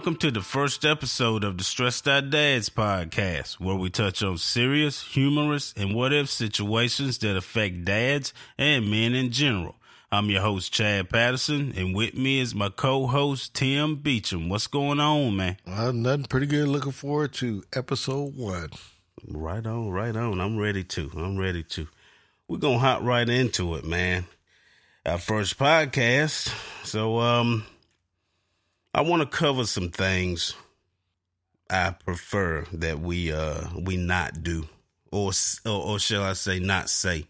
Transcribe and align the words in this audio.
Welcome 0.00 0.16
to 0.16 0.30
the 0.30 0.40
first 0.40 0.86
episode 0.86 1.44
of 1.44 1.58
the 1.58 1.62
Stressed 1.62 2.08
Out 2.08 2.30
Dads 2.30 2.70
podcast, 2.70 3.60
where 3.60 3.76
we 3.76 3.90
touch 3.90 4.22
on 4.22 4.38
serious, 4.38 5.02
humorous, 5.02 5.74
and 5.76 5.94
what 5.94 6.10
if 6.14 6.30
situations 6.30 7.18
that 7.18 7.36
affect 7.36 7.84
dads 7.84 8.32
and 8.56 8.90
men 8.90 9.14
in 9.14 9.30
general. 9.30 9.74
I'm 10.10 10.30
your 10.30 10.40
host, 10.40 10.72
Chad 10.72 11.10
Patterson, 11.10 11.74
and 11.76 11.94
with 11.94 12.14
me 12.14 12.40
is 12.40 12.54
my 12.54 12.70
co 12.70 13.08
host, 13.08 13.52
Tim 13.52 13.96
Beecham. 13.96 14.48
What's 14.48 14.68
going 14.68 15.00
on, 15.00 15.36
man? 15.36 15.58
Uh, 15.66 15.92
nothing 15.92 16.24
pretty 16.24 16.46
good. 16.46 16.66
Looking 16.68 16.92
forward 16.92 17.34
to 17.34 17.62
episode 17.74 18.34
one. 18.34 18.70
Right 19.28 19.66
on, 19.66 19.90
right 19.90 20.16
on. 20.16 20.40
I'm 20.40 20.56
ready 20.56 20.82
to. 20.82 21.10
I'm 21.14 21.36
ready 21.36 21.62
to. 21.62 21.86
We're 22.48 22.56
going 22.56 22.78
to 22.78 22.80
hop 22.80 23.02
right 23.02 23.28
into 23.28 23.74
it, 23.74 23.84
man. 23.84 24.24
Our 25.04 25.18
first 25.18 25.58
podcast. 25.58 26.50
So, 26.84 27.18
um, 27.18 27.66
I 28.92 29.02
want 29.02 29.22
to 29.22 29.26
cover 29.26 29.64
some 29.66 29.90
things 29.90 30.54
I 31.68 31.90
prefer 31.90 32.64
that 32.72 33.00
we 33.00 33.32
uh 33.32 33.68
we 33.76 33.96
not 33.96 34.42
do 34.42 34.68
or 35.12 35.30
or, 35.64 35.72
or 35.72 35.98
shall 35.98 36.24
I 36.24 36.32
say 36.32 36.58
not 36.58 36.90
say 36.90 37.26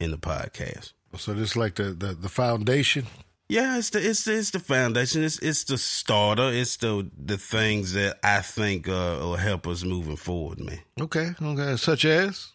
in 0.00 0.10
the 0.10 0.18
podcast. 0.18 0.92
So 1.18 1.34
this 1.34 1.56
like 1.56 1.74
the, 1.74 1.90
the, 1.92 2.14
the 2.14 2.30
foundation. 2.30 3.06
Yeah, 3.48 3.76
it's 3.76 3.90
the 3.90 4.08
it's 4.08 4.24
the, 4.24 4.38
it's 4.38 4.50
the 4.50 4.60
foundation. 4.60 5.22
It's 5.22 5.38
it's 5.40 5.64
the 5.64 5.76
starter. 5.76 6.50
It's 6.50 6.78
the 6.78 7.10
the 7.22 7.36
things 7.36 7.92
that 7.92 8.18
I 8.24 8.40
think 8.40 8.88
uh, 8.88 9.18
will 9.20 9.36
help 9.36 9.66
us 9.66 9.84
moving 9.84 10.16
forward, 10.16 10.60
man. 10.60 10.80
Okay, 10.98 11.32
okay. 11.42 11.76
Such 11.76 12.06
as 12.06 12.52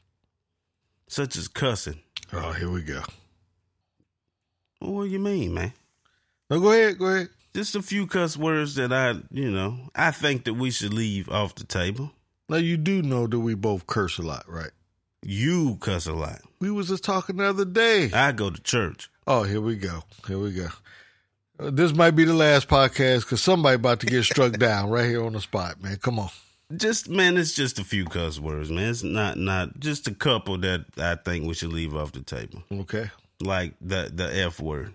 such 1.07 1.35
as 1.37 1.47
cussing. 1.47 1.99
Oh, 2.33 2.51
here 2.53 2.71
we 2.71 2.81
go. 2.81 3.03
What 4.79 5.03
do 5.03 5.09
you 5.09 5.19
mean, 5.19 5.53
man? 5.53 5.73
No, 6.49 6.59
go 6.59 6.71
ahead, 6.71 6.97
go 6.97 7.05
ahead 7.05 7.29
just 7.57 7.75
a 7.75 7.81
few 7.81 8.05
cuss 8.05 8.37
words 8.37 8.75
that 8.75 8.93
I, 8.93 9.15
you 9.31 9.49
know, 9.49 9.79
I 9.95 10.11
think 10.11 10.43
that 10.43 10.53
we 10.53 10.69
should 10.69 10.93
leave 10.93 11.27
off 11.27 11.55
the 11.55 11.63
table. 11.63 12.11
Now 12.47 12.57
you 12.57 12.77
do 12.77 13.01
know 13.01 13.25
that 13.25 13.39
we 13.39 13.55
both 13.55 13.87
curse 13.87 14.19
a 14.19 14.21
lot, 14.21 14.45
right? 14.47 14.69
You 15.23 15.77
cuss 15.81 16.05
a 16.05 16.13
lot. 16.13 16.41
We 16.59 16.69
was 16.69 16.89
just 16.89 17.03
talking 17.03 17.37
the 17.37 17.45
other 17.45 17.65
day. 17.65 18.11
I 18.13 18.31
go 18.31 18.51
to 18.51 18.61
church. 18.61 19.09
Oh, 19.25 19.41
here 19.41 19.59
we 19.59 19.75
go. 19.75 20.03
Here 20.27 20.37
we 20.37 20.51
go. 20.51 20.67
Uh, 21.59 21.71
this 21.71 21.95
might 21.95 22.11
be 22.11 22.25
the 22.25 22.35
last 22.35 22.67
podcast 22.67 23.21
because 23.21 23.41
somebody 23.41 23.73
about 23.73 24.01
to 24.01 24.05
get 24.05 24.21
struck 24.21 24.53
down 24.59 24.91
right 24.91 25.09
here 25.09 25.25
on 25.25 25.33
the 25.33 25.41
spot, 25.41 25.81
man. 25.81 25.97
Come 25.97 26.19
on. 26.19 26.29
Just 26.75 27.09
man, 27.09 27.37
it's 27.37 27.55
just 27.55 27.79
a 27.79 27.83
few 27.83 28.05
cuss 28.05 28.39
words, 28.39 28.69
man. 28.69 28.89
It's 28.89 29.01
not 29.01 29.35
not 29.39 29.79
just 29.79 30.07
a 30.07 30.13
couple 30.13 30.59
that 30.59 30.85
I 30.99 31.15
think 31.15 31.47
we 31.47 31.55
should 31.55 31.73
leave 31.73 31.95
off 31.95 32.11
the 32.11 32.21
table. 32.21 32.61
Okay. 32.71 33.09
Like 33.39 33.73
the 33.81 34.11
the 34.13 34.43
F 34.43 34.59
word. 34.59 34.93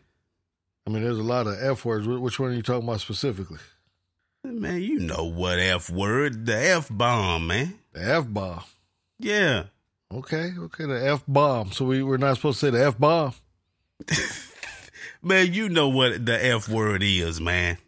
I 0.87 0.91
mean, 0.91 1.03
there's 1.03 1.19
a 1.19 1.23
lot 1.23 1.47
of 1.47 1.63
F 1.63 1.85
words. 1.85 2.07
Which 2.07 2.41
one 2.41 2.51
are 2.51 2.55
you 2.55 2.63
talking 2.63 2.89
about 2.89 3.01
specifically? 3.01 3.59
Man, 4.45 4.83
you 4.83 4.99
know 4.99 5.25
what 5.25 5.61
F 5.61 5.89
word? 5.89 6.47
The 6.47 6.57
F 6.57 6.89
bomb, 6.91 7.47
man. 7.47 7.79
The 7.93 8.03
F 8.03 8.27
bomb. 8.29 8.65
Yeah. 9.19 9.65
Okay, 10.13 10.53
okay, 10.59 10.85
the 10.85 11.09
F 11.09 11.23
bomb. 11.29 11.71
So 11.71 11.85
we, 11.85 12.03
we're 12.03 12.17
not 12.17 12.37
supposed 12.37 12.61
to 12.61 12.67
say 12.67 12.71
the 12.71 12.85
F 12.85 12.99
bomb. 12.99 13.35
man, 15.23 15.53
you 15.55 15.69
know 15.69 15.89
what 15.89 16.27
the 16.27 16.45
F 16.45 16.69
word 16.69 17.03
is, 17.05 17.41
man. 17.41 17.79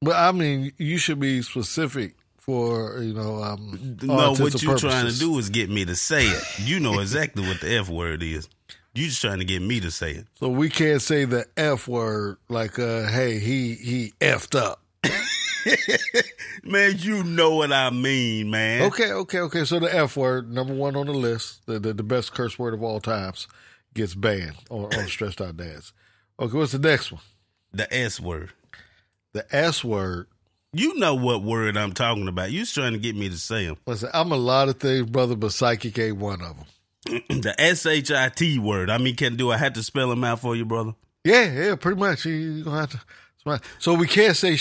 But 0.00 0.14
I 0.14 0.30
mean, 0.30 0.72
you 0.78 0.98
should 0.98 1.18
be 1.18 1.42
specific 1.42 2.14
for 2.38 3.02
you 3.02 3.12
know. 3.12 3.42
Um, 3.42 3.98
no, 4.02 4.34
what 4.34 4.62
you're 4.62 4.78
trying 4.78 5.08
to 5.10 5.18
do 5.18 5.36
is 5.38 5.50
get 5.50 5.68
me 5.68 5.84
to 5.84 5.96
say 5.96 6.26
it. 6.26 6.44
You 6.60 6.78
know 6.78 7.00
exactly 7.00 7.46
what 7.46 7.60
the 7.60 7.76
F 7.78 7.88
word 7.88 8.22
is. 8.22 8.48
You 8.96 9.08
just 9.08 9.20
trying 9.20 9.40
to 9.40 9.44
get 9.44 9.60
me 9.60 9.80
to 9.80 9.90
say 9.90 10.12
it. 10.12 10.26
So 10.38 10.48
we 10.48 10.70
can't 10.70 11.02
say 11.02 11.26
the 11.26 11.44
F 11.56 11.86
word 11.86 12.38
like 12.48 12.78
uh 12.78 13.06
hey, 13.08 13.38
he 13.38 13.74
he 13.74 14.12
effed 14.20 14.58
up. 14.58 14.80
man, 16.64 16.94
you 16.98 17.22
know 17.22 17.56
what 17.56 17.72
I 17.72 17.90
mean, 17.90 18.50
man. 18.50 18.82
Okay, 18.82 19.12
okay, 19.12 19.40
okay. 19.40 19.64
So 19.64 19.78
the 19.78 19.94
F 19.94 20.16
word, 20.16 20.50
number 20.50 20.72
one 20.72 20.96
on 20.96 21.06
the 21.06 21.12
list, 21.12 21.66
the 21.66 21.78
the, 21.78 21.92
the 21.92 22.02
best 22.02 22.32
curse 22.32 22.58
word 22.58 22.72
of 22.72 22.82
all 22.82 23.00
times, 23.00 23.48
gets 23.92 24.14
banned 24.14 24.56
on, 24.70 24.94
on 24.94 25.06
stressed 25.08 25.42
out 25.42 25.56
dads. 25.56 25.92
Okay, 26.40 26.56
what's 26.56 26.72
the 26.72 26.78
next 26.78 27.12
one? 27.12 27.22
The 27.72 27.92
S 27.94 28.18
word. 28.18 28.52
The 29.34 29.44
S 29.54 29.84
word. 29.84 30.26
You 30.72 30.94
know 30.98 31.14
what 31.14 31.42
word 31.42 31.76
I'm 31.76 31.92
talking 31.92 32.28
about. 32.28 32.50
You 32.50 32.60
just 32.60 32.74
trying 32.74 32.92
to 32.92 32.98
get 32.98 33.16
me 33.16 33.28
to 33.28 33.36
say 33.38 33.66
them. 33.66 33.76
Listen, 33.86 34.10
I'm 34.12 34.32
a 34.32 34.36
lot 34.36 34.68
of 34.68 34.78
things, 34.78 35.08
brother, 35.10 35.36
but 35.36 35.52
psychic 35.52 35.98
ain't 35.98 36.16
one 36.16 36.40
of 36.40 36.56
them. 36.56 36.66
the 37.28 37.54
S 37.58 37.86
H 37.86 38.10
I 38.10 38.28
T 38.28 38.58
word. 38.58 38.90
I 38.90 38.98
mean, 38.98 39.16
can 39.16 39.36
do 39.36 39.50
I 39.50 39.56
had 39.56 39.74
to 39.74 39.82
spell 39.82 40.08
them 40.08 40.24
out 40.24 40.40
for 40.40 40.56
you, 40.56 40.64
brother? 40.64 40.94
Yeah, 41.24 41.52
yeah, 41.52 41.74
pretty 41.76 41.98
much. 41.98 42.24
You, 42.24 42.64
gonna 42.64 42.80
have 42.80 42.90
to. 42.90 43.60
So 43.78 43.94
we 43.94 44.06
can't 44.06 44.36
say 44.36 44.58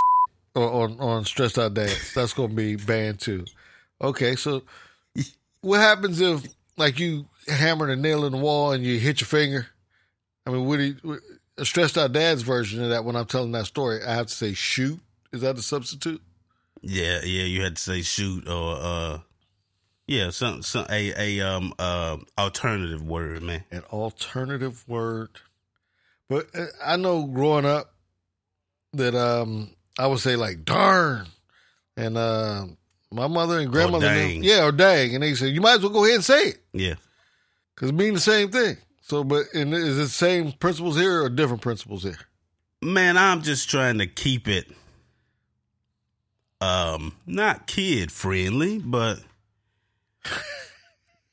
on 0.56 1.00
on 1.00 1.26
stressed 1.26 1.58
out 1.58 1.74
dads. 1.74 2.14
That's 2.14 2.34
gonna 2.34 2.54
be 2.54 2.76
banned 2.76 3.20
too. 3.20 3.46
Okay, 4.02 4.36
so 4.36 4.64
what 5.62 5.80
happens 5.80 6.22
if 6.22 6.46
like 6.78 7.00
you 7.00 7.26
hammer 7.48 7.90
a 7.90 7.96
nail 7.96 8.26
in 8.26 8.32
the 8.32 8.38
wall 8.38 8.72
and 8.72 8.84
you 8.84 9.00
hit 9.00 9.22
your 9.22 9.28
finger? 9.28 9.68
I 10.46 10.52
mean, 10.52 10.66
would 10.66 10.80
he, 10.80 10.96
a 11.58 11.66
stressed 11.66 11.98
out 11.98 12.12
dad's 12.12 12.44
version 12.44 12.84
of 12.84 12.90
that 12.90 13.04
when 13.06 13.16
I'm 13.16 13.26
telling 13.26 13.52
that 13.54 13.66
story, 13.66 14.04
I 14.04 14.14
have 14.14 14.28
to 14.28 14.34
say 14.34 14.54
shoot. 14.54 15.00
Is 15.34 15.42
that 15.42 15.58
a 15.58 15.62
substitute? 15.62 16.22
Yeah, 16.82 17.22
yeah, 17.24 17.44
you 17.44 17.64
had 17.64 17.78
to 17.78 17.82
say 17.82 18.02
shoot 18.02 18.48
or 18.48 18.78
uh 18.80 19.20
yeah, 20.08 20.30
some 20.30 20.62
some 20.62 20.86
a 20.90 21.40
a 21.40 21.48
um 21.48 21.74
uh 21.80 22.18
alternative 22.38 23.02
word, 23.02 23.44
man. 23.44 23.64
An 23.72 23.84
alternative 23.92 24.88
word. 24.88 25.30
But 26.30 26.48
uh, 26.56 26.66
I 26.84 26.98
know 26.98 27.26
growing 27.26 27.66
up 27.66 27.94
that 28.94 29.16
um 29.16 29.72
I 29.98 30.08
would 30.08 30.20
say 30.20 30.36
like 30.36 30.66
darn, 30.66 31.28
and 31.98 32.18
uh, 32.18 32.66
my 33.12 33.28
mother 33.28 33.60
and 33.60 33.72
grandmother, 33.72 34.06
dang. 34.06 34.44
yeah, 34.44 34.66
or 34.66 34.72
dang, 34.72 35.16
and 35.16 35.24
they 35.24 35.34
said 35.36 35.54
you 35.54 35.62
might 35.62 35.76
as 35.76 35.82
well 35.82 35.92
go 35.92 36.04
ahead 36.04 36.16
and 36.16 36.24
say 36.24 36.50
it, 36.50 36.64
yeah, 36.74 36.96
because 37.74 37.90
it 37.90 37.96
means 37.96 38.16
the 38.16 38.32
same 38.32 38.50
thing. 38.52 38.78
So, 39.02 39.24
but 39.24 39.46
and 39.54 39.74
is 39.74 39.98
it 39.98 40.02
the 40.02 40.10
same 40.10 40.52
principles 40.52 40.98
here 40.98 41.24
or 41.24 41.30
different 41.30 41.62
principles 41.62 42.04
here? 42.04 42.18
Man, 42.82 43.18
I'm 43.18 43.42
just 43.42 43.70
trying 43.70 44.00
to 44.00 44.08
keep 44.08 44.48
it 44.48 44.70
um 46.62 47.16
not 47.26 47.68
kid 47.68 48.12
friendly, 48.12 48.80
but 48.80 49.20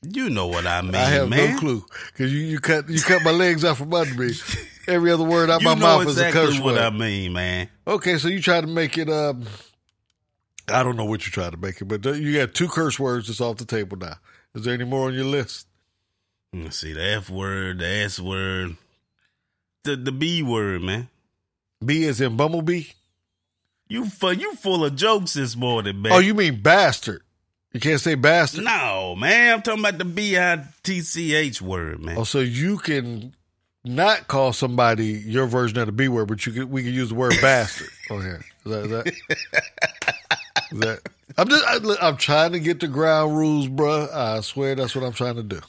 you 0.01 0.29
know 0.29 0.47
what 0.47 0.65
I 0.67 0.81
mean. 0.81 0.95
I 0.95 1.05
have 1.05 1.29
man. 1.29 1.55
no 1.55 1.59
clue 1.59 1.85
because 2.11 2.33
you, 2.33 2.39
you 2.39 2.59
cut 2.59 2.89
you 2.89 3.01
cut 3.01 3.23
my 3.23 3.31
legs 3.31 3.63
out 3.63 3.77
from 3.77 3.93
under 3.93 4.13
me. 4.13 4.33
Every 4.87 5.11
other 5.11 5.23
word 5.23 5.49
out 5.49 5.61
you 5.61 5.67
my 5.67 5.75
mouth 5.75 6.01
exactly 6.03 6.27
is 6.27 6.29
a 6.29 6.31
curse 6.31 6.45
word. 6.47 6.53
You 6.53 6.59
know 6.59 6.65
what 6.65 6.75
word. 6.75 6.81
I 6.81 6.89
mean, 6.89 7.33
man. 7.33 7.69
Okay, 7.87 8.17
so 8.17 8.27
you 8.27 8.41
try 8.41 8.59
to 8.59 8.67
make 8.67 8.97
it. 8.97 9.09
Um, 9.09 9.45
I 10.67 10.83
don't 10.83 10.97
know 10.97 11.05
what 11.05 11.25
you're 11.25 11.31
trying 11.31 11.51
to 11.51 11.57
make 11.57 11.81
it, 11.81 11.85
but 11.85 12.05
you 12.05 12.37
got 12.37 12.53
two 12.53 12.67
curse 12.67 12.99
words 12.99 13.27
that's 13.27 13.41
off 13.41 13.57
the 13.57 13.65
table 13.65 13.97
now. 13.97 14.15
Is 14.55 14.63
there 14.63 14.73
any 14.73 14.85
more 14.85 15.07
on 15.07 15.13
your 15.13 15.25
list? 15.25 15.67
Let's 16.53 16.77
see 16.77 16.93
the 16.93 17.03
F 17.03 17.29
word, 17.29 17.79
the 17.79 17.87
S 17.87 18.19
word, 18.19 18.77
the 19.83 19.95
the 19.95 20.11
B 20.11 20.43
word, 20.43 20.83
man. 20.83 21.09
B 21.83 22.03
is 22.03 22.21
in 22.21 22.37
bumblebee. 22.37 22.83
You 23.87 24.05
fu- 24.05 24.29
you 24.31 24.55
full 24.55 24.85
of 24.85 24.95
jokes 24.95 25.33
this 25.33 25.55
morning, 25.55 26.01
man. 26.01 26.13
Oh, 26.13 26.19
you 26.19 26.33
mean 26.33 26.61
bastard? 26.61 27.22
You 27.73 27.79
can't 27.79 27.99
say 27.99 28.13
bastard. 28.13 28.65
No, 28.65 29.15
man. 29.15 29.55
I'm 29.55 29.61
talking 29.63 29.79
about 29.79 29.97
the 29.97 30.05
B 30.05 30.37
I 30.37 30.63
T 30.83 31.01
C 31.01 31.33
H 31.33 31.61
word, 31.61 32.01
man. 32.01 32.17
Oh, 32.19 32.23
so 32.23 32.39
you 32.39 32.77
can 32.77 33.33
not 33.83 34.27
call 34.27 34.53
somebody 34.53 35.05
your 35.05 35.47
version 35.47 35.79
of 35.79 35.87
the 35.87 35.91
B 35.91 36.07
word, 36.07 36.27
but 36.27 36.45
you 36.45 36.53
can 36.53 36.69
we 36.69 36.83
can 36.83 36.93
use 36.93 37.09
the 37.09 37.15
word 37.15 37.33
bastard 37.41 37.89
on 38.11 38.21
here. 38.21 38.45
Is 38.65 38.71
that, 38.71 38.83
is 38.83 38.89
that, 38.91 39.07
is 40.71 40.79
that 40.79 41.09
I'm 41.37 41.49
just 41.49 41.65
I, 41.65 42.07
am 42.07 42.17
trying 42.17 42.51
to 42.51 42.59
get 42.59 42.79
the 42.79 42.87
ground 42.87 43.35
rules, 43.35 43.67
bro. 43.67 44.07
I 44.13 44.41
swear 44.41 44.75
that's 44.75 44.95
what 44.95 45.03
I'm 45.03 45.13
trying 45.13 45.35
to 45.35 45.43
do. 45.43 45.61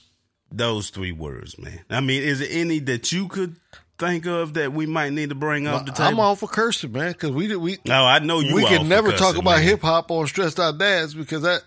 Those 0.53 0.91
three 0.91 1.13
words, 1.13 1.59
man. 1.59 1.81
I 1.89 2.01
mean, 2.01 2.23
is 2.23 2.41
there 2.41 2.49
any 2.51 2.81
that 2.81 3.13
you 3.13 3.29
could 3.29 3.57
think 3.99 4.27
of 4.27 4.55
that 4.55 4.75
we 4.75 4.85
might 4.85 5.13
need 5.13 5.31
to 5.31 5.35
bring 5.35 5.67
off 5.67 5.87
the 5.87 5.93
table? 5.93 6.09
I'm 6.09 6.21
all 6.21 6.37
for 6.37 6.49
cursing, 6.49 6.93
man, 6.93 7.13
because 7.13 7.31
we 7.31 7.57
we. 7.57 7.79
No, 7.87 8.05
I 8.05 8.19
know 8.19 8.41
you. 8.41 8.55
We 8.55 8.65
can 8.65 8.89
never 8.89 9.11
cursing, 9.11 9.25
talk 9.25 9.37
about 9.39 9.61
hip 9.61 9.81
hop 9.81 10.11
on 10.11 10.27
stressed 10.27 10.61
out 10.61 10.77
dads 10.77 11.15
because 11.15 11.43
that 11.43 11.63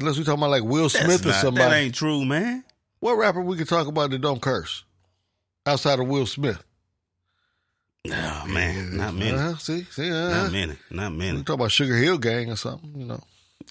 Unless 0.00 0.18
we 0.18 0.24
talking 0.24 0.40
about 0.40 0.50
like 0.50 0.64
Will 0.64 0.88
Smith 0.88 1.26
or 1.26 1.32
somebody. 1.32 1.70
That 1.70 1.76
ain't 1.76 1.94
true, 1.94 2.24
man. 2.24 2.64
What 3.00 3.14
rapper 3.14 3.40
we 3.40 3.56
can 3.56 3.66
talk 3.66 3.86
about 3.86 4.10
that 4.10 4.20
don't 4.20 4.40
curse 4.42 4.84
outside 5.66 5.98
of 6.00 6.08
Will 6.08 6.26
Smith? 6.26 6.62
Oh 8.08 8.44
man, 8.46 8.96
not 8.96 9.14
many. 9.14 9.36
Uh, 9.36 9.56
see, 9.56 9.84
see, 9.84 10.10
uh, 10.10 10.30
not 10.30 10.52
many, 10.52 10.74
not 10.90 11.12
many. 11.12 11.38
We 11.38 11.44
talk 11.44 11.56
about 11.56 11.70
Sugar 11.70 11.96
Hill 11.96 12.16
Gang 12.16 12.50
or 12.50 12.56
something, 12.56 12.92
you 12.96 13.04
know. 13.06 13.20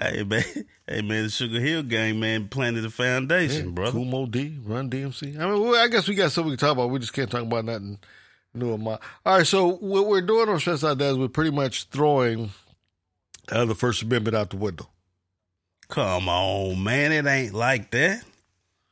hey 0.00 0.24
man, 0.24 0.42
hey 0.86 1.02
man, 1.02 1.24
the 1.24 1.30
Sugar 1.30 1.60
Hill 1.60 1.82
Gang 1.82 2.18
man 2.18 2.48
planted 2.48 2.80
the 2.80 2.90
foundation, 2.90 3.66
yeah, 3.66 3.72
brother. 3.72 3.98
Moe 3.98 4.24
Dee, 4.24 4.58
Run 4.64 4.88
DMC. 4.88 5.38
I 5.38 5.50
mean, 5.50 5.60
well, 5.60 5.82
I 5.82 5.88
guess 5.88 6.08
we 6.08 6.14
got 6.14 6.32
something 6.32 6.50
we 6.50 6.56
can 6.56 6.66
talk 6.66 6.72
about. 6.72 6.88
We 6.88 6.98
just 6.98 7.12
can't 7.12 7.30
talk 7.30 7.42
about 7.42 7.66
nothing 7.66 7.98
new 8.54 8.72
in 8.72 8.82
my. 8.82 8.98
All 9.26 9.36
right, 9.36 9.46
so 9.46 9.72
what 9.72 10.06
we're 10.06 10.22
doing 10.22 10.48
on 10.48 10.58
Stress 10.58 10.82
Out 10.82 10.96
Dads, 10.96 11.18
we're 11.18 11.28
pretty 11.28 11.50
much 11.50 11.88
throwing 11.90 12.50
uh, 13.50 13.64
the 13.64 13.74
First 13.74 14.02
Amendment 14.02 14.36
out 14.36 14.50
the 14.50 14.56
window. 14.56 14.88
Come 15.88 16.28
on, 16.28 16.82
man. 16.82 17.12
It 17.12 17.26
ain't 17.26 17.54
like 17.54 17.90
that. 17.92 18.22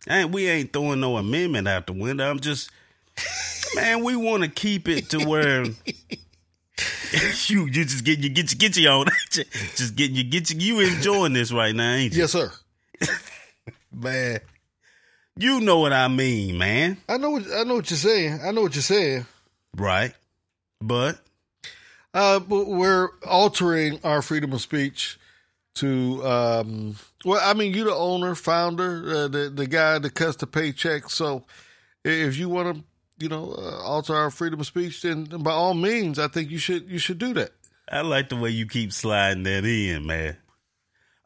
And 0.06 0.32
we 0.32 0.48
ain't 0.48 0.72
throwing 0.72 1.00
no 1.00 1.16
amendment 1.16 1.68
out 1.68 1.86
the 1.86 1.92
window. 1.92 2.30
I'm 2.30 2.40
just 2.40 2.70
man, 3.74 4.04
we 4.04 4.16
want 4.16 4.42
to 4.42 4.48
keep 4.48 4.88
it 4.88 5.10
to 5.10 5.24
where 5.26 5.64
you 7.46 7.66
you 7.66 7.84
just 7.84 8.04
getting 8.04 8.24
you 8.24 8.30
get 8.30 8.52
you 8.52 8.58
get 8.58 8.76
you 8.76 8.88
on. 8.88 9.06
just 9.30 9.96
getting 9.96 10.16
you 10.16 10.24
get 10.24 10.50
you 10.50 10.58
you 10.58 10.80
enjoying 10.80 11.32
this 11.32 11.52
right 11.52 11.74
now, 11.74 11.94
ain't 11.94 12.14
you? 12.14 12.20
Yes, 12.20 12.32
sir. 12.32 12.50
man. 13.92 14.40
You 15.38 15.60
know 15.60 15.80
what 15.80 15.92
I 15.92 16.08
mean, 16.08 16.56
man. 16.56 16.96
I 17.08 17.18
know 17.18 17.30
what 17.30 17.44
I 17.54 17.64
know 17.64 17.76
what 17.76 17.90
you're 17.90 17.98
saying. 17.98 18.40
I 18.42 18.52
know 18.52 18.62
what 18.62 18.74
you're 18.74 18.82
saying. 18.82 19.26
Right. 19.76 20.14
But 20.80 21.18
Uh, 22.16 22.38
but 22.40 22.66
we're 22.66 23.10
altering 23.26 24.00
our 24.02 24.22
freedom 24.22 24.54
of 24.54 24.62
speech 24.62 25.18
to, 25.74 26.26
um, 26.26 26.96
well, 27.26 27.40
I 27.44 27.52
mean, 27.52 27.74
you're 27.74 27.84
the 27.84 27.94
owner, 27.94 28.34
founder, 28.34 29.04
uh, 29.06 29.28
the 29.28 29.52
the 29.54 29.66
guy 29.66 29.98
that 29.98 30.14
cuts 30.14 30.36
the 30.36 30.46
paycheck. 30.46 31.10
So 31.10 31.44
if 32.04 32.38
you 32.38 32.48
want 32.48 32.74
to, 32.74 32.84
you 33.18 33.28
know, 33.28 33.52
uh, 33.52 33.82
alter 33.82 34.14
our 34.14 34.30
freedom 34.30 34.60
of 34.60 34.66
speech, 34.66 35.02
then 35.02 35.24
by 35.24 35.50
all 35.50 35.74
means, 35.74 36.18
I 36.18 36.28
think 36.28 36.50
you 36.50 36.56
should 36.56 36.88
you 36.88 36.98
should 36.98 37.18
do 37.18 37.34
that. 37.34 37.50
I 37.92 38.00
like 38.00 38.30
the 38.30 38.36
way 38.36 38.48
you 38.48 38.66
keep 38.66 38.94
sliding 38.94 39.42
that 39.42 39.66
in, 39.66 40.06
man. 40.06 40.38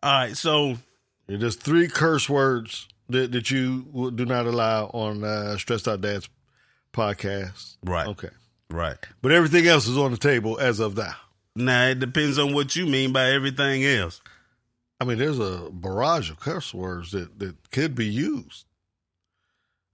All 0.03 0.13
right, 0.13 0.37
so 0.37 0.77
There's 1.29 1.55
three 1.55 1.87
curse 1.87 2.29
words 2.29 2.89
that, 3.09 3.31
that 3.31 3.51
you 3.53 4.11
do 4.15 4.25
not 4.25 4.47
allow 4.47 4.87
on 4.87 5.23
uh, 5.23 5.57
Stressed 5.57 5.87
Out 5.87 6.01
Dad's 6.01 6.29
podcast. 6.93 7.77
right, 7.85 8.09
Okay. 8.09 8.31
Right. 8.71 8.99
But 9.23 9.33
everything 9.33 9.67
else 9.67 9.87
is 9.87 9.99
on 9.99 10.11
the 10.11 10.17
table 10.17 10.59
as 10.59 10.81
of 10.81 10.97
now. 10.97 11.15
Now 11.57 11.87
it 11.87 11.99
depends 11.99 12.39
on 12.39 12.55
what 12.55 12.77
you 12.77 12.87
mean 12.87 13.13
by 13.13 13.31
everything 13.31 13.85
else. 13.85 14.21
I 15.01 15.05
mean, 15.05 15.19
there's 15.19 15.39
a 15.39 15.71
barrage 15.73 16.31
of 16.31 16.39
curse 16.39 16.75
words 16.75 17.13
that, 17.13 17.39
that 17.39 17.71
could 17.71 17.95
be 17.95 18.07
used 18.07 18.67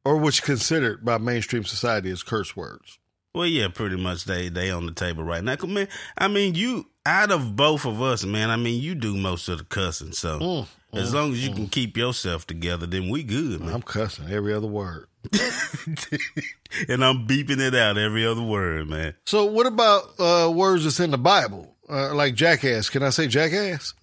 or 0.04 0.16
which 0.16 0.42
considered 0.42 1.04
by 1.04 1.18
mainstream 1.18 1.64
society 1.64 2.10
as 2.10 2.22
curse 2.22 2.54
words. 2.54 2.98
Well, 3.34 3.46
yeah, 3.46 3.68
pretty 3.68 3.96
much 3.96 4.24
they 4.24 4.48
they 4.48 4.70
on 4.70 4.86
the 4.86 4.92
table 4.92 5.22
right 5.22 5.44
now. 5.44 5.56
Man, 5.66 5.88
I 6.16 6.28
mean, 6.28 6.54
you 6.54 6.86
out 7.04 7.30
of 7.30 7.54
both 7.54 7.84
of 7.84 8.00
us, 8.00 8.24
man. 8.24 8.48
I 8.50 8.56
mean, 8.56 8.80
you 8.80 8.94
do 8.94 9.16
most 9.16 9.48
of 9.48 9.58
the 9.58 9.64
cussing, 9.64 10.12
so 10.12 10.38
Mm, 10.38 10.66
as 10.94 11.12
long 11.12 11.32
as 11.32 11.46
you 11.46 11.54
can 11.54 11.66
keep 11.68 11.96
yourself 11.96 12.46
together, 12.46 12.86
then 12.86 13.10
we 13.10 13.24
good, 13.24 13.60
man. 13.60 13.74
I'm 13.74 13.82
cussing 13.82 14.30
every 14.30 14.54
other 14.54 14.66
word. 14.68 15.08
and 16.88 17.04
I'm 17.04 17.26
beeping 17.26 17.60
it 17.60 17.74
out 17.74 17.98
every 17.98 18.26
other 18.26 18.42
word, 18.42 18.88
man. 18.88 19.14
So, 19.24 19.44
what 19.46 19.66
about 19.66 20.02
uh, 20.18 20.50
words 20.50 20.84
that's 20.84 21.00
in 21.00 21.10
the 21.10 21.18
Bible, 21.18 21.74
uh, 21.88 22.14
like 22.14 22.34
jackass? 22.34 22.90
Can 22.90 23.02
I 23.02 23.10
say 23.10 23.26
jackass? 23.28 23.94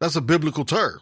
That's 0.00 0.16
a 0.16 0.20
biblical 0.20 0.64
term. 0.64 1.00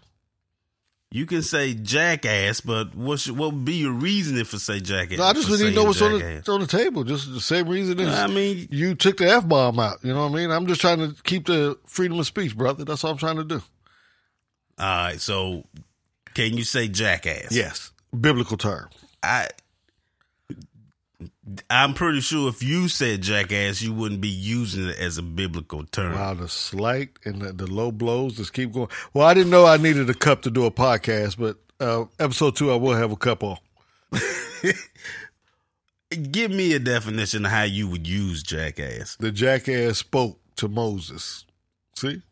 You 1.11 1.27
can 1.27 1.43
say 1.43 1.75
jackass, 1.75 2.61
but 2.61 2.93
what 2.97 3.21
what 3.29 3.53
would 3.53 3.65
be 3.65 3.75
your 3.75 3.93
reasoning 3.93 4.45
for 4.45 4.59
say 4.59 4.81
jackass? 4.81 5.19
No, 5.19 5.25
I 5.25 5.33
just 5.33 5.49
really 5.49 5.73
know 5.73 5.85
what's 5.85 6.03
on 6.03 6.19
the, 6.19 6.43
on 6.53 6.61
the 6.61 6.67
table. 6.67 7.05
Just 7.05 7.33
the 7.33 7.41
same 7.41 7.69
reason 7.69 8.01
as 8.01 8.19
I 8.19 8.27
mean, 8.27 8.67
you 8.73 8.97
took 8.97 9.19
the 9.19 9.31
f 9.31 9.47
bomb 9.47 9.79
out. 9.79 9.99
You 10.03 10.13
know 10.13 10.27
what 10.27 10.33
I 10.33 10.43
mean? 10.43 10.51
I'm 10.51 10.67
just 10.67 10.81
trying 10.81 10.99
to 10.99 11.15
keep 11.23 11.47
the 11.47 11.79
freedom 11.87 12.19
of 12.19 12.27
speech, 12.27 12.57
brother. 12.57 12.85
That's 12.85 13.05
all 13.05 13.13
I'm 13.13 13.17
trying 13.17 13.37
to 13.37 13.45
do. 13.45 13.63
all 14.77 14.87
right. 14.87 15.21
So, 15.21 15.63
can 16.35 16.57
you 16.57 16.65
say 16.65 16.89
jackass? 16.89 17.53
Yes, 17.53 17.93
biblical 18.19 18.57
term. 18.57 18.89
I. 19.25 19.49
I'm 21.69 21.93
pretty 21.93 22.21
sure 22.21 22.49
if 22.49 22.63
you 22.63 22.89
said 22.89 23.21
jackass, 23.23 23.83
you 23.83 23.93
wouldn't 23.93 24.21
be 24.23 24.29
using 24.29 24.89
it 24.89 24.99
as 24.99 25.19
a 25.19 25.23
biblical 25.23 25.85
term. 25.85 26.15
Wow, 26.15 26.35
the 26.35 26.49
slight 26.49 27.11
and 27.25 27.43
the, 27.43 27.53
the 27.53 27.67
low 27.67 27.93
blows 27.93 28.37
just 28.37 28.55
keep 28.55 28.73
going. 28.73 28.89
Well, 29.13 29.27
I 29.27 29.35
didn't 29.35 29.51
know 29.51 29.67
I 29.67 29.77
needed 29.77 30.09
a 30.09 30.15
cup 30.15 30.43
to 30.43 30.51
do 30.51 30.65
a 30.65 30.71
podcast, 30.71 31.37
but 31.39 31.59
uh, 31.81 32.07
episode 32.19 32.57
two, 32.57 32.73
I 32.73 32.77
will 32.77 32.95
have 32.95 33.13
a 33.13 33.17
cup 33.17 33.43
on. 33.45 33.59
Give 36.31 36.51
me 36.51 36.73
a 36.73 36.79
definition 36.79 37.45
of 37.45 37.51
how 37.51 37.65
you 37.65 37.89
would 37.89 38.07
use 38.07 38.43
jackass. 38.43 39.17
The 39.17 39.31
jackass 39.31 39.99
spoke 39.99 40.39
to 40.57 40.69
Moses. 40.69 41.45
See? 41.97 42.23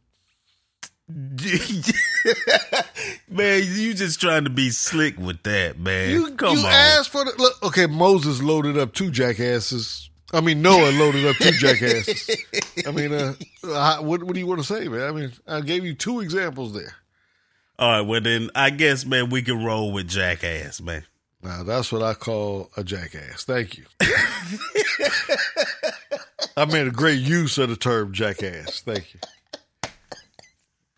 man, 3.29 3.62
you 3.67 3.94
just 3.94 4.20
trying 4.20 4.44
to 4.44 4.50
be 4.50 4.70
slick 4.70 5.19
with 5.19 5.43
that, 5.43 5.79
man. 5.79 6.11
You, 6.11 6.35
Come 6.37 6.59
you 6.59 6.64
on. 6.64 6.73
asked 6.73 7.11
for 7.11 7.25
the 7.25 7.32
look. 7.38 7.62
Okay, 7.62 7.87
Moses 7.87 8.43
loaded 8.43 8.79
up 8.79 8.93
two 8.94 9.11
jackasses. 9.11 10.09
I 10.32 10.41
mean, 10.41 10.62
Noah 10.62 10.93
loaded 10.93 11.26
up 11.26 11.37
two 11.37 11.50
jackasses. 11.53 12.31
I 12.87 12.91
mean, 12.91 13.12
uh, 13.12 13.35
I- 13.69 14.00
what, 14.00 14.23
what 14.23 14.32
do 14.35 14.41
you 14.41 14.47
want 14.47 14.61
to 14.61 14.67
say, 14.67 14.88
man? 14.88 15.03
I 15.03 15.12
mean, 15.12 15.32
I 15.47 15.61
gave 15.61 15.85
you 15.85 15.94
two 15.94 16.20
examples 16.20 16.73
there. 16.73 16.94
All 17.79 17.91
right, 17.91 18.00
well 18.03 18.20
then 18.20 18.50
I 18.55 18.70
guess 18.70 19.05
man 19.05 19.31
we 19.31 19.43
can 19.43 19.64
roll 19.64 19.93
with 19.93 20.06
jackass, 20.09 20.81
man. 20.81 21.05
Now 21.43 21.64
that's 21.64 21.91
what 21.91 22.03
I 22.03 22.14
call 22.14 22.70
a 22.76 22.85
jackass. 22.85 23.43
Thank 23.44 23.79
you. 23.79 23.85
I 26.56 26.64
made 26.67 26.87
a 26.87 26.91
great 26.93 27.19
use 27.20 27.59
of 27.59 27.70
the 27.70 27.76
term 27.76 28.12
jackass. 28.12 28.82
Thank 28.82 29.14
you. 29.14 29.20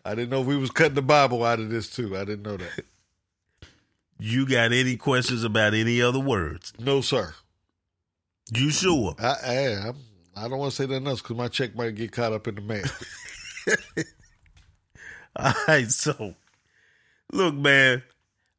I 0.05 0.13
didn't 0.13 0.29
know 0.29 0.41
we 0.41 0.55
was 0.55 0.69
cutting 0.69 0.93
the 0.93 1.01
Bible 1.01 1.43
out 1.43 1.59
of 1.59 1.69
this 1.69 1.89
too. 1.89 2.15
I 2.15 2.23
didn't 2.23 2.43
know 2.43 2.57
that. 2.57 2.85
You 4.17 4.47
got 4.47 4.71
any 4.71 4.95
questions 4.95 5.43
about 5.43 5.73
any 5.73 6.01
other 6.01 6.21
words? 6.21 6.71
No, 6.79 7.01
sir. 7.01 7.33
You 8.53 8.69
sure? 8.69 9.13
I 9.19 9.35
I, 9.45 9.87
I'm, 9.89 9.97
I 10.37 10.47
don't 10.47 10.57
want 10.57 10.71
to 10.71 10.75
say 10.77 10.87
nothing 10.87 11.07
else 11.07 11.21
because 11.21 11.35
my 11.35 11.49
check 11.49 11.75
might 11.75 11.95
get 11.95 12.13
caught 12.13 12.31
up 12.31 12.47
in 12.47 12.55
the 12.55 12.61
mail. 12.61 12.85
All 15.35 15.53
right, 15.67 15.91
so 15.91 16.33
look, 17.33 17.55
man, 17.55 18.03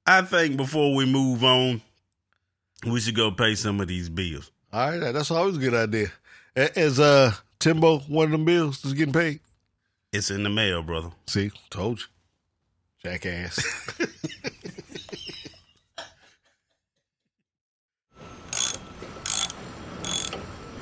I 0.06 0.20
think 0.22 0.58
before 0.58 0.94
we 0.94 1.06
move 1.06 1.42
on, 1.42 1.80
we 2.86 3.00
should 3.00 3.16
go 3.16 3.30
pay 3.30 3.54
some 3.54 3.80
of 3.80 3.88
these 3.88 4.10
bills. 4.10 4.50
All 4.74 4.90
right, 4.90 5.12
that's 5.12 5.30
always 5.30 5.56
a 5.56 5.60
good 5.60 5.72
idea. 5.72 6.12
As 6.54 7.00
uh 7.00 7.32
Timbo, 7.58 8.00
one 8.00 8.26
of 8.26 8.32
them 8.32 8.44
bills 8.44 8.84
is 8.84 8.92
getting 8.92 9.14
paid. 9.14 9.40
It's 10.16 10.30
in 10.30 10.44
the 10.44 10.48
mail, 10.48 10.82
brother. 10.82 11.10
See, 11.26 11.50
told 11.68 12.00
you, 12.00 12.06
jackass. 13.04 13.60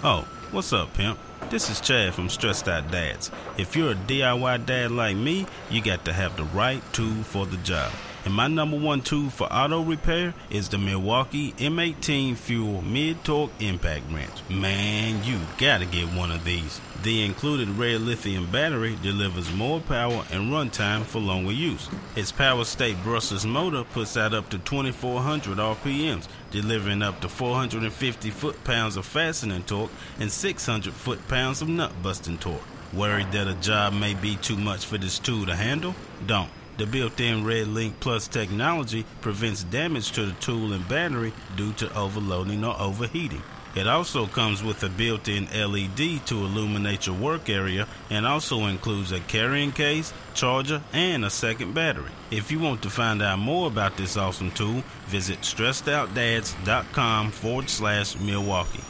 Oh, 0.07 0.29
what's 0.51 0.71
up, 0.75 0.93
pimp? 0.93 1.19
This 1.49 1.71
is 1.71 1.81
Chad 1.81 2.13
from 2.13 2.29
Stressed 2.29 2.69
Out 2.69 2.91
Dads. 2.91 3.31
If 3.57 3.75
you're 3.75 3.93
a 3.93 3.95
DIY 3.95 4.67
dad 4.67 4.91
like 4.91 5.17
me, 5.17 5.47
you 5.71 5.81
got 5.81 6.05
to 6.05 6.13
have 6.13 6.37
the 6.37 6.45
right 6.45 6.83
tool 6.93 7.23
for 7.23 7.47
the 7.47 7.57
job. 7.59 7.91
And 8.27 8.35
my 8.35 8.47
number 8.47 8.79
one 8.79 9.01
tool 9.01 9.31
for 9.31 9.51
auto 9.51 9.81
repair 9.81 10.35
is 10.51 10.69
the 10.69 10.77
Milwaukee 10.77 11.53
M18 11.53 12.37
Fuel 12.37 12.83
Mid 12.83 13.25
Torque 13.25 13.51
Impact 13.61 14.05
Wrench. 14.13 14.49
Man, 14.51 15.25
you 15.25 15.39
gotta 15.57 15.87
get 15.87 16.07
one 16.09 16.31
of 16.31 16.45
these. 16.45 16.83
The 17.05 17.23
included 17.23 17.69
red 17.69 18.01
lithium 18.01 18.51
battery 18.51 18.97
delivers 19.03 19.53
more 19.53 19.79
power 19.79 20.25
and 20.33 20.51
runtime 20.51 21.03
for 21.03 21.19
longer 21.19 21.53
use. 21.53 21.87
Its 22.17 22.33
Power 22.33 22.65
State 22.65 22.97
brushless 23.05 23.45
motor 23.45 23.85
puts 23.85 24.17
out 24.17 24.33
up 24.33 24.49
to 24.49 24.59
2400 24.59 25.59
RPMs, 25.59 26.27
delivering 26.51 27.03
up 27.03 27.21
to 27.21 27.29
450 27.29 28.31
foot 28.31 28.65
pounds 28.65 28.97
of 28.97 29.05
fastening 29.05 29.65
torque 29.65 29.91
and 30.19 30.33
600 30.33 30.95
foot 30.95 31.29
pounds 31.29 31.61
of 31.61 31.69
nut 31.69 31.93
busting 32.03 32.39
torque. 32.39 32.63
Worried 32.95 33.33
that 33.33 33.49
a 33.49 33.55
job 33.57 33.93
may 33.93 34.15
be 34.15 34.37
too 34.37 34.57
much 34.57 34.87
for 34.87 34.97
this 34.97 35.19
tool 35.19 35.45
to 35.45 35.55
handle? 35.55 35.95
Don't. 36.27 36.49
The 36.79 36.87
built-in 36.87 37.45
Red 37.45 37.69
Link 37.69 38.01
Plus 38.01 38.29
technology 38.29 39.05
prevents 39.21 39.63
damage 39.65 40.13
to 40.13 40.25
the 40.25 40.33
tool 40.41 40.73
and 40.73 40.89
battery 40.89 41.35
due 41.55 41.75
to 41.75 41.95
overloading 41.95 42.65
or 42.65 42.81
overheating. 42.81 43.43
It 43.75 43.89
also 43.89 44.27
comes 44.27 44.63
with 44.63 44.83
a 44.85 44.89
built-in 44.89 45.47
LED 45.47 46.27
to 46.27 46.37
illuminate 46.37 47.07
your 47.07 47.17
work 47.17 47.51
area 47.51 47.89
and 48.09 48.25
also 48.25 48.67
includes 48.67 49.11
a 49.11 49.19
carrying 49.21 49.73
case, 49.73 50.13
charger, 50.33 50.81
and 50.93 51.25
a 51.25 51.31
second 51.31 51.75
battery. 51.75 52.11
If 52.31 52.53
you 52.53 52.61
want 52.61 52.83
to 52.83 52.91
find 52.91 53.21
out 53.21 53.41
more 53.41 53.67
about 53.67 53.97
this 53.97 54.17
awesome 54.17 54.53
tool, 54.53 54.85
visit 55.07 55.41
stressedoutdads.com 55.41 57.31
forward 57.33 57.69
slash 57.69 58.17
Milwaukee. 58.19 58.85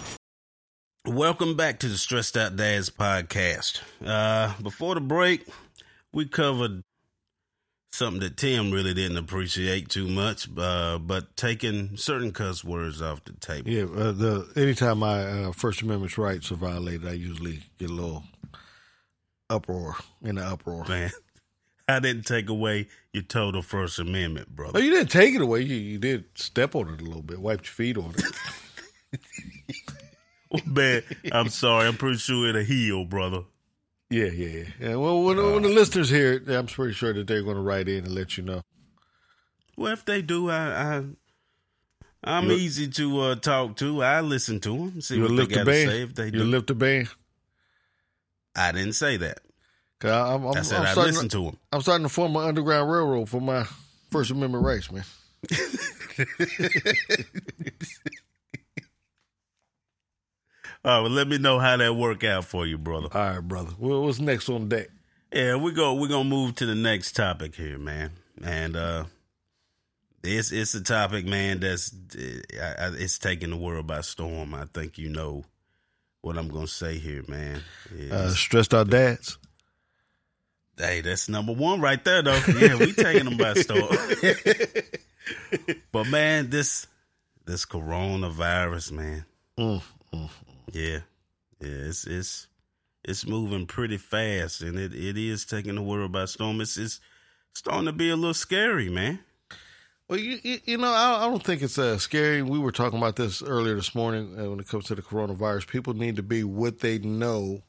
Welcome 1.07 1.57
back 1.57 1.81
to 1.81 1.88
the 1.88 1.99
Stressed 1.99 2.37
Out 2.37 2.57
Dads 2.57 2.91
podcast. 2.91 3.81
Uh, 4.05 4.55
before 4.62 4.95
the 4.95 5.03
break, 5.03 5.47
we 6.12 6.26
covered 6.26 6.83
something 7.95 8.21
that 8.21 8.37
Tim 8.37 8.73
really 8.73 8.93
didn't 8.93 9.17
appreciate 9.19 9.89
too 9.89 10.09
much, 10.09 10.49
uh, 10.59 10.99
but 10.99 11.37
taking 11.37 11.97
certain 11.97 12.33
cuss 12.33 12.65
words 12.65 13.01
off 13.01 13.23
the 13.25 13.33
table. 13.35 13.71
yeah, 13.71 13.85
uh, 13.85 14.11
the 14.13 14.51
anytime 14.57 14.99
my 14.99 15.25
uh, 15.25 15.53
First 15.53 15.83
Amendment 15.83 16.19
rights 16.19 16.51
are 16.51 16.57
violated, 16.57 17.07
I 17.07 17.13
usually 17.13 17.61
get 17.79 17.91
a 17.91 17.93
little 17.93 18.25
uproar 19.49 19.97
in 20.23 20.35
the 20.37 20.45
uproar. 20.45 20.85
Man, 20.89 21.13
I 21.89 22.01
didn't 22.01 22.25
take 22.27 22.49
away 22.49 22.89
your 23.13 23.23
total 23.23 23.63
First 23.63 23.99
Amendment, 24.01 24.49
Oh, 24.51 24.55
brother. 24.57 24.83
you 24.83 24.91
didn't 24.91 25.11
take 25.11 25.35
it 25.35 25.41
away. 25.41 25.61
You 25.61 25.77
you 25.77 25.99
did 25.99 26.25
step 26.35 26.75
on 26.75 26.89
it 26.93 27.01
a 27.01 27.05
little 27.05 27.23
bit, 27.23 27.41
wiped 27.41 27.67
your 27.67 27.75
feet 27.75 27.97
on 27.97 28.13
it. 28.17 29.21
Man, 30.67 31.03
I'm 31.33 31.49
sorry. 31.49 31.87
I'm 31.89 31.97
pretty 31.97 32.19
sure 32.19 32.49
it'll 32.49 32.63
heal, 32.63 33.05
brother. 33.05 33.43
Yeah, 34.11 34.26
yeah, 34.26 34.46
yeah. 34.46 34.64
yeah 34.80 34.94
well, 34.96 35.23
when, 35.23 35.37
when 35.37 35.62
the 35.62 35.68
listeners 35.68 36.11
hear 36.11 36.34
it, 36.34 36.49
I'm 36.49 36.66
pretty 36.66 36.94
sure 36.94 37.12
that 37.12 37.26
they're 37.26 37.42
going 37.42 37.56
to 37.56 37.62
write 37.62 37.88
in 37.88 38.04
and 38.04 38.14
let 38.14 38.37
you 38.37 38.44
know. 38.44 38.62
Well, 39.76 39.92
if 39.92 40.04
they 40.04 40.23
do, 40.23 40.50
I, 40.50 40.96
I 40.99 41.02
I'm 42.23 42.46
You- 42.49 42.56
easy 42.56 42.88
to 42.88 43.20
uh, 43.20 43.34
talk 43.37 43.76
to. 43.76 44.02
I 44.02 44.20
listen 44.20 44.61
to 44.61 44.76
them, 44.76 45.00
see 45.00 45.20
what 45.20 45.28
they 45.28 45.34
lift 45.34 45.50
the 45.50 45.56
got 45.56 45.64
to 45.64 45.73
say. 45.73 46.02
If 46.02 46.14
they 46.14 46.25
You'll 46.26 46.44
do, 46.44 46.50
lift 46.50 46.66
the 46.68 46.75
band. 46.75 47.08
I 48.56 48.73
didn't 48.73 48.92
say 48.94 49.16
that. 49.18 49.40
'Cause 50.00 50.11
I, 50.11 50.34
I'm, 50.34 50.44
I'm, 50.44 50.56
I 50.58 50.62
said 50.62 50.80
I'm 50.80 50.87
I 50.87 50.92
starting 50.92 51.14
listened 51.14 51.30
to 51.32 51.44
him. 51.46 51.56
I'm 51.73 51.80
starting 51.80 52.04
to 52.04 52.08
form 52.12 52.37
an 52.37 52.44
underground 52.44 52.90
railroad 52.90 53.28
for 53.28 53.40
my 53.40 53.64
First 54.11 54.30
Amendment 54.30 54.64
rights, 54.64 54.90
man. 54.92 55.04
All 60.85 60.97
right, 60.97 61.00
well, 61.03 61.11
let 61.11 61.29
me 61.29 61.38
know 61.38 61.59
how 61.59 61.76
that 61.79 61.95
work 61.95 62.25
out 62.25 62.45
for 62.45 62.67
you, 62.67 62.76
brother. 62.76 63.09
All 63.12 63.21
right, 63.21 63.41
brother. 63.41 63.73
Well, 63.79 64.03
what's 64.03 64.19
next 64.19 64.49
on 64.50 64.69
deck? 64.69 64.88
Yeah, 65.33 65.57
we 65.57 65.73
go. 65.73 65.95
We're 65.95 66.09
gonna 66.09 66.29
move 66.29 66.57
to 66.57 66.67
the 66.67 66.75
next 66.75 67.17
topic 67.17 67.55
here, 67.55 67.79
man. 67.79 68.11
And 68.43 68.76
uh 68.76 69.05
it's 70.23 70.53
it's 70.53 70.75
a 70.75 70.83
topic, 70.83 71.26
man. 71.26 71.61
That's 71.61 71.93
it's 72.14 73.19
taking 73.19 73.50
the 73.50 73.57
world 73.57 73.87
by 73.87 74.00
storm. 74.03 74.55
I 74.55 74.67
think 74.67 74.99
you 74.99 75.09
know 75.09 75.45
what 76.21 76.38
I'm 76.38 76.49
gonna 76.49 76.67
say 76.67 76.99
here, 76.99 77.25
man. 77.29 77.62
Uh, 78.11 78.31
stressed 78.31 78.75
out 78.75 78.91
dads. 78.91 79.38
hey, 80.79 81.00
that's 81.00 81.29
number 81.29 81.53
one 81.53 81.81
right 81.81 82.03
there, 82.05 82.23
though. 82.23 82.41
Yeah, 82.59 82.76
we 82.76 82.93
taking 82.93 83.25
them 83.25 83.37
by 83.37 83.55
storm. 83.55 83.88
but 85.93 86.09
man, 86.09 86.50
this 86.50 86.87
this 87.45 87.67
coronavirus, 87.67 88.93
man. 88.93 89.25
Mm, 89.59 89.83
Yeah, 90.75 91.00
yeah, 91.61 91.88
it's 91.88 92.07
it's 92.07 92.49
it's 93.04 93.26
moving 93.26 93.66
pretty 93.66 93.97
fast, 93.97 94.61
and 94.61 94.78
it, 94.78 94.93
it 94.95 95.16
is 95.16 95.45
taking 95.45 95.76
the 95.76 95.83
world 95.83 96.12
by 96.12 96.25
storm. 96.25 96.61
It's 96.61 96.76
it's 96.76 97.00
starting 97.54 97.87
to 97.87 97.93
be 97.93 98.11
a 98.11 98.16
little 98.16 98.35
scary, 98.35 98.88
man. 98.90 99.21
Well, 100.09 100.19
you, 100.19 100.38
you, 100.43 100.59
you 100.64 100.76
know, 100.76 100.93
I, 100.93 101.25
I 101.25 101.31
don't 101.31 101.43
think 101.43 101.62
it's 101.62 101.78
uh, 101.78 101.97
scary. 101.97 102.43
We 102.43 102.59
were 102.59 102.73
talking 102.73 102.99
about 102.99 103.16
this 103.16 103.43
earlier 103.43 103.75
this 103.75 103.95
morning 103.95 104.38
uh, 104.38 104.50
when 104.50 104.61
it 104.61 104.69
comes 104.69 104.85
to 104.87 104.95
the 104.95 105.00
coronavirus. 105.00 105.66
People 105.66 105.95
need 105.95 106.16
to 106.16 106.23
be 106.23 106.45
what 106.45 106.81
they 106.81 106.99
know 106.99 107.62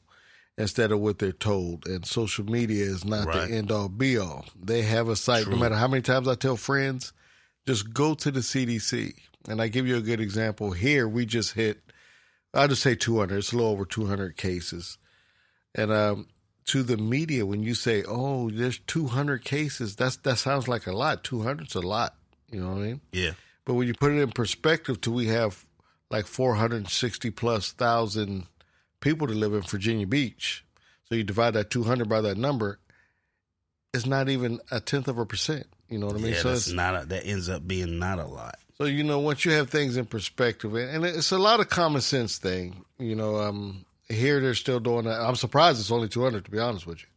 instead 0.58 0.92
of 0.92 1.00
what 1.00 1.18
they're 1.18 1.32
told. 1.32 1.86
And 1.86 2.04
social 2.04 2.44
media 2.44 2.84
is 2.84 3.06
not 3.06 3.26
Right. 3.26 3.48
the 3.48 3.54
end 3.56 3.70
all 3.72 3.88
be 3.88 4.18
all. 4.18 4.44
They 4.62 4.82
have 4.82 5.08
a 5.08 5.16
site, 5.16 5.46
no 5.48 5.56
matter 5.56 5.76
how 5.76 5.88
many 5.88 6.02
times 6.02 6.28
I 6.28 6.34
tell 6.34 6.56
friends, 6.56 7.14
just 7.66 7.94
go 7.94 8.14
to 8.14 8.30
the 8.30 8.40
CDC. 8.40 9.14
And 9.48 9.62
I 9.62 9.68
give 9.68 9.86
you 9.86 9.96
a 9.96 10.02
good 10.02 10.20
example. 10.20 10.72
Here, 10.72 11.08
we 11.08 11.24
just 11.24 11.54
hit, 11.54 11.80
I'll 12.56 12.68
just 12.68 12.82
say 12.82 12.94
200. 12.94 13.36
It's 13.36 13.52
a 13.52 13.56
little 13.56 13.70
over 13.70 13.84
200 13.84 14.36
cases. 14.36 14.98
And 15.74 15.92
um, 15.92 16.28
to 16.66 16.82
the 16.82 16.96
media, 16.96 17.46
when 17.46 17.62
you 17.62 17.74
say, 17.74 18.02
oh, 18.06 18.50
there's 18.50 18.78
200 18.78 19.44
cases, 19.44 19.94
that's 19.94 20.16
that 20.18 20.38
sounds 20.38 20.66
like 20.66 20.86
a 20.86 20.92
lot. 20.92 21.22
200's 21.22 21.74
a 21.74 21.80
lot. 21.80 22.16
You 22.50 22.60
know 22.60 22.70
what 22.70 22.78
I 22.78 22.86
mean? 22.86 23.00
Yeah, 23.12 23.32
But 23.64 23.74
when 23.74 23.88
you 23.88 23.94
put 23.94 24.12
it 24.12 24.20
in 24.20 24.30
perspective, 24.30 25.00
to 25.02 25.10
we 25.10 25.26
have 25.26 25.64
like 26.10 26.26
460 26.26 27.30
plus 27.32 27.72
thousand 27.72 28.46
people 29.00 29.26
to 29.26 29.34
live 29.34 29.52
in 29.52 29.62
Virginia 29.62 30.06
Beach. 30.06 30.64
So 31.08 31.14
you 31.14 31.24
divide 31.24 31.54
that 31.54 31.70
200 31.70 32.08
by 32.08 32.20
that 32.22 32.36
number, 32.36 32.78
it's 33.92 34.06
not 34.06 34.28
even 34.28 34.60
a 34.70 34.80
tenth 34.80 35.08
of 35.08 35.18
a 35.18 35.26
percent. 35.26 35.66
You 35.88 35.98
know 35.98 36.06
what 36.06 36.16
I 36.16 36.18
mean? 36.18 36.32
yeah, 36.32 36.40
so 36.40 36.48
that's 36.50 36.66
it's, 36.66 36.74
not 36.74 37.02
a, 37.02 37.06
that 37.06 37.26
ends 37.26 37.48
up 37.48 37.66
being 37.66 37.98
not 37.98 38.18
a 38.18 38.26
lot. 38.26 38.58
So 38.78 38.84
you 38.84 39.02
know, 39.04 39.18
once 39.18 39.44
you 39.44 39.52
have 39.52 39.70
things 39.70 39.96
in 39.96 40.06
perspective, 40.06 40.74
and 40.74 41.04
it's 41.04 41.32
a 41.32 41.38
lot 41.38 41.60
of 41.60 41.68
common 41.68 42.00
sense 42.00 42.38
thing. 42.38 42.84
You 42.98 43.14
know, 43.14 43.36
um, 43.36 43.84
here 44.08 44.40
they're 44.40 44.54
still 44.54 44.80
doing 44.80 45.04
that. 45.04 45.20
I'm 45.20 45.36
surprised 45.36 45.80
it's 45.80 45.90
only 45.90 46.08
200 46.08 46.44
to 46.44 46.50
be 46.50 46.58
honest 46.58 46.86
with 46.86 47.00
you, 47.00 47.08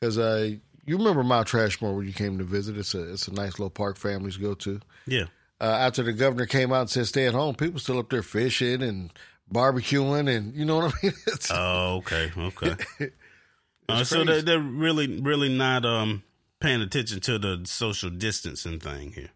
because 0.00 0.18
uh, 0.18 0.50
you 0.86 0.96
remember 0.96 1.22
Mount 1.22 1.48
Trashmore 1.48 1.96
when 1.96 2.06
you 2.06 2.12
came 2.12 2.38
to 2.38 2.44
visit. 2.44 2.76
It's 2.78 2.94
a 2.94 3.12
it's 3.12 3.28
a 3.28 3.34
nice 3.34 3.52
little 3.58 3.70
park 3.70 3.96
families 3.96 4.36
go 4.36 4.54
to. 4.54 4.80
Yeah, 5.06 5.26
uh, 5.60 5.64
after 5.64 6.02
the 6.02 6.12
governor 6.12 6.46
came 6.46 6.72
out 6.72 6.82
and 6.82 6.90
said 6.90 7.06
stay 7.06 7.26
at 7.26 7.34
home, 7.34 7.54
people 7.54 7.80
still 7.80 7.98
up 7.98 8.10
there 8.10 8.22
fishing 8.22 8.82
and 8.82 9.12
barbecuing, 9.52 10.34
and 10.34 10.54
you 10.54 10.64
know 10.64 10.76
what 10.76 10.94
I 10.94 11.06
mean. 11.06 11.12
It's, 11.26 11.50
Oh, 11.52 11.96
okay, 11.98 12.32
okay. 12.36 12.76
uh, 13.88 14.04
so 14.04 14.24
they're, 14.24 14.42
they're 14.42 14.58
really, 14.60 15.20
really 15.20 15.48
not 15.48 15.84
um 15.84 16.22
paying 16.60 16.80
attention 16.80 17.20
to 17.20 17.38
the 17.38 17.62
social 17.64 18.10
distancing 18.10 18.80
thing 18.80 19.12
here. 19.12 19.30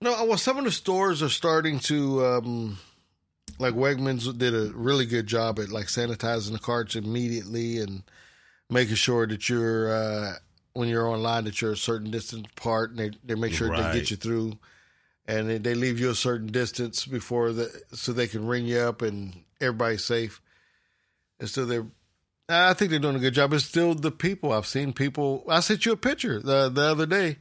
No, 0.00 0.24
well, 0.24 0.38
some 0.38 0.58
of 0.58 0.64
the 0.64 0.72
stores 0.72 1.22
are 1.22 1.28
starting 1.28 1.78
to, 1.80 2.24
um, 2.24 2.78
like 3.58 3.74
Wegmans 3.74 4.36
did 4.38 4.54
a 4.54 4.70
really 4.74 5.06
good 5.06 5.26
job 5.26 5.58
at 5.58 5.70
like 5.70 5.86
sanitizing 5.86 6.52
the 6.52 6.58
carts 6.58 6.94
immediately 6.96 7.78
and 7.78 8.02
making 8.70 8.94
sure 8.94 9.26
that 9.26 9.48
you're 9.48 9.92
uh, 9.92 10.32
when 10.74 10.88
you're 10.88 11.08
online 11.08 11.44
that 11.44 11.60
you're 11.60 11.72
a 11.72 11.76
certain 11.76 12.10
distance 12.10 12.46
apart, 12.56 12.90
and 12.90 12.98
they 12.98 13.10
they 13.24 13.34
make 13.34 13.52
sure 13.52 13.68
Right. 13.70 13.92
they 13.92 13.98
get 14.00 14.10
you 14.10 14.16
through, 14.16 14.58
and 15.26 15.48
they, 15.50 15.58
they 15.58 15.74
leave 15.74 15.98
you 15.98 16.10
a 16.10 16.14
certain 16.14 16.46
distance 16.48 17.04
before 17.06 17.52
the 17.52 17.68
so 17.92 18.12
they 18.12 18.28
can 18.28 18.46
ring 18.46 18.66
you 18.66 18.78
up 18.78 19.02
and 19.02 19.42
everybody's 19.60 20.04
safe. 20.04 20.40
And 21.40 21.48
so 21.48 21.64
they're, 21.64 21.86
I 22.48 22.74
think 22.74 22.90
they're 22.90 23.00
doing 23.00 23.16
a 23.16 23.20
good 23.20 23.34
job. 23.34 23.52
It's 23.52 23.64
still 23.64 23.94
the 23.94 24.10
people. 24.12 24.52
I've 24.52 24.66
seen 24.66 24.92
people. 24.92 25.44
I 25.48 25.60
sent 25.60 25.86
you 25.86 25.92
a 25.92 25.96
picture 25.96 26.38
the 26.40 26.68
the 26.68 26.82
other 26.82 27.06
day. 27.06 27.38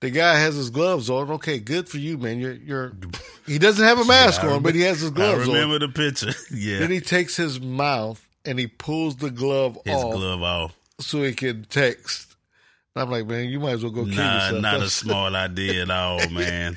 The 0.00 0.10
guy 0.10 0.38
has 0.38 0.54
his 0.54 0.70
gloves 0.70 1.10
on. 1.10 1.30
Okay, 1.32 1.58
good 1.58 1.88
for 1.88 1.98
you, 1.98 2.18
man. 2.18 2.38
You're 2.38 2.52
you're. 2.54 2.92
He 3.46 3.58
doesn't 3.58 3.84
have 3.84 3.98
a 3.98 4.04
mask 4.04 4.44
I 4.44 4.48
on, 4.52 4.62
but 4.62 4.74
he 4.74 4.82
has 4.82 5.00
his 5.00 5.10
gloves 5.10 5.48
on. 5.48 5.54
I 5.54 5.60
remember 5.60 5.84
on. 5.84 5.90
the 5.92 5.94
picture. 5.94 6.30
yeah, 6.54 6.78
Then 6.78 6.90
he 6.90 7.00
takes 7.00 7.36
his 7.36 7.60
mouth 7.60 8.24
and 8.44 8.58
he 8.58 8.66
pulls 8.68 9.16
the 9.16 9.30
glove 9.30 9.76
his 9.84 9.94
off 9.94 10.14
glove 10.14 10.42
off. 10.42 10.74
so 11.00 11.22
he 11.22 11.32
can 11.32 11.64
text. 11.68 12.36
And 12.94 13.02
I'm 13.02 13.10
like, 13.10 13.26
man, 13.26 13.48
you 13.48 13.58
might 13.60 13.72
as 13.72 13.82
well 13.82 13.92
go 13.92 14.04
kill 14.04 14.14
Nah, 14.14 14.44
yourself. 14.46 14.62
not 14.62 14.82
a 14.82 14.88
smart 14.90 15.34
idea 15.34 15.82
at 15.82 15.90
all, 15.90 16.28
man. 16.30 16.76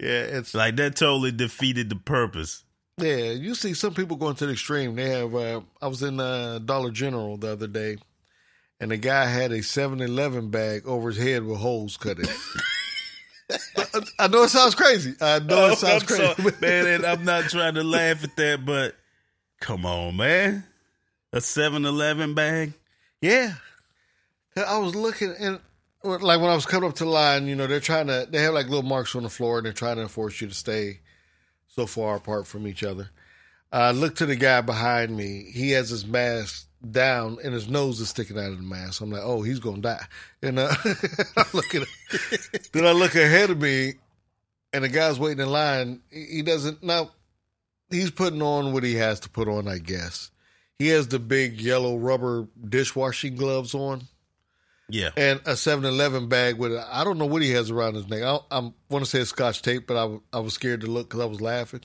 Yeah, 0.00 0.08
it's 0.22 0.54
Like 0.54 0.76
that 0.76 0.96
totally 0.96 1.32
defeated 1.32 1.90
the 1.90 1.96
purpose. 1.96 2.64
Yeah, 2.98 3.30
you 3.32 3.54
see 3.54 3.74
some 3.74 3.92
people 3.92 4.16
going 4.16 4.36
to 4.36 4.46
the 4.46 4.52
extreme. 4.52 4.94
They 4.96 5.10
have. 5.10 5.34
Uh, 5.34 5.60
I 5.82 5.88
was 5.88 6.02
in 6.02 6.18
uh, 6.20 6.60
Dollar 6.60 6.90
General 6.92 7.36
the 7.36 7.48
other 7.52 7.66
day, 7.66 7.96
and 8.84 8.90
the 8.90 8.98
guy 8.98 9.24
had 9.24 9.50
a 9.50 9.60
7-Eleven 9.60 10.50
bag 10.50 10.86
over 10.86 11.08
his 11.08 11.16
head 11.16 11.42
with 11.42 11.58
holes 11.58 11.96
cut 11.96 12.18
in. 12.18 12.26
it. 12.26 13.60
I, 13.78 14.00
I 14.24 14.28
know 14.28 14.42
it 14.42 14.50
sounds 14.50 14.74
crazy. 14.74 15.14
I 15.22 15.38
know 15.38 15.68
it 15.68 15.72
oh, 15.72 15.74
sounds 15.76 16.02
I'm 16.02 16.06
crazy. 16.06 16.34
sorry, 16.34 16.56
man. 16.60 16.86
And 16.88 17.06
I'm 17.06 17.24
not 17.24 17.44
trying 17.44 17.76
to 17.76 17.82
laugh 17.82 18.22
at 18.22 18.36
that, 18.36 18.66
but 18.66 18.94
come 19.58 19.86
on, 19.86 20.18
man. 20.18 20.64
A 21.32 21.38
7-Eleven 21.38 22.34
bag. 22.34 22.74
Yeah, 23.22 23.54
I 24.54 24.76
was 24.76 24.94
looking 24.94 25.34
and 25.40 25.60
like 26.02 26.42
when 26.42 26.50
I 26.50 26.54
was 26.54 26.66
coming 26.66 26.90
up 26.90 26.96
to 26.96 27.04
the 27.04 27.10
line, 27.10 27.46
you 27.46 27.56
know, 27.56 27.66
they're 27.66 27.80
trying 27.80 28.08
to. 28.08 28.28
They 28.30 28.42
have 28.42 28.52
like 28.52 28.66
little 28.66 28.82
marks 28.82 29.16
on 29.16 29.22
the 29.22 29.30
floor, 29.30 29.56
and 29.56 29.64
they're 29.64 29.72
trying 29.72 29.96
to 29.96 30.02
enforce 30.02 30.42
you 30.42 30.48
to 30.48 30.54
stay 30.54 31.00
so 31.68 31.86
far 31.86 32.16
apart 32.16 32.46
from 32.46 32.66
each 32.66 32.84
other. 32.84 33.08
I 33.72 33.92
looked 33.92 34.18
to 34.18 34.26
the 34.26 34.36
guy 34.36 34.60
behind 34.60 35.16
me. 35.16 35.50
He 35.54 35.70
has 35.70 35.88
his 35.88 36.04
mask 36.06 36.68
down, 36.92 37.38
and 37.44 37.54
his 37.54 37.68
nose 37.68 38.00
is 38.00 38.08
sticking 38.08 38.38
out 38.38 38.50
of 38.52 38.56
the 38.58 38.62
mask. 38.62 39.00
I'm 39.00 39.10
like, 39.10 39.22
oh, 39.24 39.42
he's 39.42 39.58
gonna 39.60 39.80
die. 39.82 40.04
And 40.42 40.58
uh, 40.58 40.74
I 41.36 41.44
look 41.52 41.74
at 41.74 41.82
then 42.72 42.84
I 42.86 42.92
look 42.92 43.14
ahead 43.14 43.50
of 43.50 43.60
me, 43.60 43.94
and 44.72 44.84
the 44.84 44.88
guy's 44.88 45.18
waiting 45.18 45.40
in 45.42 45.50
line. 45.50 46.00
He 46.10 46.42
doesn't 46.42 46.82
now. 46.82 47.10
He's 47.90 48.10
putting 48.10 48.42
on 48.42 48.72
what 48.72 48.82
he 48.82 48.94
has 48.94 49.20
to 49.20 49.28
put 49.30 49.48
on, 49.48 49.68
I 49.68 49.78
guess. 49.78 50.30
He 50.78 50.88
has 50.88 51.06
the 51.08 51.18
big 51.20 51.60
yellow 51.60 51.96
rubber 51.96 52.48
dishwashing 52.68 53.36
gloves 53.36 53.74
on 53.74 54.08
Yeah. 54.88 55.10
and 55.16 55.38
a 55.46 55.52
7-Eleven 55.52 56.28
bag 56.28 56.56
with 56.58 56.72
I 56.76 56.88
I 57.00 57.04
don't 57.04 57.18
know 57.18 57.26
what 57.26 57.42
he 57.42 57.50
has 57.50 57.70
around 57.70 57.94
his 57.94 58.08
neck. 58.08 58.22
I, 58.22 58.38
I 58.50 58.58
want 58.88 59.04
to 59.04 59.10
say 59.10 59.22
scotch 59.24 59.62
tape, 59.62 59.86
but 59.86 59.96
I, 59.96 60.18
I 60.32 60.40
was 60.40 60.54
scared 60.54 60.80
to 60.80 60.88
look 60.88 61.08
because 61.10 61.20
I 61.20 61.26
was 61.26 61.40
laughing. 61.40 61.82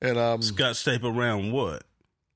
And 0.00 0.18
um, 0.18 0.42
Scotch 0.42 0.84
tape 0.84 1.02
around 1.02 1.50
what? 1.50 1.82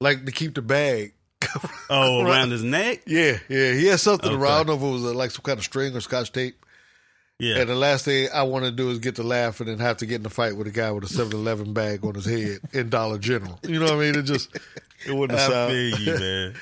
like 0.01 0.25
to 0.25 0.33
keep 0.33 0.55
the 0.55 0.63
bag. 0.63 1.13
Oh, 1.91 2.23
around 2.23 2.51
his 2.51 2.63
neck? 2.63 3.03
yeah, 3.07 3.39
yeah, 3.49 3.73
he 3.73 3.87
had 3.87 4.01
something 4.01 4.31
Okay. 4.31 4.39
around. 4.39 4.53
I 4.53 4.57
don't 4.59 4.67
know 4.67 4.75
if 4.75 4.83
it 4.83 4.93
was 4.93 5.05
uh, 5.05 5.15
like 5.15 5.31
some 5.31 5.43
kind 5.43 5.59
of 5.59 5.65
string 5.65 5.97
or 5.97 6.01
scotch 6.01 6.33
tape. 6.33 6.65
Yeah. 7.39 7.59
And 7.61 7.69
the 7.71 7.75
last 7.77 8.05
thing 8.05 8.29
I 8.35 8.43
want 8.43 8.65
to 8.65 8.71
do 8.73 8.91
is 8.91 8.99
get 8.99 9.15
to 9.17 9.23
laughing 9.23 9.69
and 9.69 9.81
have 9.81 9.99
to 9.99 10.07
get 10.07 10.21
in 10.21 10.27
a 10.27 10.31
fight 10.31 10.57
with 10.57 10.67
a 10.67 10.71
guy 10.73 10.91
with 10.91 11.05
a 11.05 11.07
7-Eleven 11.15 11.73
bag 11.73 12.05
on 12.05 12.15
his 12.15 12.25
head 12.27 12.59
in 12.73 12.91
Dollar 12.91 13.17
General. 13.19 13.59
You 13.63 13.79
know 13.79 13.85
what 13.87 13.95
I 13.95 13.99
mean? 13.99 14.17
It 14.19 14.25
just 14.25 14.55
it 15.07 15.13
wouldn't 15.15 15.39
I 15.39 15.49
sound. 15.49 15.71
feel 15.73 15.99
you, 16.01 16.19
man. 16.19 16.55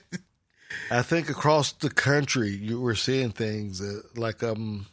I 0.90 1.02
think 1.02 1.28
across 1.28 1.72
the 1.72 1.90
country, 1.90 2.48
you 2.48 2.80
were 2.80 2.94
seeing 2.94 3.30
things 3.30 3.80
uh, 3.82 4.00
like 4.16 4.42
um, 4.42 4.86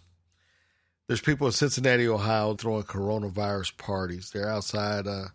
there's 1.08 1.22
people 1.22 1.48
in 1.48 1.54
Cincinnati, 1.54 2.08
Ohio, 2.08 2.54
throwing 2.56 2.84
coronavirus 2.84 3.78
parties. 3.78 4.32
They're 4.32 4.50
outside, 4.50 5.08
uh, 5.08 5.28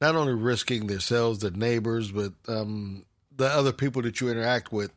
not 0.00 0.16
only 0.16 0.32
risking 0.32 0.86
themselves, 0.86 1.40
their 1.40 1.50
neighbors, 1.50 2.10
but 2.10 2.32
um, 2.48 3.04
the 3.36 3.46
other 3.46 3.72
people 3.72 4.02
that 4.02 4.20
you 4.20 4.28
interact 4.28 4.72
with 4.72 4.92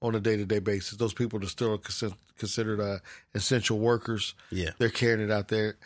on 0.00 0.14
a 0.14 0.20
day 0.20 0.36
to 0.36 0.44
day 0.44 0.58
basis. 0.58 0.98
Those 0.98 1.14
people 1.14 1.38
that 1.40 1.48
still 1.48 1.78
considered 2.36 2.80
uh, 2.80 2.98
essential 3.34 3.78
workers. 3.78 4.34
Yeah. 4.50 4.70
They're 4.78 4.90
carrying 4.90 5.20
it 5.20 5.30
out 5.30 5.48
there, 5.48 5.76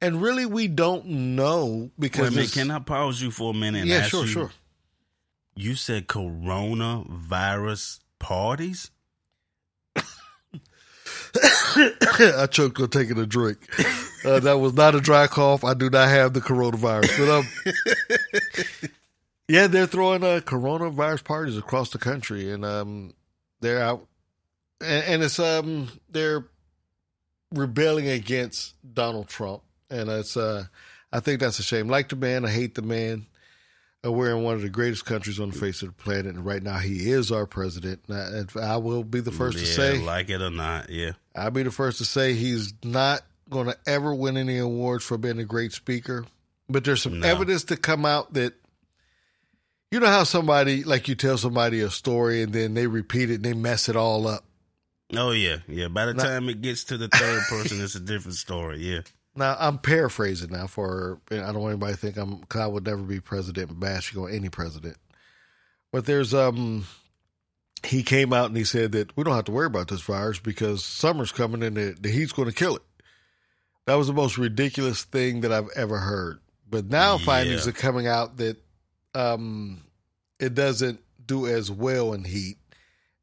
and 0.00 0.22
really, 0.22 0.46
we 0.46 0.68
don't 0.68 1.06
know 1.06 1.90
because 1.98 2.30
Wait 2.30 2.32
a 2.32 2.36
minute, 2.36 2.52
can 2.52 2.70
I 2.70 2.78
pause 2.78 3.20
you 3.20 3.30
for 3.30 3.50
a 3.50 3.54
minute? 3.54 3.82
and 3.82 3.90
yeah, 3.90 3.96
ask 3.96 4.10
sure, 4.10 4.22
you, 4.22 4.28
sure. 4.28 4.52
You 5.54 5.74
said 5.74 6.06
coronavirus 6.06 7.98
parties? 8.18 8.90
I 11.36 12.46
choked 12.50 12.80
on 12.80 12.88
taking 12.88 13.18
a 13.18 13.26
drink. 13.26 13.58
Uh, 14.24 14.40
that 14.40 14.58
was 14.58 14.74
not 14.74 14.94
a 14.94 15.00
dry 15.00 15.26
cough. 15.26 15.64
I 15.64 15.74
do 15.74 15.90
not 15.90 16.08
have 16.08 16.32
the 16.32 16.40
coronavirus. 16.40 17.18
But 17.18 17.28
um, 17.28 18.90
Yeah, 19.48 19.66
they're 19.66 19.86
throwing 19.86 20.22
uh, 20.22 20.40
coronavirus 20.44 21.24
parties 21.24 21.56
across 21.56 21.90
the 21.90 21.98
country, 21.98 22.52
and 22.52 22.64
um, 22.64 23.14
they're 23.60 23.80
out, 23.82 24.06
and, 24.80 25.04
and 25.04 25.22
it's 25.22 25.38
um, 25.38 25.88
they're 26.10 26.46
rebelling 27.54 28.08
against 28.08 28.74
Donald 28.94 29.28
Trump, 29.28 29.62
and 29.90 30.10
it's 30.10 30.36
uh, 30.36 30.64
I 31.12 31.20
think 31.20 31.40
that's 31.40 31.58
a 31.58 31.62
shame. 31.62 31.88
Like 31.88 32.10
the 32.10 32.16
man, 32.16 32.44
I 32.44 32.50
hate 32.50 32.74
the 32.74 32.82
man. 32.82 33.26
Uh, 34.04 34.12
we're 34.12 34.30
in 34.36 34.44
one 34.44 34.54
of 34.54 34.62
the 34.62 34.68
greatest 34.68 35.06
countries 35.06 35.40
on 35.40 35.50
the 35.50 35.58
face 35.58 35.82
of 35.82 35.88
the 35.88 36.02
planet, 36.02 36.26
and 36.26 36.44
right 36.44 36.62
now 36.62 36.78
he 36.78 37.10
is 37.10 37.32
our 37.32 37.46
president. 37.46 38.00
And 38.08 38.50
I, 38.54 38.74
I 38.74 38.76
will 38.76 39.02
be 39.02 39.20
the 39.20 39.32
first 39.32 39.56
yeah, 39.58 39.64
to 39.64 39.70
say, 39.70 39.98
like 39.98 40.28
it 40.28 40.42
or 40.42 40.50
not, 40.50 40.90
yeah. 40.90 41.12
I'll 41.34 41.50
be 41.50 41.62
the 41.62 41.70
first 41.72 41.98
to 41.98 42.04
say 42.04 42.34
he's 42.34 42.74
not 42.84 43.22
going 43.50 43.66
to 43.66 43.76
ever 43.86 44.14
win 44.14 44.36
any 44.36 44.58
awards 44.58 45.04
for 45.04 45.16
being 45.16 45.38
a 45.38 45.44
great 45.44 45.72
speaker. 45.72 46.26
But 46.68 46.84
there's 46.84 47.02
some 47.02 47.20
No. 47.20 47.26
evidence 47.26 47.64
to 47.64 47.76
come 47.78 48.04
out 48.04 48.34
that 48.34 48.52
you 49.90 50.00
know 50.00 50.06
how 50.06 50.24
somebody 50.24 50.84
like 50.84 51.08
you 51.08 51.14
tell 51.14 51.38
somebody 51.38 51.80
a 51.80 51.90
story 51.90 52.42
and 52.42 52.52
then 52.52 52.74
they 52.74 52.86
repeat 52.86 53.30
it 53.30 53.36
and 53.36 53.44
they 53.44 53.54
mess 53.54 53.88
it 53.88 53.96
all 53.96 54.26
up. 54.26 54.44
Oh 55.16 55.30
yeah, 55.32 55.58
yeah. 55.66 55.88
By 55.88 56.06
the 56.06 56.14
time 56.14 56.48
it 56.48 56.60
gets 56.60 56.84
to 56.84 56.98
the 56.98 57.08
third 57.08 57.42
person, 57.48 57.82
it's 57.82 57.94
a 57.94 58.00
different 58.00 58.36
story. 58.36 58.78
Yeah, 58.78 59.00
Now 59.34 59.56
I'm 59.58 59.78
paraphrasing 59.78 60.50
now 60.50 60.66
for 60.66 61.20
I 61.30 61.36
don't 61.36 61.60
want 61.60 61.72
anybody 61.72 61.94
to 61.94 61.98
think 61.98 62.16
I'm 62.18 62.40
cause 62.44 62.60
I 62.62 62.66
would 62.66 62.84
never 62.84 63.02
be 63.02 63.20
president 63.20 63.78
bashing 63.80 64.20
on 64.22 64.30
any 64.30 64.50
president. 64.50 64.96
But 65.92 66.04
there's 66.04 66.34
um 66.34 66.84
he 67.86 68.02
came 68.02 68.32
out 68.34 68.46
and 68.46 68.56
he 68.56 68.64
said 68.64 68.92
that 68.92 69.16
we 69.16 69.24
don't 69.24 69.34
have 69.36 69.44
to 69.44 69.52
worry 69.52 69.66
about 69.68 69.88
this 69.88 70.02
virus 70.02 70.38
because 70.40 70.84
summer's 70.84 71.32
coming 71.32 71.62
and 71.62 71.76
the, 71.76 71.96
the 71.98 72.10
heat's 72.10 72.32
going 72.32 72.48
to 72.48 72.54
kill 72.54 72.76
it. 72.76 72.82
That 73.86 73.94
was 73.94 74.08
the 74.08 74.12
most 74.12 74.36
ridiculous 74.36 75.04
thing 75.04 75.40
that 75.42 75.52
I've 75.52 75.70
ever 75.76 75.96
heard. 75.98 76.40
But 76.68 76.86
now 76.90 77.12
Yeah. 77.16 77.24
findings 77.24 77.66
are 77.66 77.72
coming 77.72 78.06
out 78.06 78.36
that 78.38 78.58
um 79.18 79.82
it 80.38 80.54
doesn't 80.54 81.00
do 81.26 81.46
as 81.46 81.70
well 81.70 82.12
in 82.12 82.24
heat. 82.24 82.56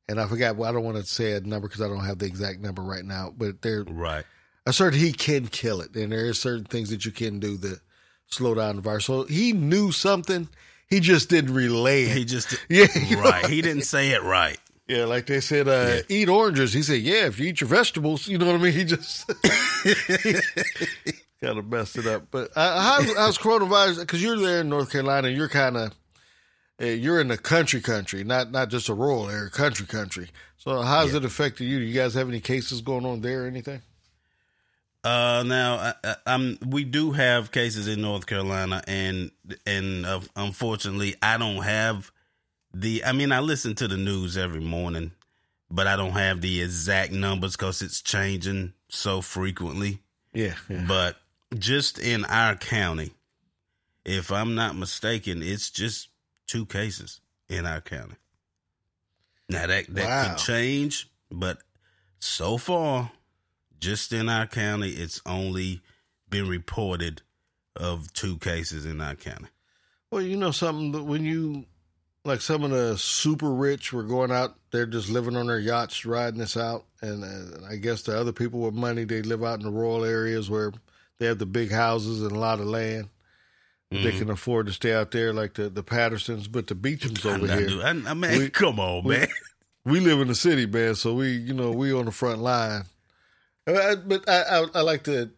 And 0.07 0.19
I 0.19 0.27
forgot. 0.27 0.55
Well, 0.55 0.69
I 0.69 0.73
don't 0.73 0.83
want 0.83 0.97
to 0.97 1.03
say 1.03 1.31
a 1.31 1.41
number 1.41 1.67
because 1.67 1.81
I 1.81 1.87
don't 1.87 2.05
have 2.05 2.19
the 2.19 2.27
exact 2.27 2.59
number 2.59 2.83
right 2.83 3.03
now. 3.03 3.33
But 3.35 3.63
there, 3.63 3.83
right. 3.83 4.23
a 4.65 4.73
certain 4.73 4.99
he 4.99 5.11
can 5.11 5.47
kill 5.47 5.81
it, 5.81 5.95
and 5.95 6.11
there 6.11 6.27
are 6.27 6.33
certain 6.33 6.65
things 6.65 6.91
that 6.91 7.05
you 7.05 7.11
can 7.11 7.39
do 7.39 7.57
that 7.57 7.79
slow 8.27 8.53
down 8.53 8.75
the 8.75 8.81
virus. 8.83 9.05
So 9.05 9.23
he 9.23 9.51
knew 9.51 9.91
something, 9.91 10.47
he 10.89 10.99
just 10.99 11.29
didn't 11.29 11.55
relay 11.55 12.03
it. 12.03 12.17
He 12.17 12.25
just 12.25 12.55
yeah, 12.69 12.85
know, 13.11 13.21
right. 13.21 13.47
He 13.47 13.61
didn't 13.63 13.83
say 13.83 14.11
it 14.11 14.21
right. 14.21 14.59
yeah, 14.87 15.05
like 15.05 15.25
they 15.25 15.39
said, 15.39 15.67
uh, 15.67 16.01
eat 16.07 16.29
oranges. 16.29 16.73
He 16.73 16.83
said, 16.83 17.01
yeah, 17.01 17.25
if 17.25 17.39
you 17.39 17.47
eat 17.47 17.61
your 17.61 17.69
vegetables, 17.69 18.27
you 18.27 18.37
know 18.37 18.45
what 18.45 18.55
I 18.55 18.59
mean. 18.59 18.73
He 18.73 18.83
just 18.83 19.27
kind 21.45 21.59
of 21.59 21.69
messed 21.69 21.97
it 21.97 22.07
up. 22.07 22.27
But 22.31 22.51
uh, 22.55 22.81
how's, 22.81 23.15
how's 23.15 23.37
coronavirus? 23.37 23.99
Because 23.99 24.23
you're 24.23 24.37
there 24.37 24.61
in 24.61 24.69
North 24.69 24.91
Carolina, 24.91 25.29
you're 25.29 25.49
kind 25.49 25.77
of 25.77 25.93
uh, 26.81 26.85
you're 26.85 27.21
in 27.21 27.27
the 27.27 27.37
country, 27.37 27.81
country, 27.81 28.23
not 28.23 28.51
not 28.51 28.69
just 28.69 28.89
a 28.89 28.93
rural 28.93 29.29
area, 29.29 29.49
country, 29.49 29.85
country. 29.85 30.29
So 30.57 30.81
how's 30.81 31.13
it 31.13 31.23
affected 31.23 31.65
you? 31.65 31.79
Do 31.79 31.85
you 31.85 31.93
guys 31.93 32.15
have 32.15 32.27
any 32.27 32.39
cases 32.39 32.81
going 32.81 33.05
on 33.05 33.21
there 33.21 33.43
or 33.43 33.47
anything? 33.47 33.81
Uh, 35.03 35.43
now, 35.45 35.75
I, 35.75 35.93
I, 36.03 36.15
I'm 36.25 36.57
we 36.65 36.83
do 36.83 37.11
have 37.11 37.51
cases 37.51 37.87
in 37.87 38.01
North 38.01 38.25
Carolina, 38.25 38.83
and 38.87 39.31
and 39.65 40.05
uh, 40.05 40.21
unfortunately, 40.35 41.15
I 41.21 41.37
don't 41.37 41.63
have 41.63 42.11
the. 42.73 43.05
I 43.05 43.11
mean, 43.11 43.31
I 43.31 43.39
listen 43.39 43.75
to 43.75 43.87
the 43.87 43.97
news 43.97 44.35
every 44.35 44.61
morning, 44.61 45.11
but 45.69 45.85
I 45.85 45.95
don't 45.95 46.13
have 46.13 46.41
the 46.41 46.61
exact 46.61 47.11
numbers 47.11 47.55
because 47.55 47.83
it's 47.83 48.01
changing 48.01 48.73
so 48.89 49.21
frequently. 49.21 49.99
Yeah, 50.33 50.55
yeah. 50.67 50.85
But 50.87 51.17
just 51.57 51.99
in 51.99 52.25
our 52.25 52.55
county, 52.55 53.11
if 54.03 54.31
I'm 54.31 54.55
not 54.55 54.75
mistaken, 54.75 55.41
it's 55.41 55.69
just 55.69 56.09
two 56.47 56.65
cases 56.65 57.21
in 57.49 57.65
our 57.65 57.81
county. 57.81 58.15
Now 59.49 59.67
that 59.67 59.85
that 59.93 60.05
Wow. 60.05 60.29
could 60.29 60.37
change, 60.43 61.09
but 61.31 61.59
so 62.19 62.57
far, 62.57 63.11
just 63.79 64.11
in 64.11 64.29
our 64.29 64.47
county, 64.47 64.89
it's 64.89 65.21
only 65.25 65.81
been 66.29 66.47
reported 66.47 67.21
of 67.75 68.11
two 68.13 68.37
cases 68.37 68.85
in 68.85 69.01
our 69.01 69.15
county. 69.15 69.47
Well, 70.09 70.21
you 70.21 70.37
know 70.37 70.51
something 70.51 70.91
that 70.93 71.03
when 71.03 71.23
you 71.25 71.65
like 72.23 72.41
some 72.41 72.63
of 72.63 72.71
the 72.71 72.97
super 72.97 73.51
rich 73.53 73.93
were 73.93 74.03
going 74.03 74.31
out, 74.31 74.55
they're 74.71 74.87
just 74.87 75.09
living 75.09 75.35
on 75.35 75.47
their 75.47 75.59
yachts, 75.59 76.05
riding 76.05 76.39
this 76.39 76.57
out, 76.57 76.85
and 77.01 77.23
uh, 77.23 77.67
I 77.69 77.75
guess 77.75 78.01
the 78.01 78.19
other 78.19 78.31
people 78.31 78.61
with 78.61 78.73
money 78.73 79.03
they 79.03 79.21
live 79.21 79.43
out 79.43 79.59
in 79.59 79.65
the 79.65 79.71
rural 79.71 80.03
areas 80.03 80.49
where 80.49 80.73
they 81.19 81.25
have 81.27 81.39
the 81.39 81.45
big 81.45 81.71
houses 81.71 82.21
and 82.21 82.31
a 82.31 82.39
lot 82.39 82.59
of 82.59 82.65
land. 82.67 83.09
They 83.91 83.97
Mm-hmm. 83.97 84.17
can 84.19 84.29
afford 84.31 84.65
to 84.65 84.73
stay 84.73 84.93
out 84.93 85.11
there, 85.11 85.31
like 85.31 85.53
the 85.53 85.69
the 85.69 85.83
Pattersons, 85.83 86.47
but 86.47 86.67
the 86.67 86.75
Beechams 86.75 87.25
over 87.25 87.49
I, 87.51 87.57
here. 87.59 87.81
I, 87.83 87.89
I 87.89 88.13
mean, 88.13 88.39
We- 88.39 88.49
come 88.61 88.79
on, 88.79 89.03
we- 89.03 89.17
man. 89.17 89.27
we 89.85 89.99
live 89.99 90.19
in 90.19 90.27
the 90.27 90.35
city, 90.35 90.65
man. 90.65 90.95
So 90.95 91.13
we, 91.13 91.31
you 91.33 91.53
know, 91.53 91.71
we 91.71 91.93
on 91.93 92.05
the 92.05 92.11
front 92.11 92.41
line. 92.41 92.83
I- 93.67 93.95
But 93.95 94.27
I, 94.27 94.65
I, 94.73 94.81
like 94.81 95.03
to 95.03 95.29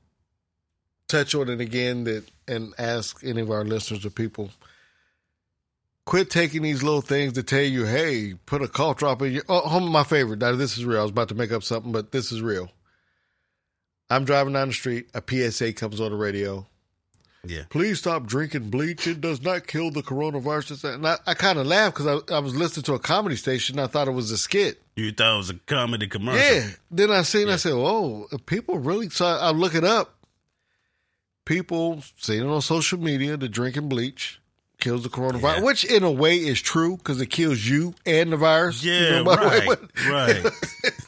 touch 1.08 1.36
on 1.36 1.50
it 1.50 1.60
again 1.62 2.06
that 2.06 2.24
and 2.48 2.74
ask 2.78 3.20
any 3.24 3.42
of 3.42 3.52
our 3.52 3.64
listeners 3.66 4.06
or 4.06 4.10
people. 4.10 4.50
Quit 6.06 6.30
taking 6.30 6.62
these 6.62 6.84
little 6.84 7.02
things 7.02 7.34
to 7.34 7.44
tell 7.44 7.62
you, 7.62 7.86
hey, 7.86 8.34
put 8.46 8.62
a 8.62 8.68
cough 8.70 8.96
drop 8.98 9.22
in 9.22 9.34
your. 9.34 9.44
Oh, 9.50 9.68
home 9.68 9.92
my 9.92 10.04
favorite. 10.06 10.40
Now, 10.40 10.54
this 10.56 10.78
is 10.78 10.86
real. 10.86 11.00
I 11.00 11.04
was 11.04 11.12
about 11.12 11.28
to 11.30 11.36
make 11.36 11.52
up 11.52 11.64
something, 11.64 11.92
but 11.92 12.14
this 12.14 12.32
is 12.32 12.42
real. 12.42 12.72
I'm 14.10 14.24
driving 14.26 14.54
down 14.54 14.70
the 14.70 14.74
street. 14.74 15.10
A 15.14 15.22
PSA 15.28 15.74
comes 15.74 16.00
on 16.00 16.12
the 16.12 16.18
radio. 16.18 16.66
Yeah, 17.46 17.62
Please 17.70 18.00
stop 18.00 18.26
drinking 18.26 18.70
bleach. 18.72 19.08
It 19.08 19.22
does 19.22 19.42
not 19.42 19.68
kill 19.68 19.90
the 19.90 20.02
coronavirus. 20.02 20.96
And 20.96 21.08
I, 21.08 21.18
I 21.26 21.34
kind 21.34 21.58
of 21.58 21.66
laughed 21.68 21.96
because 21.98 22.24
I, 22.30 22.36
I 22.36 22.40
was 22.40 22.54
listening 22.56 22.84
to 22.86 22.94
a 22.96 23.00
comedy 23.00 23.38
station. 23.38 23.80
I 23.80 23.88
thought 23.88 24.08
it 24.10 24.12
was 24.12 24.32
a 24.32 24.38
skit. 24.38 24.82
you 24.98 25.12
thought 25.14 25.36
it 25.36 25.38
was 25.38 25.50
a 25.52 25.54
comedy 25.54 26.08
commercial? 26.08 26.42
Yeah. 26.42 26.68
Then 26.92 27.10
I 27.12 27.22
seen, 27.22 27.48
I 27.48 27.56
said, 27.56 27.72
oh, 27.74 28.28
people 28.48 28.80
really, 28.80 29.10
so 29.10 29.26
I, 29.26 29.36
I 29.38 29.52
look 29.52 29.76
it 29.76 29.86
up. 29.86 30.16
People 31.46 32.04
saying 32.18 32.42
it 32.44 32.48
on 32.48 32.62
social 32.62 33.00
media 33.00 33.38
that 33.38 33.48
drinking 33.50 33.88
bleach 33.88 34.42
kills 34.80 35.04
the 35.04 35.10
coronavirus, 35.10 35.58
Yeah. 35.58 35.64
which 35.64 35.86
in 35.86 36.04
a 36.04 36.12
way 36.12 36.36
is 36.36 36.62
true 36.62 36.98
because 36.98 37.22
it 37.22 37.28
kills 37.28 37.66
you 37.66 37.94
and 38.06 38.34
the 38.34 38.38
virus. 38.38 38.84
You 38.84 38.92
Yeah, 38.92 39.10
know, 39.20 39.24
by 39.24 39.36
the 39.38 39.48
way, 39.48 39.66
right, 40.10 40.44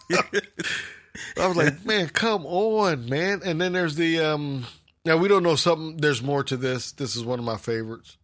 but- 0.07 0.19
right. 0.19 0.35
I 1.37 1.47
was 1.47 1.57
like, 1.57 1.85
man, 1.85 2.09
come 2.09 2.45
on, 2.45 3.09
man. 3.09 3.41
And 3.43 3.59
then 3.59 3.73
there's 3.73 3.95
the 3.95 4.19
um 4.19 4.65
now 5.05 5.17
we 5.17 5.27
don't 5.27 5.43
know 5.43 5.55
something 5.55 5.97
there's 5.97 6.23
more 6.23 6.43
to 6.43 6.57
this. 6.57 6.91
This 6.91 7.15
is 7.15 7.23
one 7.23 7.39
of 7.39 7.45
my 7.45 7.57
favorites. 7.57 8.17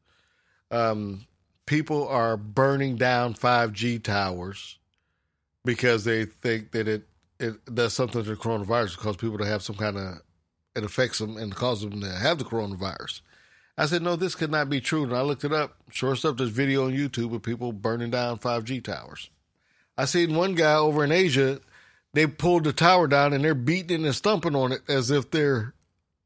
Um 0.72 1.26
people 1.66 2.08
are 2.08 2.38
burning 2.38 2.96
down 2.96 3.34
5G 3.34 4.04
towers 4.04 4.78
because 5.64 6.04
they 6.04 6.26
think 6.26 6.72
that 6.72 6.88
it 6.88 7.08
it 7.40 7.74
does 7.74 7.94
something 7.94 8.24
to 8.24 8.30
the 8.30 8.36
coronavirus 8.36 8.98
because 8.98 9.18
people 9.18 9.38
to 9.38 9.46
have 9.46 9.62
some 9.62 9.76
kind 9.76 9.98
of 9.98 10.22
it 10.76 10.84
affects 10.84 11.20
them 11.20 11.38
and 11.38 11.56
causes 11.56 11.90
them 11.90 12.02
to 12.02 12.12
have 12.12 12.38
the 12.38 12.44
coronavirus. 12.44 13.22
I 13.78 13.88
said, 13.88 14.02
no, 14.02 14.16
this 14.16 14.36
could 14.36 14.52
not 14.52 14.70
be 14.70 14.80
true. 14.80 15.04
And 15.04 15.14
I 15.14 15.22
looked 15.22 15.44
it 15.44 15.52
up. 15.52 15.78
Sure 15.90 16.16
stuff, 16.16 16.38
there's 16.38 16.50
video 16.50 16.86
on 16.86 16.94
YouTube 16.94 17.34
of 17.34 17.44
people 17.44 17.72
burning 17.74 18.12
down 18.12 18.40
5G 18.40 18.84
towers. 18.84 19.30
I 19.98 20.06
seen 20.06 20.36
one 20.36 20.56
guy 20.56 20.76
over 20.76 21.04
in 21.04 21.12
Asia, 21.12 21.62
they 22.16 22.26
pulled 22.26 22.64
the 22.64 22.72
tower 22.72 23.08
down 23.08 23.34
and 23.34 23.44
they're 23.44 23.54
beating 23.54 24.06
and 24.06 24.16
stumping 24.16 24.56
on 24.56 24.72
it 24.72 24.82
as 24.88 25.12
if 25.12 25.30
they're 25.32 25.74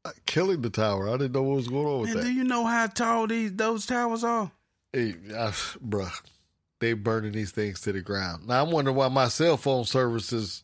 uh, 0.04 0.12
killing 0.24 0.62
the 0.62 0.70
tower. 0.70 1.08
I 1.08 1.12
didn't 1.16 1.32
know 1.32 1.42
what 1.42 1.56
was 1.56 1.68
going 1.68 1.86
on 1.86 2.00
with 2.00 2.08
Man, 2.10 2.18
that. 2.18 2.24
do 2.24 2.32
you 2.32 2.44
know 2.44 2.64
how 2.64 2.86
tall 2.86 3.26
these 3.26 3.52
those 3.52 3.86
towers 3.86 4.22
are? 4.22 4.52
Hey, 4.92 5.14
I, 5.30 5.50
bruh, 5.84 6.12
they 6.78 6.92
burning 6.92 7.32
these 7.32 7.50
things 7.50 7.80
to 7.82 7.92
the 7.92 8.00
ground. 8.00 8.46
Now 8.46 8.62
I'm 8.62 8.70
wondering 8.70 8.96
why 8.96 9.08
my 9.08 9.28
cell 9.28 9.56
phone 9.56 9.84
service 9.84 10.32
is. 10.32 10.62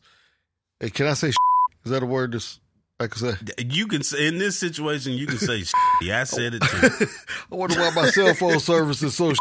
Hey, 0.79 0.89
can 0.89 1.07
I 1.07 1.13
say? 1.13 1.29
Is 1.29 1.91
that 1.91 2.03
a 2.03 2.05
word? 2.05 2.31
That's 2.31 2.59
like 2.97 3.13
I 3.17 3.19
said. 3.19 3.51
You 3.59 3.87
can 3.87 4.03
say 4.03 4.27
in 4.27 4.37
this 4.37 4.57
situation, 4.57 5.11
you 5.11 5.27
can 5.27 5.39
say, 5.39 5.63
"Yeah, 6.01 6.21
I 6.21 6.23
said 6.23 6.53
it 6.53 6.61
too." 6.61 7.05
I 7.51 7.55
wonder 7.55 7.79
why 7.79 7.91
my 7.91 8.09
cell 8.11 8.33
phone 8.33 8.59
service 8.59 9.03
is 9.03 9.15
so. 9.15 9.33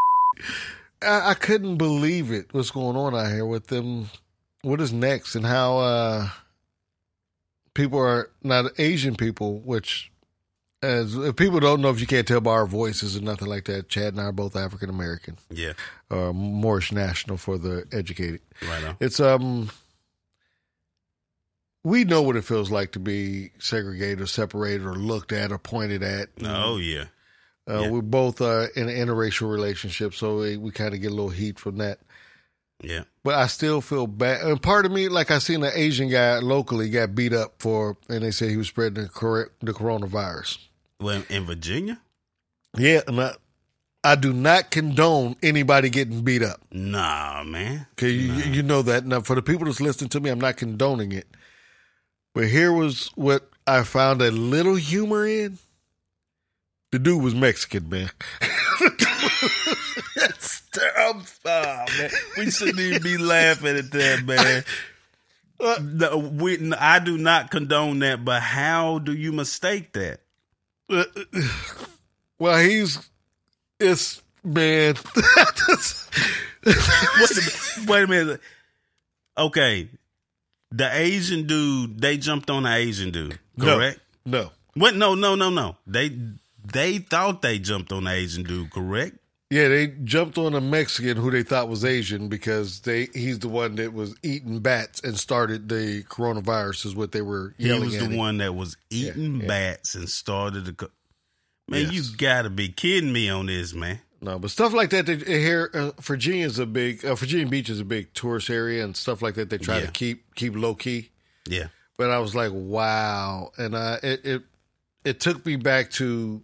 I, 1.01 1.31
I 1.31 1.35
couldn't 1.35 1.77
believe 1.77 2.33
it. 2.33 2.49
What's 2.53 2.73
going 2.73 2.97
on 2.97 3.15
out 3.15 3.31
here 3.31 3.47
with 3.47 3.69
them? 3.69 4.09
What 4.67 4.81
is 4.81 4.93
next 4.93 5.35
and 5.37 5.47
how 5.47 5.79
uh 5.79 6.29
people 7.75 7.99
are 8.01 8.31
not 8.43 8.73
Asian 8.79 9.15
people, 9.15 9.61
which 9.61 10.11
as 10.83 11.15
if 11.17 11.37
people 11.37 11.61
don't 11.61 11.81
know 11.81 11.91
if 11.91 12.01
you 12.01 12.07
can't 12.07 12.27
tell 12.27 12.41
by 12.41 12.51
our 12.51 12.67
voices 12.67 13.17
or 13.17 13.21
nothing 13.21 13.49
like 13.49 13.65
that. 13.67 13.89
Chad 13.89 14.13
and 14.15 14.21
I 14.21 14.25
are 14.25 14.33
both 14.33 14.57
African 14.57 14.91
American, 14.91 15.39
Yeah, 15.51 15.73
uh, 16.11 16.33
Moorish 16.33 16.91
national 16.93 17.37
for 17.39 17.59
the 17.59 17.85
educated. 17.93 18.41
right 18.69 18.85
on. 18.85 18.97
It's 19.01 19.21
um 19.21 19.71
we 21.85 22.03
know 22.05 22.23
what 22.23 22.37
it 22.37 22.45
feels 22.45 22.71
like 22.71 22.93
to 22.93 22.99
be 22.99 23.51
segregated 23.59 24.21
or 24.21 24.27
separated 24.27 24.85
or 24.85 24.95
looked 24.97 25.33
at 25.33 25.53
or 25.53 25.59
pointed 25.59 26.03
at. 26.03 26.29
Oh 26.43 26.79
yeah, 26.79 27.05
Uh, 27.69 27.83
Yeah. 27.83 27.91
We're 27.91 28.03
both 28.03 28.41
uh, 28.41 28.67
in 28.75 28.89
an 28.89 28.97
interracial 28.97 29.49
relationship, 29.51 30.13
so 30.15 30.39
we, 30.39 30.57
we 30.57 30.73
kind 30.73 30.95
of 30.95 31.01
get 31.01 31.13
a 31.13 31.15
little 31.15 31.31
heat 31.31 31.59
from 31.61 31.77
that. 31.79 32.01
yeah. 32.83 33.05
But 33.27 33.35
I 33.35 33.49
still 33.49 33.81
feel 33.81 34.07
bad. 34.07 34.43
And 34.43 34.63
part 34.63 34.87
of 34.87 34.93
me, 34.93 35.09
like 35.09 35.33
I 35.33 35.39
seen 35.39 35.65
an 35.65 35.73
Asian 35.75 36.09
guy 36.09 36.39
locally 36.39 36.89
got 36.89 37.17
beat 37.17 37.33
up 37.33 37.55
for, 37.59 37.97
and 38.09 38.23
they 38.23 38.31
said 38.31 38.51
he 38.51 38.57
was 38.57 38.69
spreading 38.69 39.03
the, 39.03 39.09
cor- 39.09 39.51
the 39.61 39.73
coronavirus. 39.73 40.59
Well, 41.01 41.25
in 41.29 41.45
Virginia, 41.45 42.01
Yeah, 42.79 43.01
and 43.09 43.21
I, 43.21 43.33
I 44.05 44.15
do 44.15 44.33
not 44.33 44.71
condone 44.71 45.35
anybody 45.43 45.91
getting 45.91 46.21
beat 46.21 46.45
up. 46.45 46.61
Nah, 46.71 47.43
man. 47.43 47.89
Okay, 47.95 48.11
you, 48.11 48.33
you 48.33 48.63
know 48.63 48.83
that. 48.83 49.05
Now, 49.05 49.23
for 49.23 49.35
the 49.35 49.43
people 49.43 49.65
that's 49.65 49.81
listening 49.81 50.11
to 50.11 50.21
me, 50.21 50.31
I'm 50.31 50.41
not 50.41 50.57
condoning 50.57 51.11
it. 51.11 51.27
But 52.33 52.47
here 52.47 52.73
was 52.73 53.11
what 53.17 53.51
I 53.67 53.83
found 53.83 54.23
a 54.23 54.31
little 54.31 54.77
humor 54.77 55.27
in. 55.27 55.59
The 56.93 57.01
dude 57.01 57.25
was 57.25 57.35
Mexican, 57.35 57.89
man. 57.89 58.11
I'm, 61.09 61.23
oh, 61.45 61.85
man. 61.99 62.11
We 62.37 62.51
shouldn't 62.51 62.79
even 62.79 63.03
be 63.03 63.19
laughing 63.19 63.77
at 63.77 63.91
that, 63.91 64.25
man. 64.25 64.65
No, 65.59 66.19
we, 66.19 66.71
I 66.75 66.99
do 66.99 67.17
not 67.17 67.51
condone 67.51 68.01
that, 68.01 68.23
but 68.27 68.43
how 68.43 68.99
do 68.99 69.15
you 69.15 69.33
mistake 69.33 69.95
that? 69.95 70.21
well, 72.39 72.59
he's 72.59 72.99
it's 73.81 74.23
man. 74.45 74.97
Wait, 76.67 77.87
wait 77.87 78.03
a 78.03 78.07
minute. 78.07 78.41
Okay, 79.39 79.89
the 80.71 80.91
Asian 80.93 81.47
dude 81.47 82.01
they 82.01 82.17
jumped 82.17 82.51
on 82.51 82.65
the 82.65 82.75
Asian 82.75 83.11
dude, 83.11 83.39
correct? 83.59 84.01
No, 84.25 84.43
no. 84.43 84.51
What? 84.75 84.95
No, 84.95 85.15
no, 85.15 85.35
no, 85.37 85.51
no. 85.51 85.77
They 85.87 86.17
they 86.65 86.99
thought 86.99 87.43
they 87.43 87.59
jumped 87.59 87.93
on 87.93 88.05
the 88.05 88.11
Asian 88.13 88.43
dude, 88.43 88.71
correct? 88.71 89.17
Yeah, 89.51 89.69
they 89.69 89.87
jumped 90.03 90.39
on 90.39 90.55
a 90.55 90.61
Mexican 90.61 91.17
who 91.17 91.31
they 91.31 91.45
thought 91.45 91.69
was 91.69 91.85
Asian 91.85 92.29
because 92.29 92.81
they 92.81 93.07
he's 93.15 93.39
the 93.39 93.49
one 93.49 93.77
that 93.77 93.93
was 93.93 94.17
eating 94.25 94.59
bats 94.59 95.01
and 95.05 95.17
started 95.17 95.69
the 95.69 96.03
coronavirus 96.05 96.87
is 96.87 96.97
what 96.97 97.13
they 97.13 97.23
were 97.23 97.55
He 97.57 97.71
was 97.73 97.93
the 97.97 98.07
him. 98.07 98.17
one 98.17 98.39
that 98.39 98.55
was 98.57 98.77
eating 98.91 99.41
yeah. 99.43 99.47
bats 99.47 99.95
and 99.95 100.09
started 100.09 100.65
the. 100.65 100.73
Co- 100.73 100.91
man, 101.69 101.83
Yes. 101.83 101.93
you 101.93 102.17
gotta 102.17 102.51
be 102.51 102.69
kidding 102.71 103.13
me 103.13 103.29
on 103.29 103.47
this, 103.47 103.73
man. 103.73 104.01
No, 104.21 104.39
but 104.41 104.51
stuff 104.51 104.73
like 104.73 104.91
that. 104.91 105.07
They, 105.07 105.17
here, 105.17 105.71
uh, 105.73 105.93
Virginia's 106.01 106.59
a 106.59 106.67
big 106.67 107.05
uh, 107.05 107.15
Virginia 107.15 107.47
Beach 107.47 107.71
is 107.71 107.79
a 107.79 107.85
big 107.85 108.13
tourist 108.15 108.51
area 108.51 108.83
and 108.83 108.97
stuff 108.97 109.23
like 109.23 109.35
that. 109.37 109.49
They 109.51 109.59
try 109.59 109.79
Yeah. 109.79 109.87
to 109.87 109.93
keep 109.93 110.35
keep 110.35 110.57
low 110.57 110.75
key. 110.75 111.11
Yeah, 111.49 111.69
But 111.99 112.11
I 112.11 112.19
was 112.19 112.35
like, 112.35 112.51
wow, 112.53 113.53
and 113.57 113.77
uh, 113.77 113.99
it 114.03 114.25
it 114.25 114.43
it 115.05 115.21
took 115.21 115.47
me 115.47 115.55
back 115.55 115.93
to 115.93 116.43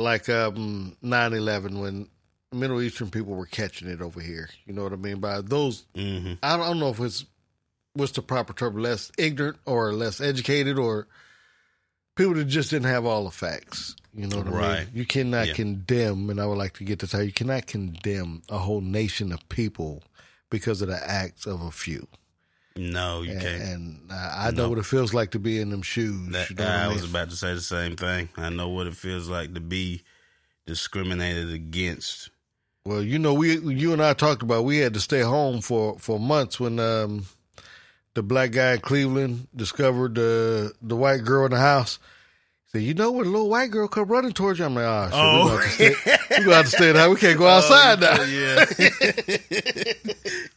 like 0.00 0.28
um 0.28 0.96
9-11 1.04 1.80
when 1.80 2.08
Middle 2.52 2.80
Eastern 2.82 3.10
people 3.10 3.34
were 3.34 3.46
catching 3.46 3.88
it 3.88 4.00
over 4.00 4.20
here. 4.20 4.48
You 4.66 4.72
know 4.72 4.82
what 4.82 4.92
I 4.92 4.96
mean? 4.96 5.20
By 5.20 5.40
those, 5.40 5.84
hmm 5.94 6.34
I 6.42 6.56
don't, 6.56 6.62
I 6.62 6.68
don't 6.68 6.80
know 6.80 6.88
if 6.88 7.00
it's 7.00 7.24
what's 7.94 8.12
the 8.12 8.22
proper 8.22 8.52
term, 8.52 8.76
less 8.76 9.12
ignorant 9.18 9.58
or 9.66 9.92
less 9.92 10.20
educated 10.20 10.78
or 10.78 11.06
people 12.16 12.34
that 12.34 12.46
just 12.46 12.70
didn't 12.70 12.86
have 12.90 13.04
all 13.04 13.24
the 13.24 13.30
facts. 13.30 13.94
You 14.12 14.26
know 14.26 14.38
what 14.38 14.48
I 14.48 14.50
mean? 14.50 14.88
You 14.94 15.06
cannot 15.06 15.46
Yeah. 15.48 15.52
condemn, 15.54 16.30
and 16.30 16.40
I 16.40 16.46
would 16.46 16.58
like 16.58 16.74
to 16.74 16.84
get 16.84 16.98
to 17.00 17.06
tell 17.06 17.20
you, 17.20 17.26
you 17.26 17.32
cannot 17.32 17.66
condemn 17.66 18.42
a 18.48 18.58
whole 18.58 18.80
nation 18.80 19.32
of 19.32 19.48
people 19.48 20.02
because 20.50 20.82
of 20.82 20.88
the 20.88 21.08
acts 21.10 21.46
of 21.46 21.60
a 21.60 21.70
few. 21.70 22.08
No, 22.76 23.22
you 23.22 23.32
And, 23.32 23.40
can't. 23.42 23.62
and 23.62 24.00
I, 24.12 24.50
know 24.52 24.64
No. 24.64 24.68
what 24.70 24.78
it 24.78 24.86
feels 24.86 25.12
like 25.12 25.32
to 25.32 25.38
be 25.38 25.60
in 25.60 25.70
them 25.70 25.82
shoes. 25.82 26.32
That, 26.32 26.50
you 26.50 26.56
know 26.56 26.66
I 26.66 26.84
I 26.84 26.86
mean? 26.88 26.96
was 26.96 27.04
about 27.10 27.30
to 27.30 27.36
say 27.36 27.52
the 27.54 27.60
same 27.60 27.96
thing. 27.96 28.28
I 28.36 28.48
know 28.50 28.68
what 28.68 28.86
it 28.86 28.94
feels 28.96 29.28
like 29.28 29.54
to 29.54 29.60
be 29.60 30.02
discriminated 30.66 31.52
against. 31.52 32.30
Well, 32.84 33.02
you 33.02 33.18
know, 33.18 33.34
we 33.34 33.58
you 33.58 33.92
and 33.92 34.02
I 34.02 34.14
talked 34.14 34.42
about 34.42 34.64
we 34.64 34.78
had 34.78 34.94
to 34.94 35.00
stay 35.00 35.20
home 35.20 35.60
for 35.60 35.98
for 35.98 36.18
months 36.18 36.58
when 36.58 36.78
um, 36.78 37.26
the 38.14 38.22
black 38.22 38.52
guy 38.52 38.74
in 38.74 38.80
Cleveland 38.80 39.48
discovered 39.54 40.14
the 40.14 40.72
the 40.80 40.96
white 40.96 41.24
girl 41.24 41.44
in 41.46 41.50
the 41.52 41.58
house. 41.58 41.98
Said, 42.72 42.82
"You 42.82 42.94
know 42.94 43.10
when 43.10 43.26
a 43.26 43.30
little 43.30 43.48
white 43.48 43.70
girl 43.72 43.88
come 43.88 44.08
running 44.08 44.32
towards 44.32 44.58
you?" 44.60 44.64
I'm 44.64 44.74
like, 44.76 44.84
ah, 44.86 45.10
"Oh, 45.12 45.60
shit, 45.60 45.96
Oh. 46.06 46.16
we 46.30 46.36
gonna 46.36 46.36
to 46.36 46.36
stay. 46.36 46.38
We 46.38 46.44
gonna 46.44 46.54
have 46.56 46.64
to 46.66 46.70
stay 46.70 46.92
now. 46.92 47.10
We 47.10 47.16
can't 47.16 47.38
go 47.38 47.46
oh, 47.48 47.50
outside 47.50 48.00
now." 48.00 48.22
Yeah, 48.22 48.64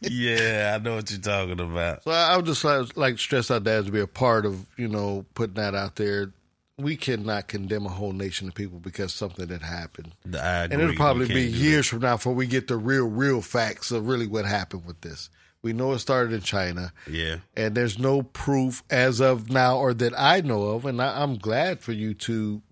yeah, 0.00 0.74
I 0.74 0.82
know 0.82 0.96
what 0.96 1.10
you're 1.10 1.20
talking 1.20 1.60
about. 1.60 2.04
So 2.04 2.10
I, 2.12 2.32
I 2.32 2.36
would 2.36 2.46
just 2.46 2.64
like, 2.64 2.96
like 2.96 3.18
stress 3.18 3.50
our 3.50 3.60
dads 3.60 3.86
to 3.86 3.92
be 3.92 4.00
a 4.00 4.06
part 4.06 4.46
of 4.46 4.64
you 4.76 4.88
know 4.88 5.24
putting 5.34 5.54
that 5.54 5.74
out 5.74 5.96
there. 5.96 6.30
We 6.76 6.96
cannot 6.96 7.46
condemn 7.46 7.86
a 7.86 7.90
whole 7.90 8.12
nation 8.12 8.48
of 8.48 8.54
people 8.54 8.80
because 8.80 9.12
something 9.14 9.46
that 9.46 9.62
happened. 9.62 10.12
And 10.24 10.72
it'll 10.72 10.96
probably 10.96 11.28
be 11.28 11.42
years 11.42 11.86
from 11.86 12.00
now 12.00 12.16
before 12.16 12.32
we 12.34 12.48
get 12.48 12.66
the 12.66 12.76
real, 12.76 13.06
real 13.06 13.42
facts 13.42 13.92
of 13.92 14.08
really 14.08 14.26
what 14.26 14.44
happened 14.44 14.84
with 14.84 15.00
this. 15.00 15.30
We 15.64 15.72
know 15.72 15.92
it 15.92 15.98
started 15.98 16.32
in 16.32 16.42
China. 16.42 16.92
Yeah, 17.10 17.38
and 17.56 17.74
there's 17.74 17.98
no 17.98 18.22
proof 18.22 18.84
as 18.90 19.20
of 19.20 19.50
now, 19.50 19.78
or 19.78 19.94
that 19.94 20.12
I 20.16 20.40
know 20.42 20.62
of. 20.64 20.84
And 20.84 21.00
I, 21.02 21.22
I'm 21.22 21.36
glad 21.38 21.80
for 21.80 21.92
you 21.92 22.14
to, 22.14 22.62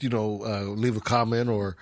you 0.00 0.08
know, 0.08 0.42
uh, 0.44 0.60
leave 0.70 0.96
a 0.96 1.00
comment 1.00 1.48
or 1.48 1.76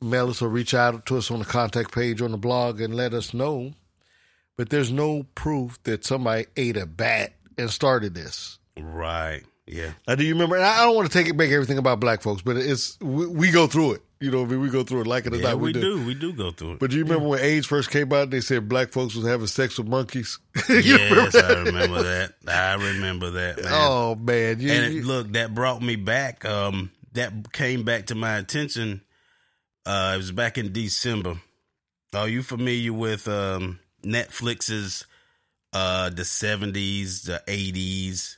mail 0.00 0.30
us 0.30 0.40
or 0.40 0.48
reach 0.48 0.72
out 0.74 1.04
to 1.06 1.18
us 1.18 1.30
on 1.30 1.40
the 1.40 1.44
contact 1.44 1.92
page 1.92 2.22
on 2.22 2.30
the 2.30 2.38
blog 2.38 2.80
and 2.80 2.94
let 2.94 3.12
us 3.12 3.34
know. 3.34 3.72
But 4.56 4.70
there's 4.70 4.92
no 4.92 5.24
proof 5.34 5.82
that 5.82 6.04
somebody 6.04 6.46
ate 6.56 6.76
a 6.76 6.86
bat 6.86 7.34
and 7.58 7.68
started 7.70 8.14
this. 8.14 8.58
right. 8.76 9.42
Yeah, 9.70 9.92
Now, 10.06 10.14
do 10.14 10.24
you 10.24 10.32
remember? 10.32 10.56
and 10.56 10.64
I 10.64 10.80
I 10.80 10.84
don't 10.86 10.96
want 10.96 11.10
to 11.10 11.18
take 11.18 11.28
it, 11.28 11.36
make 11.36 11.50
everything 11.50 11.76
about 11.76 12.00
black 12.00 12.22
folks, 12.22 12.40
but 12.40 12.56
it's 12.56 12.98
we, 13.02 13.26
we 13.26 13.50
go 13.50 13.66
through 13.66 13.92
it. 13.92 14.02
You 14.20 14.32
know, 14.32 14.42
I 14.42 14.46
mean, 14.46 14.60
we 14.60 14.68
go 14.68 14.82
through 14.82 15.02
it 15.02 15.06
like 15.06 15.26
it 15.26 15.32
or 15.32 15.36
yeah, 15.36 15.50
not. 15.50 15.60
we 15.60 15.72
do. 15.72 16.04
We 16.04 16.14
do 16.14 16.32
go 16.32 16.50
through 16.50 16.72
it. 16.72 16.78
But 16.80 16.90
do 16.90 16.96
you 16.96 17.04
remember 17.04 17.28
when 17.28 17.40
AIDS 17.40 17.66
first 17.66 17.90
came 17.90 18.12
out? 18.12 18.30
They 18.30 18.40
said 18.40 18.68
black 18.68 18.90
folks 18.90 19.14
was 19.14 19.24
having 19.24 19.46
sex 19.46 19.78
with 19.78 19.86
monkeys. 19.88 20.38
Yes, 20.68 21.34
remember 21.34 21.38
I 21.38 21.62
remember 21.62 22.02
that. 22.02 22.32
I 22.48 22.74
remember 22.74 23.30
that, 23.30 23.62
man. 23.62 23.72
Oh 23.72 24.16
man, 24.16 24.60
you, 24.60 24.72
and 24.72 24.96
it, 24.96 25.04
look, 25.04 25.32
that 25.32 25.54
brought 25.54 25.80
me 25.80 25.96
back. 25.96 26.44
Um, 26.44 26.90
that 27.12 27.52
came 27.52 27.84
back 27.84 28.06
to 28.06 28.14
my 28.14 28.36
attention. 28.36 29.02
Uh, 29.86 30.12
it 30.14 30.18
was 30.18 30.32
back 30.32 30.58
in 30.58 30.72
December. 30.72 31.40
Are 32.12 32.28
you 32.28 32.42
familiar 32.42 32.92
with 32.92 33.28
um, 33.28 33.78
Netflix's 34.04 35.06
uh, 35.72 36.10
the 36.10 36.24
seventies, 36.24 37.22
the 37.22 37.42
eighties, 37.46 38.36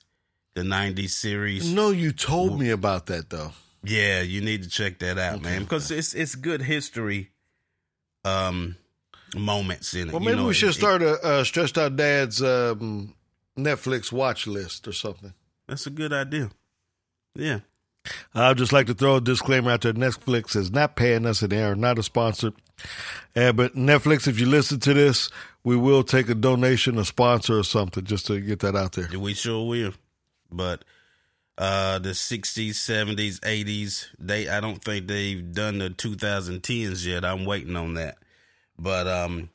the 0.54 0.62
nineties 0.62 1.16
series? 1.16 1.72
no, 1.72 1.90
you 1.90 2.12
told 2.12 2.60
me 2.60 2.70
about 2.70 3.06
that 3.06 3.30
though. 3.30 3.52
Yeah, 3.82 4.20
you 4.20 4.40
need 4.40 4.62
to 4.64 4.68
check 4.68 4.98
that 4.98 5.18
out, 5.18 5.42
man, 5.42 5.62
because 5.62 5.90
it's 5.90 6.14
it's 6.14 6.34
good 6.34 6.62
history. 6.62 7.30
Um, 8.24 8.76
moments 9.34 9.94
in 9.94 10.08
it. 10.08 10.12
Well, 10.12 10.20
you 10.22 10.26
maybe 10.28 10.40
know, 10.42 10.48
we 10.48 10.54
should 10.54 10.70
it- 10.70 10.74
start 10.74 11.02
a 11.02 11.14
uh, 11.22 11.44
stressed 11.44 11.78
out 11.78 11.96
dad's 11.96 12.42
um, 12.42 13.14
Netflix 13.56 14.12
watch 14.12 14.46
list 14.46 14.86
or 14.86 14.92
something. 14.92 15.32
That's 15.66 15.86
a 15.86 15.90
good 15.90 16.12
idea. 16.12 16.50
Yeah. 17.34 17.60
I'd 18.34 18.56
just 18.58 18.72
like 18.72 18.86
to 18.86 18.94
throw 18.94 19.16
a 19.16 19.20
disclaimer 19.20 19.70
out 19.70 19.82
there. 19.82 19.92
Netflix 19.92 20.56
is 20.56 20.70
not 20.72 20.96
paying 20.96 21.26
us 21.26 21.42
an 21.42 21.52
air, 21.52 21.74
not 21.76 21.98
a 21.98 22.02
sponsor. 22.02 22.52
Uh, 23.36 23.52
but 23.52 23.74
Netflix, 23.76 24.26
if 24.26 24.40
you 24.40 24.46
listen 24.46 24.80
to 24.80 24.94
this, 24.94 25.30
we 25.64 25.76
will 25.76 26.02
take 26.02 26.28
a 26.30 26.34
donation, 26.34 26.98
a 26.98 27.04
sponsor, 27.04 27.58
or 27.58 27.62
something, 27.62 28.04
just 28.04 28.26
to 28.26 28.40
get 28.40 28.60
that 28.60 28.74
out 28.74 28.92
there. 28.92 29.08
We 29.18 29.34
sure 29.34 29.66
will. 29.68 29.92
But 30.50 30.84
uh 31.60 31.98
the 31.98 32.10
60s, 32.10 32.70
70s, 32.70 33.38
80s, 33.40 34.06
they 34.18 34.48
I 34.48 34.60
don't 34.60 34.82
think 34.82 35.06
they've 35.06 35.52
done 35.52 35.78
the 35.78 35.90
2010s 35.90 37.04
yet. 37.06 37.24
I'm 37.24 37.44
waiting 37.44 37.76
on 37.76 37.94
that. 37.94 38.16
But 38.78 39.06
um 39.06 39.50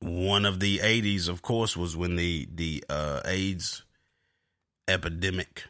one 0.00 0.44
of 0.44 0.60
the 0.60 0.78
80s 0.78 1.28
of 1.28 1.40
course 1.42 1.76
was 1.76 1.96
when 1.96 2.16
the 2.16 2.46
the 2.52 2.84
uh 2.90 3.20
AIDS 3.24 3.84
epidemic 4.88 5.64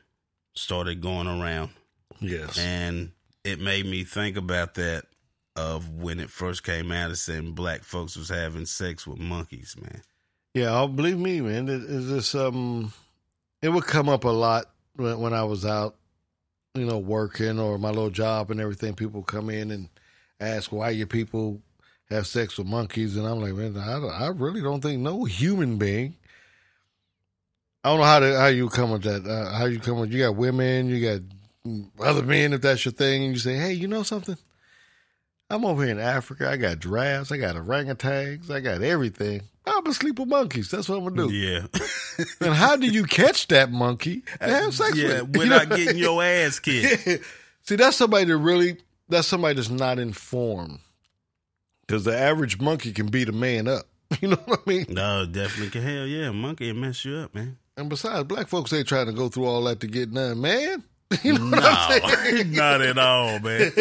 started 0.54 1.00
going 1.00 1.26
around 1.26 1.70
Yes. 2.20 2.58
and 2.58 3.12
it 3.44 3.60
made 3.60 3.86
me 3.86 4.04
think 4.04 4.36
about 4.36 4.74
that 4.74 5.04
of 5.56 5.88
when 5.90 6.18
it 6.18 6.30
first 6.30 6.64
came 6.64 6.90
out 6.90 7.10
it 7.10 7.16
said 7.16 7.54
black 7.54 7.84
folks 7.84 8.16
was 8.16 8.28
having 8.28 8.66
sex 8.66 9.06
with 9.06 9.18
monkeys, 9.18 9.76
man. 9.80 10.02
Yeah, 10.54 10.80
oh, 10.80 10.88
believe 10.88 11.18
me, 11.18 11.40
man. 11.40 11.68
It, 11.68 11.82
it's 11.88 12.06
just 12.08 12.34
um, 12.34 12.92
it 13.60 13.68
would 13.68 13.84
come 13.84 14.08
up 14.08 14.24
a 14.24 14.28
lot 14.30 14.66
when, 14.96 15.18
when 15.20 15.32
I 15.32 15.44
was 15.44 15.64
out, 15.64 15.96
you 16.74 16.84
know, 16.84 16.98
working 16.98 17.58
or 17.58 17.78
my 17.78 17.88
little 17.88 18.10
job 18.10 18.50
and 18.50 18.60
everything. 18.60 18.94
People 18.94 19.22
come 19.22 19.50
in 19.50 19.70
and 19.70 19.88
ask 20.40 20.72
why 20.72 20.90
your 20.90 21.06
people 21.06 21.60
have 22.10 22.26
sex 22.26 22.58
with 22.58 22.66
monkeys, 22.66 23.16
and 23.16 23.26
I'm 23.26 23.40
like, 23.40 23.54
man, 23.54 23.76
I, 23.76 24.24
I 24.24 24.28
really 24.28 24.60
don't 24.60 24.80
think 24.80 25.00
no 25.00 25.24
human 25.24 25.78
being. 25.78 26.16
I 27.82 27.90
don't 27.90 27.98
know 27.98 28.06
how 28.06 28.18
to 28.18 28.38
how 28.38 28.46
you 28.46 28.68
come 28.68 28.90
with 28.90 29.02
that. 29.02 29.26
Uh, 29.26 29.52
how 29.52 29.66
you 29.66 29.78
come 29.78 30.00
with 30.00 30.12
you 30.12 30.24
got 30.24 30.36
women, 30.36 30.88
you 30.88 31.00
got 31.00 31.20
other 32.04 32.22
men 32.22 32.52
if 32.52 32.62
that's 32.62 32.84
your 32.84 32.92
thing, 32.92 33.24
and 33.24 33.34
you 33.34 33.38
say, 33.38 33.56
hey, 33.56 33.72
you 33.72 33.88
know 33.88 34.02
something. 34.02 34.36
I'm 35.50 35.64
over 35.64 35.82
here 35.82 35.92
in 35.92 36.00
Africa. 36.00 36.48
I 36.48 36.56
got 36.56 36.80
giraffes. 36.80 37.30
I 37.30 37.36
got 37.36 37.56
orangutans. 37.56 38.50
I 38.50 38.60
got 38.60 38.82
everything. 38.82 39.42
I'm 39.66 39.82
gonna 39.82 39.94
sleep 39.94 40.18
with 40.18 40.28
monkeys. 40.28 40.70
That's 40.70 40.88
what 40.88 40.98
I'm 40.98 41.04
gonna 41.04 41.28
do. 41.28 41.32
Yeah. 41.34 41.66
And 42.40 42.54
how 42.54 42.76
do 42.76 42.86
you 42.86 43.02
catch 43.04 43.48
that 43.48 43.72
monkey 43.72 44.22
and 44.40 44.50
have 44.52 44.72
sex 44.74 44.96
yeah, 44.96 45.22
with 45.22 45.34
it? 45.34 45.36
without 45.38 45.68
getting 45.70 45.98
your 45.98 46.22
ass 46.22 46.60
kicked. 46.60 47.24
See, 47.62 47.74
that's 47.74 47.96
somebody 47.96 48.26
that 48.26 48.36
really, 48.36 48.76
that's 49.08 49.26
somebody 49.26 49.54
that's 49.56 49.68
not 49.70 49.98
informed. 49.98 50.78
Because 51.80 52.04
the 52.04 52.16
average 52.16 52.60
monkey 52.60 52.92
can 52.92 53.06
beat 53.08 53.28
a 53.28 53.32
man 53.32 53.66
up. 53.66 53.86
You 54.20 54.28
know 54.28 54.36
what 54.44 54.60
I 54.64 54.70
mean? 54.70 54.86
No, 54.90 55.26
definitely 55.26 55.70
can. 55.70 55.82
Hell 55.82 56.06
yeah, 56.06 56.28
A 56.28 56.32
monkey 56.32 56.72
mess 56.72 57.04
you 57.04 57.16
up, 57.16 57.34
man. 57.34 57.56
And 57.76 57.88
besides, 57.88 58.22
black 58.28 58.46
folks 58.46 58.72
ain't 58.72 58.86
trying 58.86 59.06
to 59.06 59.12
go 59.12 59.28
through 59.28 59.46
all 59.46 59.64
that 59.64 59.80
to 59.80 59.88
get 59.88 60.12
none, 60.12 60.40
man. 60.40 60.84
You 61.24 61.32
know 61.36 61.46
what 61.46 61.64
I'm 61.64 62.00
No, 62.00 62.08
saying? 62.08 62.52
not 62.52 62.80
at 62.80 62.96
all, 62.98 63.40
man. 63.40 63.72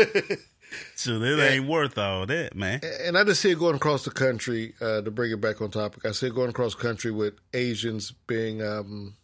So 0.95 1.21
it 1.21 1.37
Yeah. 1.37 1.43
ain't 1.49 1.67
worth 1.67 1.97
all 1.97 2.25
that, 2.25 2.55
man. 2.55 2.81
And 3.01 3.17
I 3.17 3.23
just 3.23 3.41
see 3.41 3.51
it 3.51 3.59
going 3.59 3.75
across 3.75 4.05
the 4.05 4.11
country. 4.11 4.73
Uh, 4.81 5.01
to 5.01 5.11
bring 5.11 5.31
it 5.31 5.41
back 5.41 5.61
on 5.61 5.71
topic, 5.71 6.05
I 6.05 6.11
see 6.11 6.27
it 6.27 6.35
going 6.35 6.49
across 6.49 6.75
the 6.75 6.81
country 6.81 7.11
with 7.11 7.35
Asians 7.53 8.11
being 8.27 8.61
um, 8.61 9.15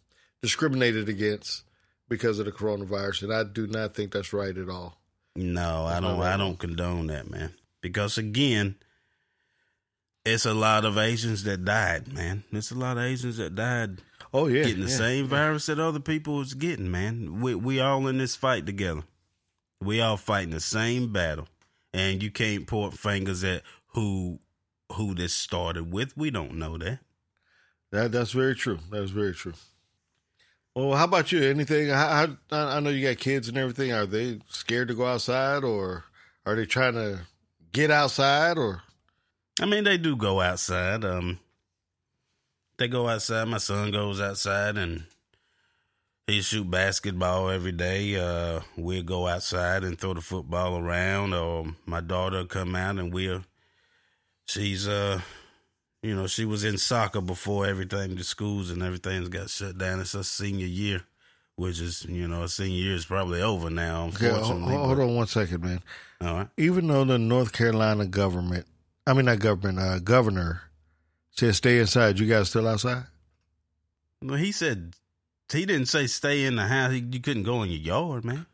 discriminated 0.42 1.08
against 1.08 1.64
because 2.08 2.38
of 2.38 2.46
the 2.46 2.52
coronavirus, 2.52 3.22
and 3.24 3.32
I 3.32 3.44
do 3.44 3.66
not 3.66 3.94
think 3.94 4.12
that's 4.12 4.32
right 4.32 4.56
at 4.56 4.68
all. 4.68 4.98
No, 5.36 5.84
I 5.86 6.00
don't. 6.00 6.18
No. 6.18 6.22
I 6.24 6.36
don't 6.36 6.58
condone 6.58 7.06
that, 7.06 7.30
man. 7.30 7.54
Because 7.80 8.18
again, 8.18 8.74
it's 10.24 10.44
a 10.44 10.52
lot 10.54 10.84
of 10.84 10.98
Asians 10.98 11.44
that 11.44 11.64
died, 11.64 12.12
man. 12.12 12.44
It's 12.52 12.70
a 12.70 12.74
lot 12.74 12.98
of 12.98 13.04
Asians 13.04 13.38
that 13.38 13.54
died 13.54 14.02
Oh 14.32 14.46
yeah, 14.46 14.64
getting 14.64 14.84
the 14.84 14.90
yeah. 14.90 14.96
same 14.96 15.26
virus 15.26 15.66
that 15.66 15.78
other 15.80 15.98
people 16.00 16.36
was 16.36 16.54
getting, 16.54 16.90
man. 16.90 17.40
We 17.40 17.54
we 17.54 17.80
all 17.80 18.06
in 18.06 18.18
this 18.18 18.36
fight 18.36 18.66
together. 18.66 19.02
We 19.82 20.00
all 20.00 20.16
fighting 20.16 20.50
the 20.50 20.60
same 20.60 21.12
battle, 21.12 21.48
and 21.94 22.22
you 22.22 22.30
can't 22.30 22.66
point 22.66 22.98
fingers 22.98 23.42
at 23.44 23.62
who 23.94 24.40
who 24.92 25.14
this 25.14 25.32
started 25.32 25.92
with. 25.92 26.16
We 26.16 26.30
don't 26.30 26.54
know 26.54 26.76
that. 26.78 26.98
That 27.90 28.12
that's 28.12 28.32
very 28.32 28.54
true. 28.54 28.78
That's 28.90 29.10
very 29.10 29.34
true. 29.34 29.54
Well, 30.74 30.94
how 30.94 31.04
about 31.04 31.32
you? 31.32 31.42
Anything? 31.42 31.88
How, 31.88 32.08
how, 32.08 32.26
I 32.52 32.76
I 32.76 32.80
know 32.80 32.90
you 32.90 33.06
got 33.06 33.18
kids 33.18 33.48
and 33.48 33.58
everything. 33.58 33.92
Are 33.92 34.06
they 34.06 34.40
scared 34.48 34.88
to 34.88 34.94
go 34.94 35.06
outside, 35.06 35.64
or 35.64 36.04
are 36.46 36.54
they 36.54 36.66
trying 36.66 36.94
to 36.94 37.20
get 37.72 37.90
outside? 37.90 38.58
Or 38.58 38.82
I 39.60 39.66
mean, 39.66 39.84
they 39.84 39.98
do 39.98 40.14
go 40.14 40.40
outside. 40.40 41.04
Um, 41.04 41.40
they 42.76 42.86
go 42.86 43.08
outside. 43.08 43.48
My 43.48 43.58
son 43.58 43.90
goes 43.90 44.20
outside 44.20 44.76
and 44.78 45.04
he 46.30 46.40
shoot 46.42 46.70
basketball 46.70 47.50
every 47.50 47.72
day. 47.72 48.16
Uh, 48.16 48.60
we'll 48.76 49.02
go 49.02 49.26
outside 49.26 49.84
and 49.84 49.98
throw 49.98 50.14
the 50.14 50.20
football 50.20 50.78
around. 50.78 51.34
Or 51.34 51.66
my 51.86 52.00
daughter 52.00 52.44
come 52.44 52.74
out 52.74 52.98
and 52.98 53.12
we'll. 53.12 53.42
She's 54.46 54.88
uh, 54.88 55.20
you 56.02 56.14
know, 56.14 56.26
she 56.26 56.44
was 56.44 56.64
in 56.64 56.78
soccer 56.78 57.20
before 57.20 57.66
everything. 57.66 58.16
The 58.16 58.24
schools 58.24 58.70
and 58.70 58.82
everything's 58.82 59.28
got 59.28 59.50
shut 59.50 59.78
down. 59.78 60.00
It's 60.00 60.14
her 60.14 60.22
senior 60.22 60.66
year, 60.66 61.02
which 61.56 61.80
is 61.80 62.04
you 62.06 62.26
know, 62.26 62.40
her 62.40 62.48
senior 62.48 62.82
year 62.82 62.94
is 62.94 63.04
probably 63.04 63.42
over 63.42 63.70
now. 63.70 64.06
okay, 64.08 64.30
hold, 64.30 64.62
hold 64.62 65.00
on 65.00 65.14
one 65.14 65.26
second, 65.26 65.62
man. 65.62 65.82
all 66.20 66.34
right. 66.34 66.48
Even 66.56 66.86
though 66.86 67.04
the 67.04 67.18
North 67.18 67.52
Carolina 67.52 68.06
government, 68.06 68.66
I 69.06 69.12
mean 69.12 69.26
not 69.26 69.40
government, 69.40 69.78
uh, 69.78 69.98
governor 69.98 70.62
said 71.32 71.54
stay 71.54 71.78
inside, 71.78 72.18
you 72.18 72.26
guys 72.26 72.48
still 72.48 72.66
outside? 72.66 73.04
Well, 74.22 74.36
he 74.36 74.52
said 74.52 74.94
he 75.52 75.66
didn't 75.66 75.86
say 75.86 76.06
stay 76.06 76.44
in 76.44 76.56
the 76.56 76.66
house. 76.66 76.92
He, 76.92 76.98
you 77.10 77.20
couldn't 77.20 77.42
go 77.44 77.62
in 77.62 77.70
your 77.70 77.80
yard, 77.80 78.24
man. 78.24 78.46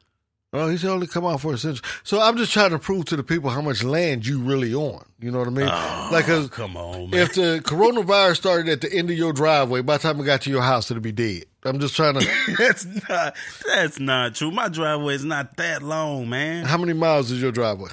Well, 0.52 0.68
he 0.68 0.78
said 0.78 0.90
only 0.90 1.06
come 1.06 1.26
out 1.26 1.40
for 1.42 1.52
essential. 1.52 1.84
So 2.02 2.20
I'm 2.20 2.36
just 2.38 2.52
trying 2.52 2.70
to 2.70 2.78
prove 2.78 3.04
to 3.06 3.16
the 3.16 3.22
people 3.22 3.50
how 3.50 3.60
much 3.60 3.82
land 3.82 4.26
you 4.26 4.40
really 4.40 4.72
on. 4.74 5.04
You 5.20 5.30
know 5.30 5.38
what 5.40 5.48
I 5.48 5.50
mean? 5.50 5.68
Oh, 5.70 6.08
like, 6.12 6.24
'cause 6.26 6.48
come 6.48 6.76
on, 6.76 7.10
man. 7.10 7.20
if 7.20 7.34
the 7.34 7.60
coronavirus 7.64 8.36
started 8.36 8.68
at 8.70 8.80
the 8.80 8.90
end 8.92 9.10
of 9.10 9.18
your 9.18 9.32
driveway, 9.32 9.82
by 9.82 9.96
the 9.98 10.02
time 10.02 10.18
it 10.20 10.24
got 10.24 10.42
to 10.42 10.50
your 10.50 10.62
house, 10.62 10.90
it'd 10.90 11.02
be 11.02 11.12
dead. 11.12 11.44
I'm 11.64 11.78
just 11.80 11.94
trying 11.96 12.14
to. 12.18 12.26
that's 12.58 12.86
not 13.08 13.36
that's 13.66 13.98
not 13.98 14.34
true. 14.36 14.50
My 14.50 14.68
driveway 14.68 15.14
is 15.16 15.24
not 15.24 15.56
that 15.56 15.82
long, 15.82 16.30
man. 16.30 16.64
how 16.64 16.78
many 16.78 16.92
miles 16.94 17.30
is 17.30 17.42
your 17.42 17.52
driveway? 17.52 17.90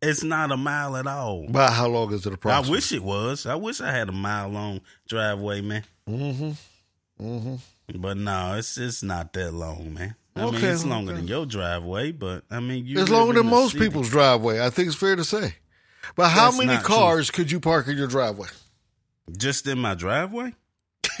It's 0.00 0.22
not 0.22 0.52
a 0.52 0.56
mile 0.56 0.96
at 0.96 1.06
all. 1.06 1.46
About 1.48 1.72
how 1.72 1.88
long 1.88 2.12
is 2.12 2.24
it 2.26 2.38
I 2.44 2.60
wish 2.60 2.92
it 2.92 3.02
was. 3.02 3.46
I 3.46 3.54
wish 3.56 3.80
I 3.80 3.90
had 3.90 4.08
a 4.08 4.12
mile 4.12 4.48
long 4.48 4.80
driveway, 5.08 5.60
man. 5.62 5.82
Mm-hmm. 6.08 6.50
Mm-hmm. 7.20 7.54
But 7.92 8.16
no, 8.16 8.54
it's 8.56 8.78
it's 8.78 9.02
not 9.02 9.32
that 9.34 9.52
long, 9.52 9.92
man. 9.94 10.14
I 10.36 10.46
mean, 10.50 10.64
it's 10.64 10.84
longer 10.84 11.12
okay. 11.12 11.20
than 11.20 11.28
your 11.28 11.46
driveway, 11.46 12.10
but 12.12 12.44
I 12.50 12.58
mean, 12.60 12.86
you 12.86 13.00
It's 13.00 13.10
longer 13.10 13.34
than 13.34 13.46
most 13.48 13.72
city. 13.72 13.84
people's 13.84 14.08
driveway. 14.10 14.60
I 14.64 14.70
think 14.70 14.88
it's 14.88 14.96
fair 14.96 15.14
to 15.16 15.22
say. 15.24 15.54
But 16.16 16.30
how 16.30 16.46
That's 16.46 16.58
many 16.58 16.72
not 16.74 16.84
true. 16.84 16.94
cars 16.96 17.30
could 17.30 17.50
you 17.50 17.60
park 17.60 17.86
in 17.88 17.96
your 17.96 18.08
driveway? 18.08 18.48
Just 19.36 19.66
in 19.68 19.78
my 19.78 19.94
driveway? 19.94 20.52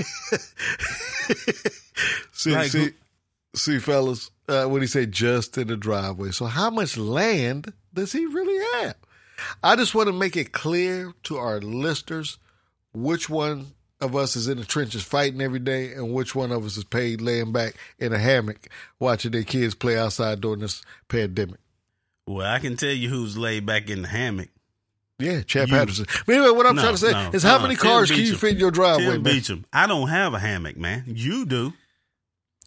See, 2.32 2.50
Like 2.52 2.70
see, 2.70 2.90
see, 3.54 3.78
fellas, 3.78 4.30
uh, 4.48 4.64
when 4.66 4.82
he 4.82 4.86
say 4.88 5.06
just 5.06 5.56
in 5.56 5.68
the 5.68 5.76
driveway, 5.76 6.30
so 6.32 6.46
how 6.46 6.70
much 6.70 6.96
land 6.96 7.72
does 7.94 8.12
he 8.12 8.26
really 8.26 8.64
have? 8.82 8.96
I 9.62 9.76
just 9.76 9.94
want 9.94 10.08
to 10.08 10.12
make 10.12 10.36
it 10.36 10.52
clear 10.52 11.12
to 11.24 11.36
our 11.36 11.60
listeners 11.60 12.38
which 12.92 13.30
one 13.30 13.73
of 14.04 14.14
us 14.14 14.36
is 14.36 14.46
in 14.48 14.58
the 14.58 14.64
trenches 14.64 15.02
fighting 15.02 15.40
every 15.40 15.58
day 15.58 15.92
and 15.94 16.12
which 16.12 16.34
one 16.34 16.52
of 16.52 16.64
us 16.64 16.76
is 16.76 16.84
paid 16.84 17.20
laying 17.20 17.52
back 17.52 17.74
in 17.98 18.12
a 18.12 18.18
hammock 18.18 18.68
watching 19.00 19.32
their 19.32 19.42
kids 19.42 19.74
play 19.74 19.98
outside 19.98 20.40
during 20.40 20.60
this 20.60 20.82
pandemic. 21.08 21.58
Well, 22.26 22.46
I 22.46 22.58
can 22.58 22.76
tell 22.76 22.90
you 22.90 23.08
who's 23.08 23.36
laid 23.36 23.66
back 23.66 23.90
in 23.90 24.02
the 24.02 24.08
hammock. 24.08 24.48
Yeah, 25.18 25.42
Chad 25.42 25.68
You- 25.68 25.74
Patterson. 25.74 26.06
But 26.26 26.34
anyway, 26.36 26.50
what 26.50 26.66
I'm 26.66 26.74
No, 26.76 26.82
trying 26.82 26.94
to 26.94 26.98
say 26.98 27.12
no, 27.12 27.30
is 27.32 27.42
how 27.42 27.54
uh-uh. 27.56 27.62
many 27.62 27.76
Tim 27.76 27.82
cars 27.82 28.10
can 28.10 28.20
you 28.20 28.36
fit 28.36 28.52
in 28.52 28.58
your 28.58 28.70
driveway, 28.70 29.04
Tim 29.14 29.22
man? 29.22 29.32
Beecham. 29.34 29.64
I 29.72 29.86
don't 29.86 30.08
have 30.08 30.34
a 30.34 30.38
hammock, 30.38 30.76
man. 30.76 31.04
You 31.06 31.46
do. 31.46 31.72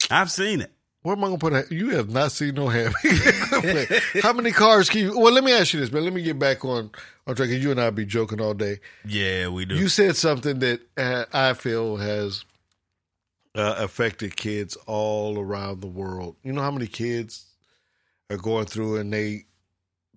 I've 0.10 0.32
seen 0.32 0.62
it. 0.62 0.72
Where 1.04 1.16
am 1.16 1.24
I 1.24 1.28
gonna 1.28 1.38
put 1.38 1.54
a? 1.54 1.66
You 1.70 1.90
have 1.92 2.10
not 2.10 2.32
seen 2.32 2.56
no 2.56 2.68
hammock. 2.68 2.96
How 4.22 4.34
many 4.34 4.52
cars 4.52 4.90
can 4.90 5.02
you? 5.02 5.20
Well, 5.20 5.34
let 5.34 5.44
me 5.44 5.54
ask 5.54 5.74
you 5.74 5.80
this, 5.80 5.92
man. 5.92 6.04
Let 6.04 6.14
me 6.14 6.22
get 6.22 6.38
back 6.40 6.66
on 6.66 6.92
on 7.26 7.36
track. 7.36 7.50
You 7.50 7.72
and 7.72 7.80
I 7.80 7.90
be 7.92 8.06
joking 8.06 8.42
all 8.42 8.54
day. 8.54 8.80
Yeah, 9.06 9.48
we 9.50 9.66
do. 9.66 9.76
You 9.76 9.88
said 9.90 10.16
something 10.16 10.60
that 10.60 10.82
uh, 10.98 11.26
I 11.32 11.54
feel 11.54 11.98
has 11.98 12.44
uh, 13.56 13.76
affected 13.78 14.36
kids 14.36 14.76
all 14.86 15.40
around 15.40 15.82
the 15.82 15.88
world. 15.88 16.36
You 16.44 16.52
know 16.52 16.62
how 16.62 16.72
many 16.72 16.88
kids 16.88 17.46
are 18.30 18.38
going 18.38 18.66
through 18.66 18.98
and 18.98 19.14
they 19.14 19.46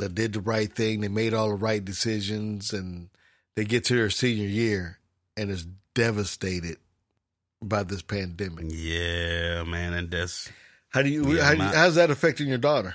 that 0.00 0.14
did 0.14 0.32
the 0.32 0.40
right 0.40 0.72
thing, 0.72 1.00
they 1.00 1.08
made 1.08 1.34
all 1.34 1.48
the 1.50 1.54
right 1.54 1.84
decisions, 1.84 2.72
and 2.72 3.10
they 3.54 3.64
get 3.64 3.84
to 3.84 3.94
their 3.94 4.10
senior 4.10 4.48
year 4.48 4.98
and 5.36 5.50
is 5.50 5.66
devastated 5.94 6.78
by 7.62 7.82
this 7.82 8.02
pandemic. 8.02 8.64
yeah, 8.68 9.62
man, 9.64 9.92
and 9.92 10.10
that's 10.10 10.50
How 10.90 11.02
do 11.02 11.08
you? 11.08 11.32
Yeah, 11.34 11.44
how 11.44 11.54
my- 11.54 11.74
how's 11.74 11.94
that 11.96 12.10
affecting 12.10 12.48
your 12.48 12.58
daughter? 12.58 12.94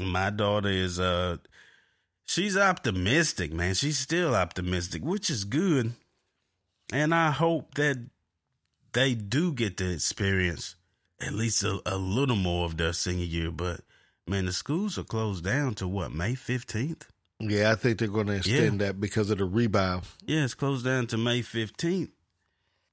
my 0.00 0.30
daughter 0.30 0.68
is 0.68 1.00
uh 1.00 1.36
she's 2.24 2.56
optimistic, 2.56 3.52
man. 3.52 3.74
She's 3.74 3.98
still 3.98 4.34
optimistic, 4.34 5.02
which 5.02 5.28
is 5.28 5.42
good. 5.44 5.92
And 6.92 7.12
I 7.14 7.32
hope 7.32 7.74
that 7.74 7.98
they 8.92 9.14
do 9.14 9.52
get 9.52 9.76
to 9.78 9.92
experience 9.92 10.76
at 11.20 11.32
least 11.34 11.64
a, 11.64 11.80
a 11.84 11.96
little 11.96 12.36
more 12.36 12.64
of 12.64 12.76
their 12.76 12.92
senior 12.92 13.24
year. 13.24 13.50
But 13.50 13.80
man, 14.26 14.46
the 14.46 14.52
schools 14.52 14.96
are 14.98 15.04
closed 15.04 15.44
down 15.44 15.74
to 15.74 15.88
what, 15.88 16.12
May 16.12 16.34
fifteenth? 16.36 17.06
Yeah, 17.40 17.72
I 17.72 17.74
think 17.74 17.98
they're 17.98 18.08
going 18.08 18.26
to 18.28 18.36
extend 18.36 18.80
that 18.80 19.00
because 19.00 19.30
of 19.30 19.38
the 19.38 19.44
rebound. 19.44 20.04
Yeah, 20.26 20.44
it's 20.44 20.54
closed 20.54 20.84
down 20.84 21.06
to 21.08 21.16
May 21.16 21.40
15th. 21.40 22.10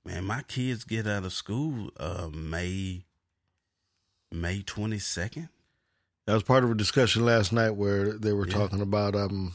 Man, 0.06 0.24
my 0.26 0.44
kids 0.44 0.84
get 0.84 1.08
out 1.08 1.24
of 1.26 1.34
school 1.34 1.90
uh 1.98 2.30
May 2.32 3.06
May 4.32 4.62
22nd. 4.62 5.50
That 6.28 6.34
was 6.34 6.44
part 6.44 6.64
of 6.64 6.72
a 6.72 6.76
discussion 6.76 7.24
last 7.26 7.54
night 7.54 7.72
where 7.72 8.14
they 8.14 8.34
were 8.34 8.48
Yeah. 8.48 8.54
talking 8.54 8.82
about 8.82 9.16
um 9.16 9.54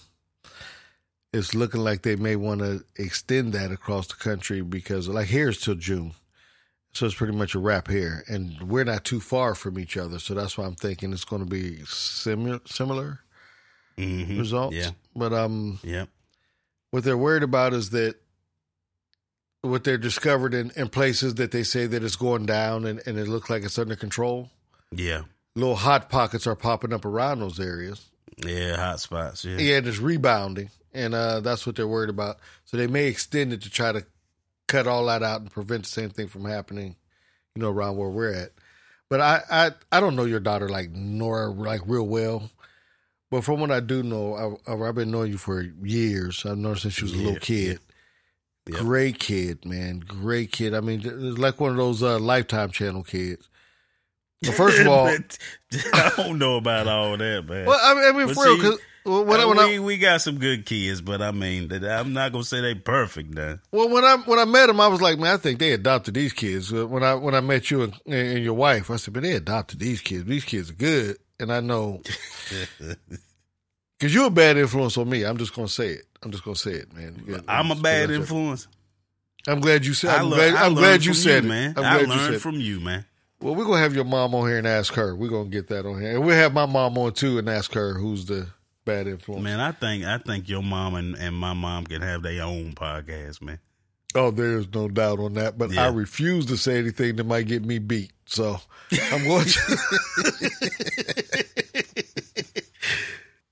it's 1.33 1.55
looking 1.55 1.81
like 1.83 2.03
they 2.03 2.17
may 2.17 2.35
want 2.37 2.61
to 2.61 2.85
extend 2.97 3.53
that 3.53 3.71
across 3.71 4.09
the 4.09 4.15
country 4.15 4.63
because 4.63 5.09
like 5.09 5.29
here's 5.29 5.61
till 5.61 5.75
June. 5.77 6.13
So 6.93 7.07
it's 7.07 7.15
pretty 7.15 7.37
much 7.37 7.55
a 7.55 7.61
wrap 7.61 7.87
here 7.89 8.25
and 8.29 8.61
we're 8.63 8.85
not 8.85 9.05
too 9.05 9.21
far 9.21 9.55
from 9.55 9.79
each 9.79 9.97
other, 9.97 10.19
so 10.19 10.35
that's 10.35 10.59
why 10.59 10.65
I'm 10.67 10.75
thinking 10.75 11.13
it's 11.13 11.25
going 11.25 11.43
to 11.43 11.49
be 11.49 11.85
similar 11.87 12.61
similar 12.67 13.21
Mm-hmm. 13.99 14.39
results. 14.39 14.75
Yeah. 14.77 14.91
But 15.15 15.33
um 15.33 15.79
Yep. 15.83 16.09
what 16.91 17.05
they're 17.05 17.19
worried 17.19 17.43
about 17.43 17.75
is 17.75 17.91
that 17.91 18.15
what 19.63 19.85
they're 19.85 19.99
discovered 19.99 20.55
in, 20.55 20.71
in 20.75 20.89
places 20.89 21.35
that 21.35 21.51
they 21.51 21.63
say 21.65 21.87
that 21.87 22.03
it's 22.03 22.17
going 22.17 22.47
down 22.47 22.87
and, 22.87 23.03
and 23.07 23.19
it 23.19 23.29
looks 23.29 23.51
like 23.51 23.63
it's 23.63 23.79
under 23.79 23.95
control. 23.97 24.49
Yeah. 24.93 25.23
Little 25.55 25.77
hot 25.77 26.09
pockets 26.09 26.47
are 26.47 26.57
popping 26.57 26.93
up 26.93 27.05
around 27.05 27.41
those 27.41 27.61
areas. 27.61 28.09
Yeah, 28.45 28.77
hot 28.77 29.01
spots. 29.01 29.45
Yeah. 29.45 29.59
Yeah, 29.59 29.77
and 29.79 29.87
it's 29.87 29.99
rebounding. 29.99 30.71
And 30.93 31.15
uh, 31.15 31.41
that's 31.41 31.67
what 31.67 31.77
they're 31.77 31.87
worried 31.87 32.11
about. 32.11 32.39
So 32.65 32.77
they 32.77 32.87
may 32.87 33.07
extend 33.07 33.53
it 33.53 33.63
to 33.63 33.71
try 33.71 33.93
to 33.93 34.05
cut 34.67 34.87
all 34.87 35.07
that 35.07 35.23
out 35.23 35.41
and 35.41 35.51
prevent 35.51 35.85
the 35.85 35.89
same 35.89 36.11
thing 36.11 36.29
from 36.29 36.45
happening, 36.45 36.97
you 37.55 37.63
know, 37.63 37.71
around 37.71 37.97
where 37.97 38.09
we're 38.09 38.33
at. 38.33 38.51
But 39.09 39.21
I, 39.21 39.43
I, 39.51 39.71
I 39.93 40.01
don't 40.01 40.17
know 40.17 40.25
your 40.25 40.41
daughter 40.41 40.69
like 40.69 40.91
Nora 40.91 41.51
like 41.51 41.81
real 41.87 42.07
well. 42.07 42.51
But 43.31 43.45
from 43.45 43.61
what 43.61 43.71
I 43.71 43.81
do 43.81 44.03
know, 44.03 44.59
I, 44.67 44.73
I've 44.73 44.95
been 44.95 45.11
knowing 45.13 45.31
you 45.31 45.39
for 45.39 45.61
years. 45.63 46.45
I've 46.45 46.59
known 46.59 46.75
her 46.75 46.81
since 46.81 46.95
she 46.95 47.05
was 47.05 47.13
a 47.13 47.17
Yeah, 47.17 47.25
little 47.25 47.41
kid. 47.41 47.79
Yep. 48.67 48.81
Great 48.81 49.19
kid, 49.19 49.65
man. 49.65 50.01
Great 50.01 50.53
kid. 50.53 50.75
I 50.75 50.81
mean, 50.81 51.35
like 51.37 51.61
one 51.61 51.71
of 51.71 51.77
those 51.77 52.03
uh, 52.03 52.19
Lifetime 52.19 52.71
Channel 52.71 53.05
kids. 53.05 53.49
Well, 54.43 54.53
first 54.53 54.79
of 54.81 54.87
all, 54.87 55.07
I 55.93 56.13
don't 56.17 56.39
know 56.39 56.57
about 56.57 56.87
all 56.87 57.17
that, 57.17 57.45
man. 57.47 57.67
well, 57.67 57.79
I 57.83 57.95
mean, 57.95 58.05
I 58.05 58.13
mean 58.13 58.27
But 58.29 58.35
for 58.37 58.45
real, 58.45 58.57
see, 58.57 58.63
because 58.63 58.81
when, 59.05 59.41
I, 59.41 59.43
Uh, 59.45 59.49
when 59.49 59.57
we, 59.59 59.77
I, 59.77 59.79
we 59.81 59.99
got 59.99 60.21
some 60.23 60.39
good 60.39 60.65
kids, 60.67 61.01
but 61.01 61.21
I 61.23 61.31
mean, 61.31 61.71
I'm 61.85 62.13
not 62.13 62.33
gonna 62.33 62.45
say 62.45 62.61
they 62.61 62.75
perfect 62.75 63.35
now. 63.35 63.59
Well, 63.71 63.89
when 63.91 64.05
I 64.05 64.17
when 64.17 64.39
I 64.39 64.45
met 64.47 64.69
him, 64.71 64.81
I 64.81 64.89
was 64.89 65.01
like, 65.03 65.19
man, 65.19 65.35
I 65.35 65.37
think 65.37 65.59
they 65.59 65.73
adopted 65.73 66.15
these 66.15 66.33
kids. 66.33 66.73
Uh, 66.73 66.87
When 66.87 67.03
I 67.03 67.15
when 67.15 67.35
I 67.35 67.41
met 67.41 67.71
you 67.71 67.83
and, 67.83 67.95
and 68.07 68.43
your 68.45 68.55
wife, 68.55 68.91
I 68.91 68.97
said, 68.97 69.13
but 69.15 69.23
they 69.23 69.33
adopted 69.33 69.79
these 69.79 70.01
kids. 70.01 70.25
These 70.25 70.45
kids 70.45 70.71
are 70.71 70.75
good, 70.75 71.17
and 71.39 71.53
I 71.53 71.61
know 71.61 72.01
Because 73.99 74.15
you're 74.15 74.27
a 74.29 74.31
bad 74.31 74.57
influence 74.57 74.97
on 74.97 75.09
me. 75.11 75.25
I'm 75.25 75.37
just 75.37 75.55
gonna 75.55 75.69
say 75.69 75.89
it. 75.91 76.07
I'm 76.23 76.31
just 76.31 76.45
gonna 76.45 76.57
say 76.57 76.73
it, 76.73 76.93
man. 76.95 77.45
I'm 77.49 77.71
a 77.71 77.75
bad 77.75 78.11
influence. 78.11 78.67
I'm 79.47 79.61
glad 79.61 79.85
you 79.85 79.93
said. 79.95 80.11
I'm 80.11 80.29
glad, 80.31 80.55
I'm 80.55 80.75
glad 80.75 81.05
you 81.05 81.15
said 81.15 81.45
it, 81.45 81.49
man. 81.49 81.75
I'm 81.77 81.85
I 81.85 81.91
glad 81.93 82.01
you 82.03 82.07
learned 82.09 82.21
said 82.23 82.35
it. 82.35 82.41
from 82.41 82.55
you, 82.57 82.81
man. 82.81 83.05
Well, 83.41 83.55
we're 83.55 83.65
gonna 83.65 83.79
have 83.79 83.95
your 83.95 84.05
mom 84.05 84.35
on 84.35 84.47
here 84.49 84.59
and 84.59 84.67
ask 84.67 84.93
her. 84.95 85.15
We're 85.17 85.31
gonna 85.31 85.49
get 85.49 85.69
that 85.69 85.87
on 85.87 86.01
here, 86.01 86.11
and 86.13 86.25
we'll 86.25 86.37
have 86.37 86.53
my 86.53 86.67
mom 86.67 86.99
on 86.99 87.13
too 87.13 87.39
and 87.39 87.49
ask 87.49 87.73
her 87.73 87.95
who's 87.95 88.27
the 88.27 88.49
bad 88.85 89.07
influence. 89.07 89.43
Man, 89.45 89.61
I 89.61 89.73
think 89.73 90.05
I 90.05 90.19
think 90.19 90.49
your 90.49 90.63
mom 90.63 90.95
and, 90.95 91.15
and 91.17 91.35
my 91.35 91.55
mom 91.55 91.85
can 91.87 92.03
have 92.03 92.23
their 92.23 92.43
own 92.43 92.73
podcast, 92.75 93.41
man. 93.41 93.59
Oh, 94.15 94.31
there's 94.33 94.67
no 94.75 94.89
doubt 94.89 95.21
on 95.21 95.35
that. 95.35 95.57
But 95.57 95.71
Yeah. 95.71 95.85
I 95.85 95.89
refuse 95.89 96.47
to 96.47 96.57
say 96.57 96.79
anything 96.79 97.17
that 97.17 97.25
might 97.25 97.47
get 97.47 97.65
me 97.65 97.79
beat. 97.79 98.11
So 98.27 98.59
I'm 99.13 99.23
going 99.25 99.47
to. 99.47 99.79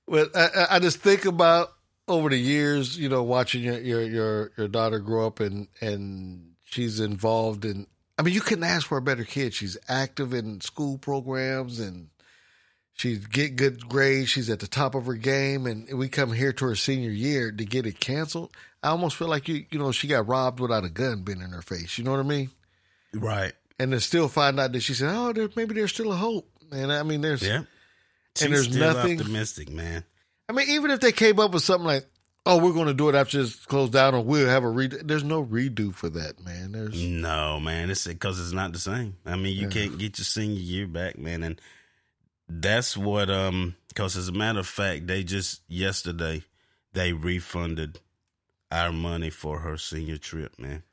but 0.07 0.35
I, 0.35 0.67
I- 0.71 0.79
just 0.79 0.99
think 0.99 1.25
about 1.25 1.71
over 2.07 2.29
the 2.29 2.37
years, 2.37 2.97
you 2.97 3.07
know, 3.09 3.23
watching 3.23 3.63
your, 3.63 3.79
your 3.79 4.01
your 4.01 4.51
your 4.57 4.67
daughter 4.67 4.99
grow 4.99 5.25
up 5.27 5.39
and 5.39 5.67
and 5.81 6.51
she's 6.65 6.99
involved 6.99 7.65
in. 7.65 7.87
I 8.19 8.21
mean, 8.21 8.33
you 8.33 8.41
couldn't 8.41 8.65
ask 8.65 8.85
for 8.85 8.97
a 8.97 9.01
better 9.01 9.23
kid. 9.23 9.53
She's 9.53 9.77
active 9.87 10.33
in 10.33 10.59
school 10.59 10.97
programs 10.97 11.79
and 11.79 12.09
she 12.93 13.15
get 13.17 13.55
good 13.55 13.87
grades. 13.87 14.29
She's 14.29 14.49
at 14.49 14.59
the 14.59 14.67
top 14.67 14.93
of 14.93 15.05
her 15.05 15.13
game, 15.13 15.65
and 15.65 15.87
we 15.97 16.09
come 16.09 16.33
here 16.33 16.51
to 16.51 16.65
her 16.65 16.75
senior 16.75 17.11
year 17.11 17.49
to 17.49 17.63
get 17.63 17.85
it 17.85 18.01
canceled. 18.01 18.51
I 18.83 18.89
almost 18.89 19.15
feel 19.15 19.29
like 19.29 19.47
you, 19.47 19.65
you 19.71 19.79
know, 19.79 19.93
she 19.93 20.07
got 20.07 20.27
robbed 20.27 20.59
without 20.59 20.83
a 20.83 20.89
gun 20.89 21.21
being 21.21 21.39
in 21.41 21.51
her 21.51 21.61
face. 21.61 21.97
You 21.97 22.03
know 22.03 22.11
what 22.11 22.19
I 22.19 22.23
mean? 22.23 22.49
Right. 23.13 23.53
And 23.79 23.93
then 23.93 24.01
still 24.01 24.27
find 24.27 24.59
out 24.59 24.73
that 24.73 24.81
she 24.81 24.93
said, 24.93 25.15
"Oh, 25.15 25.31
there, 25.31 25.47
maybe 25.55 25.75
there's 25.75 25.93
still 25.93 26.11
a 26.11 26.15
hope." 26.17 26.49
And 26.73 26.91
I 26.91 27.03
mean, 27.03 27.21
there's, 27.21 27.41
Yeah. 27.41 27.63
She's 28.35 28.49
there's 28.49 28.67
still 28.69 28.93
nothing- 28.93 29.21
optimistic, 29.21 29.69
man. 29.71 30.03
I 30.49 30.51
mean, 30.51 30.67
even 30.69 30.91
if 30.91 30.99
they 30.99 31.13
came 31.13 31.39
up 31.39 31.53
with 31.53 31.63
something 31.63 31.87
like, 31.87 32.05
"Oh, 32.45 32.57
we're 32.57 32.73
going 32.73 32.87
to 32.87 32.93
do 32.93 33.09
it 33.09 33.15
after 33.15 33.41
it's 33.41 33.65
closed 33.65 33.93
down, 33.93 34.15
or 34.15 34.23
we'll 34.23 34.47
have 34.47 34.63
a 34.63 34.67
redo," 34.67 35.05
there's 35.05 35.23
no 35.23 35.43
redo 35.43 35.93
for 35.93 36.09
that, 36.09 36.43
man. 36.43 36.71
There's 36.71 37.01
No, 37.01 37.59
man. 37.59 37.89
It's 37.89 38.07
because 38.07 38.39
it's 38.39 38.53
not 38.53 38.73
the 38.73 38.79
same. 38.79 39.17
I 39.25 39.35
mean, 39.35 39.55
you 39.57 39.67
can't 39.67 39.97
get 39.97 40.17
your 40.17 40.25
senior 40.25 40.59
year 40.59 40.87
back, 40.87 41.17
man. 41.17 41.43
And 41.43 41.61
that's 42.47 42.97
what, 42.97 43.29
um, 43.29 43.75
because 43.89 44.17
as 44.17 44.27
a 44.27 44.33
matter 44.33 44.59
of 44.59 44.67
fact, 44.67 45.07
they 45.07 45.23
just 45.23 45.61
yesterday 45.67 46.43
they 46.93 47.13
refunded 47.13 47.99
our 48.71 48.91
money 48.91 49.29
for 49.29 49.59
her 49.59 49.77
senior 49.77 50.17
trip, 50.17 50.57
man. 50.59 50.83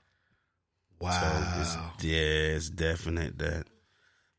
So 1.00 1.06
wow. 1.06 1.60
it's, 1.60 2.04
yeah, 2.04 2.56
it's 2.56 2.70
definite 2.70 3.38
that. 3.38 3.66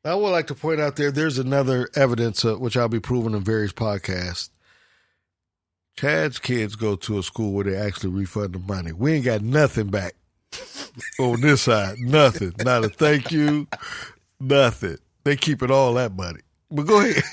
I 0.04 0.16
would 0.16 0.30
like 0.30 0.48
to 0.48 0.56
point 0.56 0.80
out 0.80 0.96
there, 0.96 1.12
there's 1.12 1.38
another 1.38 1.90
evidence, 1.96 2.46
uh, 2.46 2.56
which 2.56 2.78
I'll 2.78 2.88
be 2.88 3.00
proving 3.00 3.34
in 3.34 3.44
various 3.44 3.74
podcasts. 3.74 4.50
Chad's 5.98 6.38
kids 6.38 6.76
go 6.76 6.96
to 6.96 7.18
a 7.18 7.24
school 7.24 7.54
where 7.54 7.64
they 7.66 7.76
actually 7.76 8.12
refund 8.12 8.54
the 8.54 8.60
money. 8.60 8.92
We 8.92 9.14
ain't 9.14 9.26
got 9.26 9.42
nothing 9.42 9.88
back 9.88 10.14
on 11.20 11.42
this 11.42 11.64
side. 11.64 11.98
Nothing. 12.00 12.54
Not 12.60 12.86
a 12.86 12.90
thank 12.90 13.32
you. 13.32 13.68
Nothing. 14.40 14.98
They 15.24 15.36
keep 15.36 15.64
it 15.64 15.72
all 15.72 15.96
that 15.96 16.16
money. 16.16 16.42
But 16.70 16.84
go 16.84 17.00
ahead. 17.00 17.24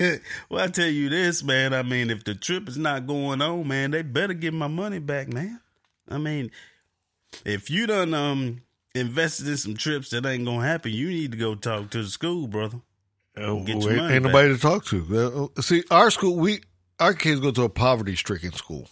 well, 0.50 0.64
I 0.64 0.68
tell 0.68 0.88
you 0.88 1.08
this, 1.08 1.44
man. 1.44 1.72
I 1.72 1.82
mean, 1.82 2.10
if 2.10 2.24
the 2.24 2.34
trip 2.34 2.68
is 2.68 2.78
not 2.78 3.06
going 3.06 3.40
on, 3.40 3.68
man, 3.68 3.92
they 3.92 4.02
better 4.02 4.34
get 4.34 4.52
my 4.52 4.68
money 4.68 4.98
back, 4.98 5.32
man. 5.32 5.60
I 6.08 6.18
mean, 6.18 6.50
if 7.44 7.70
you 7.70 7.86
done 7.86 8.14
um 8.14 8.62
invested 8.94 9.48
in 9.48 9.56
some 9.56 9.74
trips 9.74 10.10
that 10.10 10.26
ain't 10.26 10.46
gonna 10.46 10.66
happen, 10.66 10.92
you 10.92 11.08
need 11.08 11.32
to 11.32 11.38
go 11.38 11.54
talk 11.54 11.90
to 11.90 12.02
the 12.02 12.08
school, 12.08 12.48
brother. 12.48 12.80
Oh, 13.36 13.62
Get 13.62 13.82
your 13.82 13.92
ain't 13.92 14.00
money 14.00 14.14
ain't 14.14 14.22
back. 14.24 14.32
nobody 14.32 14.54
to 14.54 14.60
talk 14.60 14.84
to. 14.86 15.50
Uh, 15.56 15.60
see, 15.60 15.84
our 15.90 16.10
school, 16.10 16.36
we 16.36 16.60
our 17.00 17.14
kids 17.14 17.40
go 17.40 17.50
to 17.50 17.62
a 17.62 17.68
poverty 17.68 18.16
stricken 18.16 18.52
school. 18.52 18.88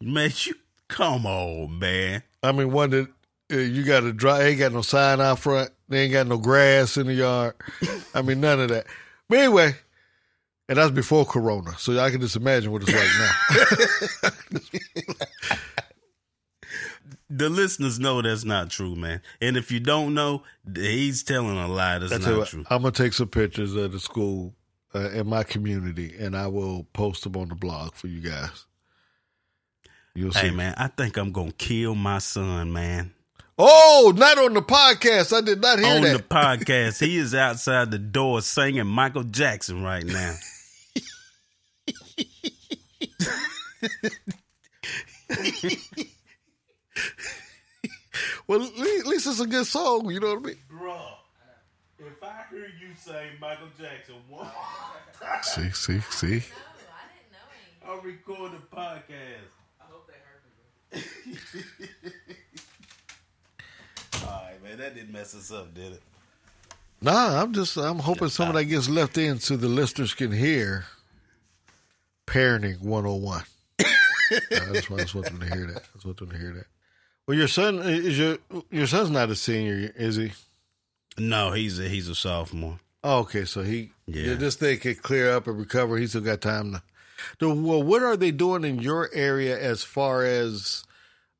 Man, 0.00 0.30
you 0.44 0.54
come 0.88 1.26
on, 1.26 1.78
man. 1.78 2.22
I 2.42 2.52
mean, 2.52 2.72
one 2.72 2.90
that 2.90 3.08
uh, 3.52 3.56
you 3.56 3.84
got 3.84 4.00
to 4.00 4.12
drive. 4.12 4.42
Ain't 4.42 4.58
got 4.58 4.72
no 4.72 4.82
sign 4.82 5.20
out 5.20 5.38
front. 5.38 5.70
They 5.88 6.02
ain't 6.02 6.12
got 6.12 6.26
no 6.26 6.38
grass 6.38 6.96
in 6.96 7.06
the 7.06 7.14
yard. 7.14 7.54
I 8.14 8.22
mean, 8.22 8.40
none 8.40 8.60
of 8.60 8.68
that. 8.68 8.86
But 9.28 9.38
anyway, 9.38 9.74
and 10.68 10.78
that's 10.78 10.90
before 10.90 11.24
Corona, 11.24 11.76
so 11.78 11.98
I 11.98 12.10
can 12.10 12.20
just 12.20 12.36
imagine 12.36 12.70
what 12.70 12.82
it's 12.86 12.92
like 12.92 14.32
now. 14.62 14.68
The 17.30 17.50
listeners 17.50 17.98
know 17.98 18.22
that's 18.22 18.44
not 18.44 18.70
true, 18.70 18.96
man. 18.96 19.20
And 19.42 19.58
if 19.58 19.70
you 19.70 19.80
don't 19.80 20.14
know, 20.14 20.44
he's 20.74 21.22
telling 21.22 21.58
a 21.58 21.68
lie. 21.68 21.98
That's 21.98 22.12
I 22.12 22.16
tell 22.18 22.26
you 22.26 22.32
not 22.32 22.38
what, 22.38 22.48
true. 22.48 22.64
I'm 22.70 22.80
gonna 22.80 22.92
take 22.92 23.12
some 23.12 23.28
pictures 23.28 23.74
of 23.74 23.92
the 23.92 24.00
school 24.00 24.54
uh, 24.94 25.10
in 25.10 25.28
my 25.28 25.42
community, 25.42 26.14
and 26.18 26.36
I 26.36 26.46
will 26.46 26.84
post 26.92 27.24
them 27.24 27.36
on 27.36 27.48
the 27.48 27.54
blog 27.54 27.94
for 27.94 28.06
you 28.06 28.20
guys. 28.20 28.66
You'll 30.14 30.32
see. 30.32 30.48
Hey, 30.48 30.50
man, 30.50 30.74
I 30.76 30.88
think 30.88 31.16
I'm 31.16 31.32
gonna 31.32 31.52
kill 31.52 31.94
my 31.94 32.18
son, 32.18 32.72
man. 32.72 33.12
Oh, 33.60 34.12
not 34.16 34.38
on 34.38 34.54
the 34.54 34.62
podcast. 34.62 35.36
I 35.36 35.40
did 35.40 35.60
not 35.60 35.80
hear 35.80 35.96
on 35.96 36.02
that. 36.02 36.16
the 36.16 36.22
podcast. 36.22 37.04
He 37.04 37.16
is 37.16 37.34
outside 37.34 37.90
the 37.90 37.98
door 37.98 38.40
singing 38.40 38.86
Michael 38.86 39.24
Jackson 39.24 39.82
right 39.82 40.04
now. 40.04 40.34
well, 48.46 48.62
at 48.62 49.06
least 49.06 49.26
it's 49.26 49.40
a 49.40 49.46
good 49.46 49.66
song. 49.66 50.10
You 50.10 50.20
know 50.20 50.34
what 50.34 50.38
I 50.38 50.46
mean? 50.46 50.58
Bro, 50.68 51.00
if 52.00 52.22
I 52.22 52.44
hear 52.50 52.66
you 52.80 52.94
say 52.96 53.30
Michael 53.40 53.68
Jackson 53.78 54.16
one 54.28 54.46
See, 55.42 55.70
see, 55.70 56.00
see. 56.10 56.42
I'll 57.86 58.00
record 58.00 58.52
the 58.52 58.76
podcast. 58.76 59.48
I 59.80 59.84
hope 59.90 60.08
they 60.08 61.00
heard 61.00 61.04
me. 61.32 61.38
All 64.26 64.42
right, 64.44 64.62
man, 64.62 64.78
that 64.78 64.94
didn't 64.94 65.12
mess 65.12 65.34
us 65.34 65.50
up, 65.52 65.74
did 65.74 65.92
it? 65.92 66.02
Nah, 67.00 67.40
I'm 67.40 67.52
just 67.52 67.76
I'm 67.76 67.98
hoping 68.00 68.28
some 68.28 68.48
of 68.48 68.54
that 68.54 68.64
gets 68.64 68.88
left 68.88 69.16
in 69.18 69.38
so 69.38 69.56
the 69.56 69.68
listeners 69.68 70.14
can 70.14 70.32
hear 70.32 70.84
parenting 72.26 72.80
101. 72.80 73.42
I 73.80 73.84
just, 74.72 74.90
want- 74.90 75.00
I 75.00 75.04
just 75.04 75.14
want 75.14 75.26
them 75.26 75.40
to 75.40 75.46
hear 75.46 75.66
that. 75.66 75.76
I 75.76 75.86
just 75.94 76.04
want 76.04 76.18
them 76.18 76.30
to 76.30 76.38
hear 76.38 76.52
that. 76.54 76.66
Well, 77.26 77.36
your 77.36 77.48
son 77.48 77.78
is 77.80 78.18
your 78.18 78.38
your 78.70 78.86
son's 78.86 79.10
not 79.10 79.30
a 79.30 79.36
senior, 79.36 79.92
is 79.96 80.16
he? 80.16 80.32
No, 81.18 81.52
he's 81.52 81.78
a 81.80 81.88
he's 81.88 82.08
a 82.08 82.14
sophomore. 82.14 82.80
Oh, 83.04 83.20
okay, 83.20 83.44
so 83.44 83.62
he 83.62 83.90
Yeah. 84.06 84.34
this 84.34 84.56
thing 84.56 84.78
can 84.78 84.96
clear 84.96 85.32
up 85.32 85.46
and 85.46 85.58
recover. 85.58 85.98
He's 85.98 86.10
still 86.10 86.22
got 86.22 86.40
time 86.40 86.80
to. 87.40 87.54
Well, 87.54 87.82
what 87.82 88.02
are 88.02 88.16
they 88.16 88.30
doing 88.32 88.64
in 88.64 88.80
your 88.80 89.10
area 89.12 89.58
as 89.58 89.84
far 89.84 90.24
as 90.24 90.84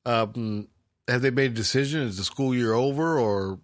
um, 0.07 0.69
have 1.09 1.23
they 1.23 1.31
made 1.31 1.53
a 1.53 1.55
decision? 1.55 2.03
Is 2.03 2.19
the 2.19 2.25
school 2.25 2.55
year 2.55 2.75
over 2.75 3.19
or 3.19 3.61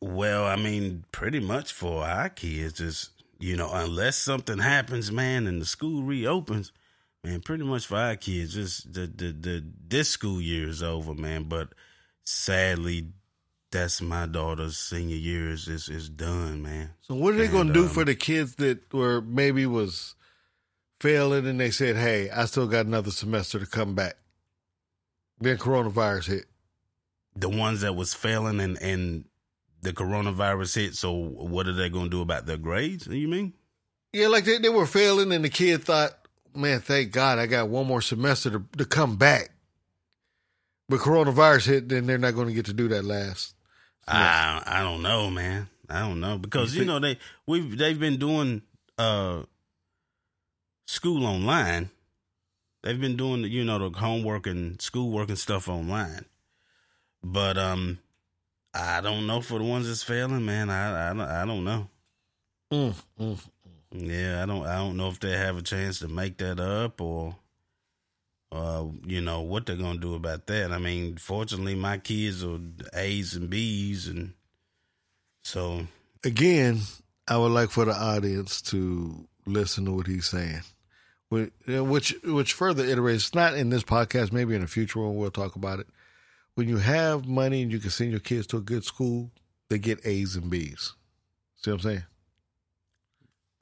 Well, 0.00 0.46
I 0.46 0.56
mean, 0.56 1.04
pretty 1.12 1.40
much 1.40 1.72
for 1.72 2.04
our 2.04 2.28
kids 2.30 2.80
is 2.80 3.10
you 3.40 3.56
know, 3.56 3.70
unless 3.72 4.16
something 4.18 4.58
happens, 4.58 5.12
man, 5.12 5.46
and 5.46 5.62
the 5.62 5.66
school 5.66 6.02
reopens, 6.02 6.72
man, 7.24 7.40
pretty 7.40 7.64
much 7.64 7.86
for 7.86 7.96
our 7.96 8.16
kids, 8.16 8.54
just 8.54 8.92
the 8.92 9.06
the 9.06 9.32
the 9.32 9.64
this 9.88 10.10
school 10.10 10.40
year 10.40 10.68
is 10.68 10.82
over, 10.82 11.14
man. 11.14 11.44
But 11.44 11.70
sadly, 12.24 13.08
that's 13.70 14.00
my 14.00 14.26
daughter's 14.26 14.78
senior 14.78 15.16
year 15.16 15.50
is 15.50 15.68
is, 15.68 15.88
is 15.88 16.08
done, 16.08 16.62
man. 16.62 16.90
So 17.02 17.14
what 17.14 17.34
are 17.34 17.38
they 17.38 17.44
And, 17.44 17.52
going 17.52 17.66
to 17.68 17.72
do 17.72 17.82
um, 17.84 17.88
for 17.88 18.04
the 18.04 18.14
kids 18.14 18.56
that 18.56 18.92
were 18.92 19.20
maybe 19.20 19.66
was 19.66 20.14
failing 21.00 21.46
and 21.46 21.60
they 21.60 21.70
said, 21.70 21.96
"Hey, 21.96 22.30
I 22.30 22.46
still 22.46 22.66
got 22.66 22.86
another 22.86 23.10
semester 23.10 23.58
to 23.58 23.66
come 23.66 23.94
back." 23.94 24.16
Then 25.40 25.58
coronavirus 25.58 26.26
hit. 26.26 26.44
The 27.36 27.48
ones 27.48 27.82
that 27.82 27.94
was 27.94 28.14
failing 28.14 28.60
and 28.60 28.80
and 28.80 29.24
the 29.82 29.92
coronavirus 29.92 30.74
hit. 30.74 30.94
So 30.94 31.12
what 31.12 31.66
are 31.66 31.72
they 31.72 31.88
going 31.88 32.06
to 32.06 32.10
do 32.10 32.22
about 32.22 32.46
their 32.46 32.56
grades? 32.56 33.06
You 33.06 33.28
mean? 33.28 33.52
Yeah, 34.12 34.28
like 34.28 34.44
they, 34.44 34.58
they 34.58 34.70
were 34.70 34.86
failing 34.86 35.32
and 35.32 35.44
the 35.44 35.50
kid 35.50 35.84
thought, 35.84 36.12
"Man, 36.54 36.80
thank 36.80 37.12
God 37.12 37.38
I 37.38 37.46
got 37.46 37.68
one 37.68 37.86
more 37.86 38.02
semester 38.02 38.50
to, 38.50 38.64
to 38.78 38.84
come 38.86 39.16
back." 39.16 39.50
But 40.88 41.00
coronavirus 41.00 41.66
hit, 41.66 41.88
then 41.90 42.06
they're 42.06 42.16
not 42.16 42.34
going 42.34 42.48
to 42.48 42.54
get 42.54 42.64
to 42.66 42.72
do 42.72 42.88
that 42.88 43.04
last. 43.04 43.54
I 44.08 44.62
I 44.66 44.82
don't 44.82 45.02
know, 45.02 45.30
man. 45.30 45.68
I 45.88 46.00
don't 46.00 46.20
know 46.20 46.38
because 46.38 46.74
you, 46.74 46.80
think- 46.80 46.88
know 46.88 46.98
they 46.98 47.18
we've 47.46 47.76
they've 47.78 47.98
been 47.98 48.16
doing 48.18 48.62
uh 48.98 49.42
school 50.86 51.26
online. 51.26 51.90
They've 52.82 53.00
been 53.00 53.16
doing 53.16 53.44
you 53.44 53.64
know 53.64 53.78
the 53.90 53.98
homework 53.98 54.46
and 54.46 54.80
schoolwork 54.80 55.28
and 55.28 55.38
stuff 55.38 55.68
online. 55.68 56.24
But 57.22 57.58
um, 57.58 57.98
I 58.74 59.00
don't 59.00 59.26
know 59.26 59.40
for 59.40 59.58
the 59.58 59.64
ones 59.64 59.88
that's 59.88 60.02
failing, 60.02 60.44
man. 60.44 60.70
I 60.70 61.10
I 61.10 61.12
don't, 61.12 61.20
I 61.20 61.44
don't 61.44 61.64
know. 61.64 61.88
Mm, 62.72 62.94
mm. 63.20 63.38
Yeah, 63.92 64.42
I 64.42 64.46
don't 64.46 64.66
I 64.66 64.76
don't 64.76 64.96
know 64.96 65.08
if 65.08 65.18
they 65.20 65.32
have 65.36 65.56
a 65.56 65.62
chance 65.62 65.98
to 66.00 66.08
make 66.08 66.36
that 66.38 66.60
up 66.60 67.00
or 67.00 67.34
uh 68.50 68.84
you 69.04 69.20
know 69.20 69.42
what 69.42 69.66
they're 69.66 69.76
gonna 69.76 69.98
do 69.98 70.14
about 70.14 70.46
that. 70.46 70.72
I 70.72 70.78
mean, 70.78 71.16
fortunately 71.16 71.74
my 71.74 71.98
kids 71.98 72.44
are 72.44 72.58
A's 72.94 73.34
and 73.34 73.50
B's 73.50 74.08
and 74.08 74.34
so 75.42 75.86
Again, 76.24 76.80
I 77.28 77.36
would 77.36 77.52
like 77.52 77.70
for 77.70 77.84
the 77.84 77.92
audience 77.92 78.60
to 78.62 79.28
listen 79.46 79.84
to 79.84 79.92
what 79.92 80.06
he's 80.06 80.26
saying. 80.26 80.62
Which 81.28 81.52
which, 81.66 82.14
which 82.24 82.52
further 82.54 82.84
iterates, 82.84 83.34
not 83.34 83.54
in 83.54 83.70
this 83.70 83.84
podcast, 83.84 84.32
maybe 84.32 84.54
in 84.54 84.62
a 84.62 84.66
future 84.66 85.00
one 85.00 85.16
we'll 85.16 85.30
talk 85.30 85.56
about 85.56 85.78
it. 85.78 85.86
When 86.54 86.68
you 86.68 86.78
have 86.78 87.26
money 87.26 87.62
and 87.62 87.70
you 87.70 87.78
can 87.78 87.90
send 87.90 88.10
your 88.10 88.20
kids 88.20 88.46
to 88.48 88.56
a 88.56 88.62
good 88.62 88.84
school, 88.84 89.30
they 89.68 89.78
get 89.78 90.04
A's 90.04 90.34
and 90.34 90.50
B's. 90.50 90.94
See 91.56 91.70
what 91.70 91.76
I'm 91.76 91.80
saying? 91.82 92.04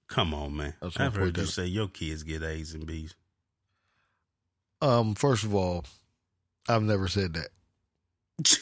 Come 0.08 0.32
on, 0.32 0.56
man. 0.56 0.74
I've 0.96 1.14
heard 1.14 1.36
you 1.36 1.44
say 1.46 1.66
your 1.66 1.88
kids 1.88 2.22
get 2.22 2.42
A's 2.42 2.72
and 2.72 2.86
B's. 2.86 3.14
Um, 4.82 5.14
first 5.14 5.44
of 5.44 5.54
all, 5.54 5.84
I've 6.68 6.82
never 6.82 7.08
said 7.08 7.34
that. 7.34 7.48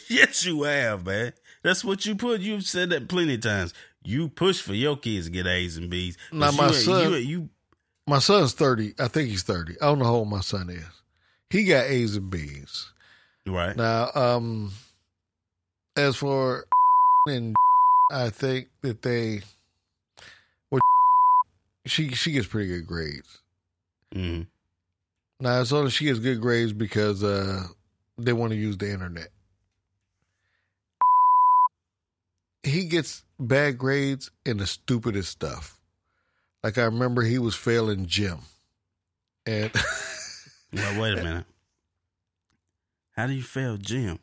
yes, 0.09 0.45
you 0.45 0.63
have, 0.63 1.05
man. 1.07 1.33
That's 1.63 1.85
what 1.85 2.07
you 2.07 2.15
put. 2.15 2.41
You've 2.41 2.65
said 2.65 2.91
that 2.91 3.09
plenty 3.09 3.35
of 3.35 3.41
times. 3.41 3.75
You 4.05 4.29
push 4.29 4.61
for 4.61 4.75
your 4.75 4.97
kids 4.97 5.27
to 5.27 5.33
get 5.33 5.47
A's 5.47 5.77
and 5.77 5.89
B's. 5.91 6.17
Now, 6.31 6.51
my 6.53 6.69
you, 6.69 6.73
son- 6.75 7.13
you, 7.13 7.17
you, 7.19 7.49
My 8.07 8.19
son's 8.19 8.53
30. 8.53 8.95
I 8.99 9.09
think 9.09 9.31
he's 9.31 9.43
30. 9.43 9.81
I 9.81 9.87
don't 9.87 9.99
know 9.99 10.05
how 10.05 10.15
old 10.17 10.29
my 10.29 10.41
son 10.41 10.69
is. 10.69 10.85
He 11.51 11.65
got 11.65 11.87
A's 11.87 12.17
and 12.17 12.29
B's. 12.31 12.93
right? 13.47 13.75
Now, 13.75 14.11
um, 14.15 14.73
as 15.97 16.17
for 16.17 16.67
and 17.27 17.57
I 18.13 18.29
think 18.31 18.69
that 18.83 19.01
they, 19.03 19.41
well, 20.71 20.81
she 21.87 22.11
she 22.11 22.33
gets 22.33 22.47
pretty 22.47 22.69
good 22.69 22.87
grades. 22.87 23.39
hmm 24.13 24.43
Now, 25.41 25.61
as 25.61 25.73
long 25.73 25.87
as 25.87 25.93
she 25.93 26.05
gets 26.07 26.19
good 26.19 26.41
grades 26.41 26.73
because 26.73 27.23
uh, 27.23 27.65
they 28.17 28.33
want 28.33 28.53
to 28.53 28.57
use 28.59 28.77
the 28.77 28.91
internet. 28.91 29.29
He 32.63 32.87
gets 32.87 33.25
bad 33.39 33.77
grades 33.77 34.31
in 34.47 34.57
the 34.57 34.67
stupidest 34.67 35.31
stuff. 35.31 35.79
Like 36.63 36.79
I 36.79 36.85
remember 36.85 37.23
he 37.23 37.39
was 37.39 37.55
failing 37.55 38.07
gym, 38.07 38.39
and 39.45 39.71
Well, 40.75 41.01
wait 41.01 41.19
a 41.19 41.23
minute. 41.23 41.45
How 43.17 43.27
do 43.27 43.33
you 43.33 43.43
fail 43.43 43.77
gym? 43.77 44.19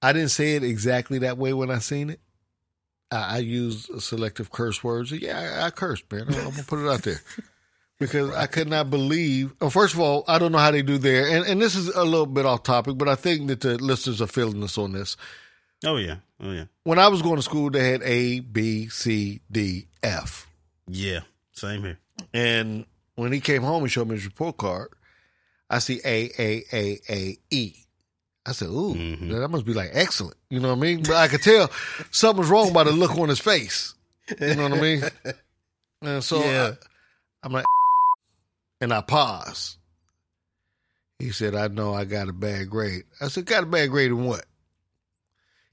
I 0.00 0.12
didn't 0.12 0.30
say 0.30 0.54
it 0.56 0.62
exactly 0.62 1.18
that 1.20 1.38
way 1.38 1.52
when 1.52 1.70
I 1.70 1.78
seen 1.78 2.10
it. 2.10 2.20
I, 3.10 3.36
I 3.36 3.38
used 3.38 4.00
selective 4.00 4.50
curse 4.50 4.82
words. 4.82 5.10
Yeah, 5.12 5.60
I, 5.60 5.66
I 5.66 5.70
cursed, 5.70 6.10
man. 6.10 6.22
I'm, 6.28 6.34
I'm 6.34 6.50
gonna 6.50 6.62
put 6.62 6.78
it 6.78 6.88
out 6.88 7.02
there 7.02 7.20
because 7.98 8.30
I 8.34 8.46
could 8.46 8.68
not 8.68 8.90
believe. 8.90 9.52
Well, 9.60 9.70
first 9.70 9.94
of 9.94 10.00
all, 10.00 10.24
I 10.28 10.38
don't 10.38 10.52
know 10.52 10.58
how 10.58 10.70
they 10.70 10.82
do 10.82 10.98
there, 10.98 11.26
and 11.28 11.44
and 11.46 11.60
this 11.60 11.74
is 11.74 11.88
a 11.88 12.04
little 12.04 12.26
bit 12.26 12.46
off 12.46 12.62
topic, 12.62 12.98
but 12.98 13.08
I 13.08 13.14
think 13.14 13.48
that 13.48 13.60
the 13.60 13.76
listeners 13.78 14.20
are 14.22 14.26
feeling 14.26 14.62
us 14.62 14.76
on 14.78 14.92
this. 14.92 15.16
Oh 15.84 15.96
yeah, 15.96 16.16
oh 16.42 16.52
yeah, 16.52 16.64
When 16.84 16.98
I 16.98 17.08
was 17.08 17.22
going 17.22 17.36
to 17.36 17.42
school, 17.42 17.70
they 17.70 17.90
had 17.90 18.02
A, 18.02 18.40
B, 18.40 18.88
C, 18.88 19.40
D, 19.50 19.86
F, 20.02 20.46
yeah. 20.88 21.20
Same 21.52 21.82
here. 21.82 21.98
and 22.34 22.84
when 23.14 23.32
he 23.32 23.40
came 23.40 23.62
home 23.62 23.82
and 23.82 23.90
showed 23.92 24.08
me 24.08 24.14
his 24.16 24.24
report 24.24 24.56
card, 24.58 24.88
I 25.70 25.78
see 25.80 26.00
A, 26.04 26.30
A, 26.38 26.64
A, 26.72 27.00
A, 27.10 27.38
E. 27.50 27.74
I 28.48 28.52
said, 28.52 28.68
"Ooh, 28.68 28.94
Mhm. 28.94 29.30
that 29.40 29.48
must 29.48 29.64
be 29.66 29.74
like 29.74 29.90
excellent." 29.92 30.36
You 30.50 30.60
know 30.60 30.68
what 30.68 30.78
I 30.78 30.80
mean? 30.80 31.02
But 31.02 31.16
I 31.16 31.28
could 31.28 31.42
tell 31.42 31.70
something 32.10 32.38
was 32.40 32.48
wrong 32.48 32.72
by 32.72 32.84
the 32.84 32.92
look 32.92 33.16
on 33.18 33.28
his 33.28 33.40
face. 33.40 33.94
You 34.40 34.54
know 34.54 34.68
what 34.68 34.78
I 34.78 34.80
mean? 34.80 35.02
And 36.02 36.22
so 36.22 36.44
Yeah. 36.44 36.74
I, 37.42 37.46
am 37.46 37.52
like, 37.52 37.64
and 38.80 38.92
I 38.92 39.00
pause. 39.00 39.78
He 41.18 41.30
said, 41.30 41.54
"I 41.54 41.68
know 41.68 41.94
I 41.94 42.04
got 42.04 42.28
a 42.28 42.32
bad 42.32 42.68
grade." 42.70 43.04
I 43.20 43.28
said, 43.28 43.46
"Got 43.46 43.62
a 43.62 43.66
bad 43.66 43.90
grade 43.90 44.10
in 44.10 44.24
what?" 44.24 44.44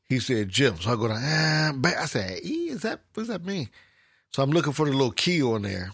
He 0.07 0.19
said, 0.19 0.49
"Gym." 0.49 0.79
So 0.79 0.91
I 0.91 0.95
go 0.95 1.07
down. 1.07 1.19
Ah, 1.21 1.71
ba-" 1.75 2.01
I 2.01 2.05
said, 2.05 2.39
"E 2.43 2.69
is 2.69 2.81
that? 2.83 3.01
What 3.13 3.21
does 3.23 3.27
that 3.27 3.43
mean?" 3.43 3.69
So 4.31 4.41
I'm 4.41 4.51
looking 4.51 4.73
for 4.73 4.85
the 4.85 4.91
little 4.93 5.11
key 5.11 5.43
on 5.43 5.63
there, 5.63 5.91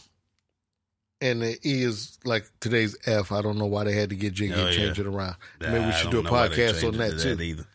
and 1.20 1.41
the 1.41 1.53
E 1.68 1.84
is 1.84 2.20
like 2.26 2.45
today's 2.60 2.95
F. 3.05 3.32
I 3.32 3.41
don't 3.41 3.57
know 3.57 3.66
why 3.66 3.86
they 3.86 3.93
had 3.93 4.10
to 4.12 4.16
get 4.16 4.34
jiggy 4.34 4.53
Oh, 4.53 4.68
and 4.68 4.76
change 4.76 4.97
yeah. 4.99 5.05
it 5.05 5.07
around. 5.07 5.36
Maybe 5.60 5.86
we 5.86 5.91
should 5.93 6.12
don't 6.12 6.22
a 6.22 6.24
know 6.30 6.32
why 6.32 6.47
they 6.47 6.55
podcast 6.55 6.88
on 6.88 6.97
that 6.97 7.20
too. 7.20 7.41
either. 7.41 7.66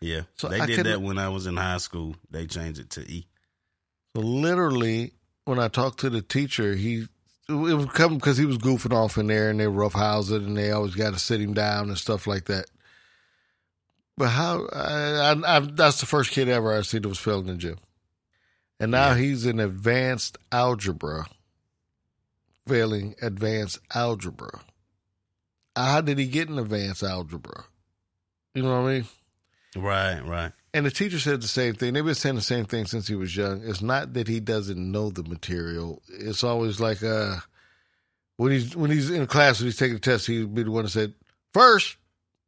Yeah, 0.00 0.22
So 0.36 0.48
they 0.48 0.60
I 0.60 0.66
did 0.66 0.84
that 0.86 1.00
when 1.00 1.18
I 1.18 1.30
was 1.30 1.46
in 1.46 1.56
high 1.56 1.78
school. 1.78 2.14
They 2.30 2.46
changed 2.46 2.78
it 2.78 2.90
to 2.90 3.00
E. 3.10 3.26
So 4.14 4.22
literally, 4.22 5.14
when 5.46 5.58
I 5.58 5.68
talked 5.68 6.00
to 6.00 6.10
the 6.10 6.20
teacher, 6.22 6.74
he 6.74 7.08
it 7.48 7.52
was 7.52 7.86
coming 7.86 8.18
because 8.18 8.36
he 8.38 8.46
was 8.46 8.58
goofing 8.58 8.92
off 8.94 9.18
in 9.18 9.26
there, 9.28 9.50
and 9.50 9.60
they 9.60 9.66
roughhouse 9.68 10.30
it, 10.30 10.42
and 10.42 10.56
they 10.56 10.70
always 10.72 10.94
got 10.94 11.12
to 11.12 11.18
sit 11.18 11.40
him 11.40 11.54
down 11.54 11.88
and 11.88 11.98
stuff 11.98 12.26
like 12.26 12.46
that. 12.46 12.66
But 14.16 14.30
how? 14.30 14.66
I, 14.72 15.34
I, 15.34 15.56
I, 15.56 15.60
that's 15.60 16.00
the 16.00 16.06
first 16.06 16.30
kid 16.30 16.48
ever 16.48 16.76
I 16.76 16.82
seen 16.82 17.02
that 17.02 17.08
was 17.08 17.18
failing 17.18 17.48
in 17.48 17.58
gym, 17.58 17.78
and 18.80 18.90
now 18.90 19.10
Yeah. 19.10 19.16
he's 19.16 19.46
in 19.46 19.60
advanced 19.60 20.38
algebra, 20.50 21.26
failing 22.66 23.14
advanced 23.22 23.78
algebra. 23.94 24.60
How 25.76 26.00
did 26.00 26.18
he 26.18 26.26
get 26.26 26.48
in 26.48 26.58
advanced 26.58 27.02
algebra? 27.02 27.64
You 28.54 28.62
know 28.62 28.80
what 28.82 28.88
I 28.88 28.94
mean? 28.94 29.04
Right, 29.76 30.20
right. 30.20 30.52
And 30.76 30.84
the 30.84 30.90
teacher 30.90 31.18
said 31.18 31.40
the 31.40 31.48
same 31.48 31.72
thing. 31.72 31.94
They've 31.94 32.04
been 32.04 32.14
saying 32.14 32.34
the 32.34 32.42
same 32.42 32.66
thing 32.66 32.84
since 32.84 33.08
he 33.08 33.14
was 33.14 33.34
young. 33.34 33.62
It's 33.64 33.80
not 33.80 34.12
that 34.12 34.28
he 34.28 34.40
doesn't 34.40 34.76
know 34.92 35.08
the 35.08 35.22
material. 35.22 36.02
It's 36.08 36.44
always 36.44 36.78
like 36.80 37.02
uh 37.02 37.36
when 38.36 38.52
he's 38.52 38.76
when 38.76 38.90
he's 38.90 39.08
in 39.08 39.26
class 39.26 39.58
when 39.58 39.68
he's 39.68 39.78
taking 39.78 39.96
a 39.96 40.00
test, 40.00 40.26
he'd 40.26 40.54
be 40.54 40.64
the 40.64 40.70
one 40.70 40.84
that 40.84 40.90
said, 40.90 41.14
First, 41.54 41.96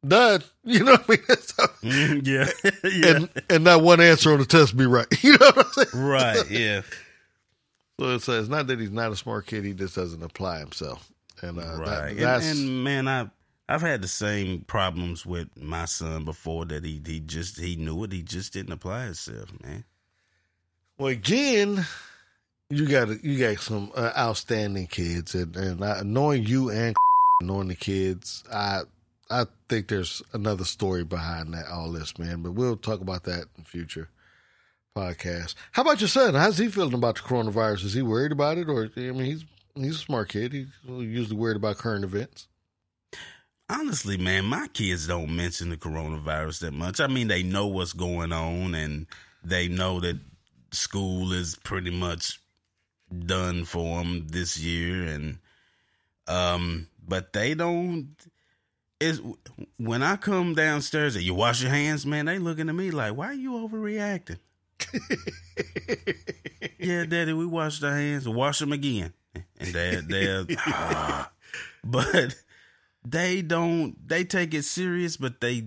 done. 0.07 0.43
You 0.63 0.83
know 0.83 0.91
what 0.91 1.05
I 1.09 1.11
mean? 1.11 1.37
So, 1.39 1.63
Mhm, 1.81 2.27
yeah, 2.27 2.71
yeah. 2.93 3.15
and 3.15 3.29
and 3.49 3.63
not 3.63 3.81
one 3.81 3.99
answer 3.99 4.31
on 4.31 4.37
the 4.37 4.45
test 4.45 4.77
be 4.77 4.85
right. 4.85 5.07
You 5.23 5.31
know 5.31 5.51
what 5.55 5.65
I'm 5.65 5.85
saying? 5.85 6.05
right, 6.05 6.51
yeah. 6.51 6.81
So 7.99 8.13
it's, 8.13 8.29
uh, 8.29 8.33
it's 8.33 8.47
not 8.47 8.67
that 8.67 8.79
he's 8.79 8.91
not 8.91 9.11
a 9.11 9.15
smart 9.15 9.47
kid, 9.47 9.65
he 9.65 9.73
just 9.73 9.95
doesn't 9.95 10.21
apply 10.21 10.59
himself. 10.59 11.11
And 11.41 11.57
uh 11.57 11.77
right. 11.79 12.15
that, 12.17 12.43
and, 12.43 12.59
and 12.59 12.83
man, 12.83 13.07
I 13.07 13.31
I've 13.69 13.81
had 13.81 14.01
the 14.01 14.07
same 14.07 14.61
problems 14.61 15.27
with 15.27 15.55
my 15.55 15.85
son 15.85 16.25
before 16.25 16.65
that 16.65 16.83
he 16.83 16.99
he 17.05 17.19
just 17.19 17.59
he 17.59 17.75
knew 17.75 18.03
it, 18.03 18.11
he 18.11 18.23
just 18.23 18.51
didn't 18.51 18.73
apply 18.73 19.05
himself, 19.05 19.53
man. 19.61 19.83
Well, 20.97 21.09
again, 21.09 21.85
you 22.71 22.87
got 22.87 23.23
you 23.23 23.37
got 23.37 23.61
some 23.61 23.91
uh, 23.93 24.11
outstanding 24.17 24.87
kids, 24.87 25.35
and 25.35 25.55
and 25.55 25.85
I, 25.85 26.01
knowing 26.03 26.45
you 26.45 26.71
and 26.71 26.95
knowing 27.41 27.67
the 27.67 27.75
kids, 27.75 28.43
I 28.51 28.81
I 29.29 29.45
think 29.69 29.87
there's 29.87 30.23
another 30.33 30.65
story 30.65 31.03
behind 31.03 31.53
that 31.53 31.67
all 31.67 31.91
this, 31.91 32.17
man. 32.17 32.41
But 32.41 32.53
we'll 32.53 32.75
talk 32.75 33.01
about 33.01 33.25
that 33.25 33.45
in 33.55 33.65
future 33.65 34.09
podcast. 34.97 35.53
How 35.73 35.83
about 35.83 36.01
your 36.01 36.07
son? 36.07 36.33
How's 36.33 36.57
he 36.57 36.69
feeling 36.69 36.95
about 36.95 37.17
the 37.17 37.21
coronavirus? 37.21 37.85
Is 37.85 37.93
he 37.93 38.01
worried 38.01 38.31
about 38.31 38.57
it, 38.57 38.67
or 38.67 38.89
I 38.97 38.99
mean, 38.99 39.25
he's 39.25 39.45
he's 39.75 39.97
a 39.97 39.99
smart 39.99 40.29
kid. 40.29 40.53
He's 40.53 40.69
usually 40.87 41.37
worried 41.37 41.57
about 41.57 41.77
current 41.77 42.03
events. 42.03 42.47
Honestly, 43.69 44.17
man, 44.17 44.45
my 44.45 44.67
kids 44.73 45.07
don't 45.07 45.35
mention 45.35 45.69
the 45.69 45.77
coronavirus 45.77 46.61
that 46.61 46.73
much. 46.73 46.99
I 46.99 47.07
mean, 47.07 47.27
they 47.27 47.43
know 47.43 47.67
what's 47.67 47.93
going 47.93 48.31
on 48.31 48.73
and 48.73 49.05
they 49.43 49.67
know 49.67 49.99
that 49.99 50.17
school 50.71 51.33
is 51.33 51.55
pretty 51.55 51.91
much 51.91 52.39
done 53.25 53.65
for 53.65 53.99
them 53.99 54.27
this 54.27 54.59
year 54.59 55.05
and 55.05 55.39
um 56.27 56.85
but 57.07 57.33
they 57.33 57.55
don't 57.55 58.07
is 58.99 59.21
when 59.77 60.03
I 60.03 60.15
come 60.15 60.53
downstairs 60.53 61.15
and 61.15 61.23
you 61.23 61.33
wash 61.33 61.61
your 61.61 61.71
hands, 61.71 62.05
man, 62.05 62.25
they 62.25 62.37
looking 62.37 62.69
at 62.69 62.75
me 62.75 62.91
like, 62.91 63.15
"Why 63.15 63.27
are 63.27 63.33
you 63.33 63.53
overreacting?" 63.53 64.39
yeah, 66.79 67.05
Daddy, 67.05 67.33
we 67.33 67.45
washed 67.45 67.83
our 67.83 67.95
hands. 67.95 68.27
Wash 68.27 68.59
them 68.59 68.73
again. 68.73 69.13
And 69.59 69.73
Dad, 69.73 70.07
Dad, 70.09 70.55
"Ah." 70.67 71.31
but 71.83 72.35
they 73.11 73.41
don't. 73.41 74.07
They 74.07 74.23
take 74.23 74.53
it 74.53 74.63
serious, 74.63 75.17
but 75.17 75.41
they 75.41 75.65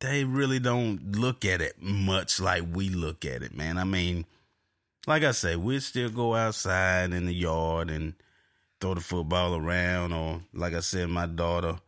they 0.00 0.24
really 0.24 0.58
don't 0.58 1.16
look 1.16 1.44
at 1.44 1.60
it 1.60 1.80
much 1.80 2.40
like 2.40 2.64
we 2.72 2.88
look 2.88 3.24
at 3.24 3.42
it, 3.42 3.54
man. 3.54 3.78
I 3.78 3.84
mean, 3.84 4.26
like 5.06 5.22
I 5.22 5.32
say, 5.32 5.56
we 5.56 5.80
still 5.80 6.10
go 6.10 6.34
outside 6.34 7.12
in 7.12 7.26
the 7.26 7.34
yard 7.34 7.90
and 7.90 8.14
throw 8.80 8.94
the 8.94 9.00
football 9.00 9.56
around, 9.56 10.12
or 10.12 10.42
like 10.52 10.74
I 10.74 10.80
said, 10.80 11.08
my 11.08 11.26
daughter 11.26 11.78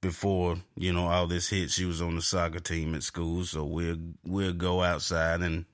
before 0.00 0.56
you 0.76 0.92
know 0.92 1.06
all 1.08 1.26
this 1.26 1.48
hit, 1.48 1.70
she 1.70 1.84
was 1.84 2.00
on 2.02 2.14
the 2.14 2.22
soccer 2.22 2.60
team 2.60 2.94
at 2.94 3.02
school, 3.02 3.44
so 3.44 3.64
we'll 3.64 3.98
we'll 4.24 4.52
go 4.52 4.82
outside 4.82 5.40
and 5.40 5.64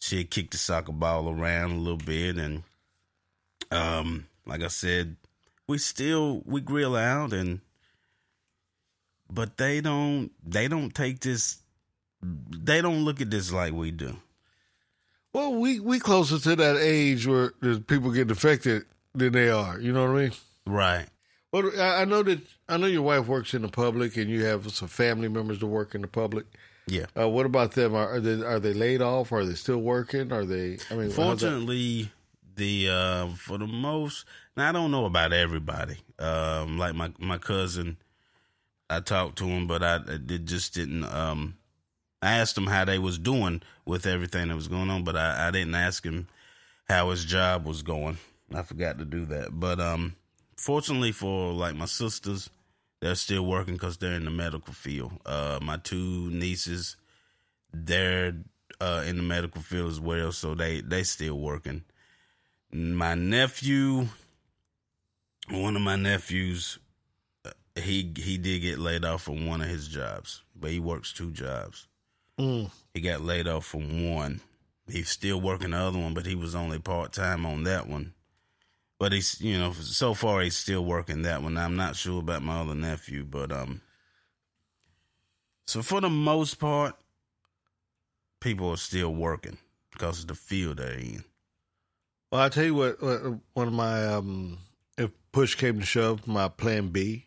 she'll 0.00 0.24
kick 0.24 0.50
the 0.50 0.58
soccer 0.58 0.92
ball 0.92 1.28
around 1.28 1.72
a 1.72 1.78
little 1.78 1.96
bit, 1.96 2.36
and 2.36 2.62
um, 3.70 4.26
like 4.46 4.62
I 4.62 4.68
said, 4.68 5.16
we 5.66 5.78
still 5.78 6.42
we 6.46 6.60
grill 6.60 6.96
out 6.96 7.32
and. 7.32 7.60
But 9.32 9.56
they 9.56 9.80
don't. 9.80 10.30
They 10.44 10.68
don't 10.68 10.94
take 10.94 11.20
this. 11.20 11.58
They 12.22 12.82
don't 12.82 13.04
look 13.04 13.20
at 13.20 13.30
this 13.30 13.52
like 13.52 13.72
we 13.72 13.90
do. 13.90 14.16
Well, 15.32 15.54
we 15.54 15.80
we 15.80 15.98
closer 15.98 16.38
to 16.38 16.56
that 16.56 16.76
age 16.76 17.26
where 17.26 17.52
there's 17.60 17.80
people 17.80 18.10
getting 18.10 18.30
affected 18.30 18.84
than 19.14 19.32
they 19.32 19.48
are. 19.48 19.80
You 19.80 19.92
know 19.92 20.02
what 20.02 20.18
I 20.18 20.22
mean? 20.22 20.32
Right. 20.66 21.06
Well, 21.52 21.70
I 21.78 22.02
I 22.02 22.04
know 22.04 22.22
that 22.22 22.40
I 22.68 22.76
know 22.76 22.86
your 22.86 23.02
wife 23.02 23.26
works 23.26 23.54
in 23.54 23.62
the 23.62 23.68
public, 23.68 24.16
and 24.16 24.28
you 24.28 24.44
have 24.44 24.70
some 24.72 24.88
family 24.88 25.28
members 25.28 25.58
that 25.60 25.66
work 25.66 25.94
in 25.94 26.02
the 26.02 26.08
public. 26.08 26.46
Yeah. 26.86 27.06
Uh, 27.18 27.28
what 27.28 27.46
about 27.46 27.72
them? 27.72 27.94
Are, 27.94 28.14
are 28.14 28.20
they 28.20 28.44
are 28.44 28.60
they 28.60 28.74
laid 28.74 29.00
off? 29.00 29.32
Are 29.32 29.44
they 29.44 29.54
still 29.54 29.78
working? 29.78 30.32
Are 30.32 30.44
they? 30.44 30.78
I 30.90 30.94
mean. 30.94 31.10
Fortunately, 31.10 32.10
the 32.56 32.88
uh, 32.90 33.28
for 33.36 33.56
the 33.58 33.66
most. 33.66 34.26
Now 34.56 34.68
I 34.68 34.72
don't 34.72 34.90
know 34.90 35.06
about 35.06 35.32
everybody. 35.32 35.96
Um, 36.18 36.76
like 36.78 36.94
my 36.94 37.12
my 37.18 37.38
cousin, 37.38 37.96
I 38.90 39.00
talked 39.00 39.38
to 39.38 39.44
him, 39.44 39.66
but 39.66 39.82
I, 39.82 39.98
did, 39.98 40.46
just 40.46 40.74
didn't. 40.74 41.04
Um, 41.04 41.56
I 42.20 42.38
asked 42.38 42.56
him 42.56 42.66
how 42.66 42.84
they 42.84 42.98
was 42.98 43.18
doing 43.18 43.62
with 43.84 44.06
everything 44.06 44.48
that 44.48 44.54
was 44.54 44.68
going 44.68 44.90
on, 44.90 45.04
but 45.04 45.16
I, 45.16 45.48
I 45.48 45.50
didn't 45.50 45.74
ask 45.74 46.04
him 46.04 46.28
how 46.88 47.10
his 47.10 47.24
job 47.24 47.64
was 47.64 47.82
going. 47.82 48.18
I 48.54 48.62
forgot 48.62 48.98
to 48.98 49.04
do 49.04 49.24
that. 49.26 49.58
But 49.58 49.80
um, 49.80 50.14
fortunately 50.56 51.12
for 51.12 51.52
like 51.52 51.74
my 51.74 51.86
sisters, 51.86 52.50
they're 53.00 53.14
still 53.16 53.44
working 53.44 53.74
because 53.74 53.96
they're 53.96 54.12
in 54.12 54.24
the 54.24 54.30
medical 54.30 54.72
field. 54.72 55.12
Uh, 55.26 55.58
my 55.60 55.76
two 55.78 56.30
nieces, 56.30 56.96
they're 57.72 58.34
uh, 58.80 59.02
in 59.06 59.16
the 59.16 59.22
medical 59.22 59.60
field 59.60 59.90
as 59.90 60.00
well, 60.00 60.32
so 60.32 60.54
they 60.54 60.80
they 60.80 61.02
still 61.02 61.38
working. 61.38 61.82
My 62.72 63.14
nephew, 63.14 64.06
one 65.50 65.76
of 65.76 65.82
my 65.82 65.96
nephews, 65.96 66.78
he 67.76 68.12
he 68.16 68.38
did 68.38 68.60
get 68.60 68.78
laid 68.78 69.04
off 69.04 69.22
from 69.22 69.46
one 69.46 69.62
of 69.62 69.68
his 69.68 69.88
jobs, 69.88 70.42
but 70.54 70.70
he 70.70 70.78
works 70.78 71.12
two 71.12 71.30
jobs. 71.30 71.86
Mm. 72.38 72.70
He 72.94 73.00
got 73.00 73.22
laid 73.22 73.48
off 73.48 73.64
from 73.64 74.14
one. 74.14 74.40
He's 74.90 75.08
still 75.08 75.40
working 75.40 75.70
the 75.70 75.78
other 75.78 75.98
one, 75.98 76.12
but 76.12 76.26
he 76.26 76.34
was 76.34 76.54
only 76.54 76.78
part 76.78 77.12
time 77.12 77.46
on 77.46 77.64
that 77.64 77.86
one. 77.86 78.14
But 78.98 79.12
he's, 79.12 79.40
you 79.40 79.58
know, 79.58 79.72
so 79.72 80.14
far 80.14 80.42
he's 80.42 80.56
still 80.56 80.84
working 80.84 81.22
that 81.22 81.42
one. 81.42 81.56
I'm 81.56 81.76
not 81.76 81.96
sure 81.96 82.20
about 82.20 82.42
my 82.42 82.60
other 82.60 82.74
nephew, 82.74 83.24
but 83.24 83.50
um. 83.52 83.80
So 85.66 85.82
for 85.82 86.00
the 86.00 86.10
most 86.10 86.56
part, 86.58 86.94
people 88.40 88.70
are 88.70 88.76
still 88.76 89.14
working 89.14 89.58
because 89.92 90.20
of 90.20 90.26
the 90.26 90.34
field 90.34 90.78
they're 90.78 90.92
in. 90.92 91.24
Well, 92.30 92.42
I 92.42 92.48
tell 92.48 92.64
you 92.64 92.74
what, 92.74 93.00
one 93.00 93.68
of 93.68 93.72
my 93.72 94.06
um, 94.06 94.58
if 94.98 95.10
push 95.32 95.54
came 95.54 95.80
to 95.80 95.86
shove, 95.86 96.26
my 96.26 96.48
plan 96.48 96.88
B 96.88 97.26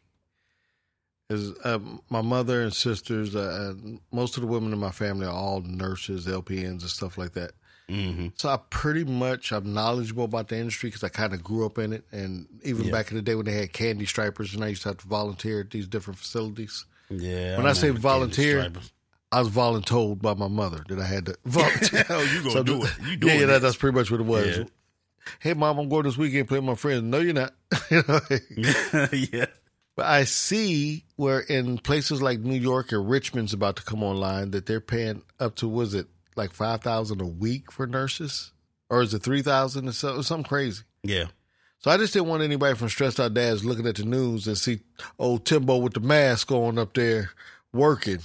is 1.30 1.54
um, 1.64 2.02
my 2.10 2.22
mother 2.22 2.62
and 2.62 2.74
sisters. 2.74 3.36
Uh, 3.36 3.74
most 4.12 4.38
of 4.38 4.42
the 4.42 4.48
women 4.48 4.72
in 4.74 4.80
my 4.80 4.92
family 4.92 5.26
are 5.26 5.34
all 5.34 5.62
nurses, 5.62 6.28
LPNs, 6.28 6.66
and 6.68 6.82
stuff 6.84 7.18
like 7.18 7.34
that. 7.34 7.52
Mm-hmm. 7.90 8.28
So 8.36 8.50
I 8.50 8.58
pretty 8.70 9.04
much 9.04 9.52
I'm 9.52 9.74
knowledgeable 9.74 10.24
about 10.26 10.48
the 10.48 10.58
industry 10.58 10.90
because 10.90 11.04
I 11.04 11.10
kind 11.10 11.34
of 11.34 11.44
grew 11.44 11.66
up 11.66 11.78
in 11.78 11.94
it, 11.94 12.04
and 12.12 12.48
even 12.64 12.86
Yeah. 12.86 12.92
back 12.92 13.12
in 13.12 13.18
the 13.18 13.22
day 13.22 13.36
when 13.36 13.46
they 13.46 13.54
had 13.54 13.74
candy 13.74 14.06
stripers, 14.06 14.54
and 14.56 14.64
I 14.64 14.70
used 14.70 14.84
to 14.84 14.90
have 14.90 14.98
to 15.00 15.08
volunteer 15.08 15.62
at 15.62 15.72
these 15.72 15.88
different 15.88 16.20
facilities. 16.20 16.86
Yeah. 17.10 17.58
When 17.58 17.68
I 17.68 17.74
say 17.74 17.90
volunteer, 17.92 18.72
I 19.32 19.40
was 19.42 19.50
voluntold 19.50 20.22
by 20.22 20.34
my 20.34 20.48
mother 20.48 20.84
that 20.90 21.00
I 21.00 21.06
had 21.06 21.28
to 21.28 21.36
volunteer. 21.46 22.06
Oh, 22.10 22.22
you 22.24 22.40
gonna 22.40 22.52
So 22.52 22.64
do 22.64 22.84
it? 22.84 22.92
You 23.02 23.10
yeah, 23.10 23.16
doing 23.18 23.40
yeah, 23.42 23.46
that, 23.48 23.62
that's 23.62 23.76
pretty 23.76 23.96
much 23.96 24.10
what 24.10 24.20
it 24.20 24.26
was. 24.26 24.58
Yeah. 24.58 24.64
Hey, 25.40 25.54
mom, 25.54 25.78
I'm 25.80 25.90
going 25.90 26.04
this 26.04 26.18
weekend 26.18 26.48
play 26.48 26.60
with 26.60 26.66
my 26.68 26.76
friends. 26.76 27.04
No, 27.04 27.20
you're 27.20 27.34
not. 27.34 27.54
You 27.92 28.04
know? 28.08 28.20
yeah. 29.12 29.46
But 29.96 30.08
I 30.08 30.26
see 30.26 31.06
where 31.16 31.40
in 31.40 31.78
places 31.78 32.22
like 32.22 32.40
New 32.40 32.60
York 32.60 32.92
or 32.92 33.02
Richmond's 33.02 33.54
about 33.54 33.78
to 33.78 33.84
come 33.84 34.04
online 34.04 34.52
that 34.52 34.66
they're 34.66 34.82
paying 34.82 35.24
up 35.40 35.56
to 35.58 35.68
was 35.68 35.94
it 35.94 36.08
like 36.36 36.52
five 36.52 36.82
thousand 36.82 37.22
a 37.22 37.26
week 37.26 37.72
for 37.72 37.88
nurses, 37.88 38.52
or 38.90 39.02
is 39.02 39.14
it 39.14 39.24
three 39.24 39.42
thousand 39.42 39.88
or 39.88 39.94
so, 39.94 40.22
something 40.22 40.48
crazy? 40.48 40.84
Yeah. 41.04 41.28
So 41.80 41.92
I 41.92 41.98
just 41.98 42.14
didn't 42.14 42.30
want 42.30 42.44
anybody 42.44 42.76
from 42.76 42.90
stressed 42.90 43.20
out 43.20 43.34
dads 43.34 43.64
looking 43.64 43.88
at 43.88 43.96
the 43.96 44.06
news 44.06 44.48
and 44.48 44.58
see 44.58 44.80
old 45.20 45.46
Timbo 45.46 45.78
with 45.78 45.94
the 45.94 46.00
mask 46.00 46.52
on 46.52 46.78
up 46.80 46.94
there 46.94 47.30
working. 47.72 48.20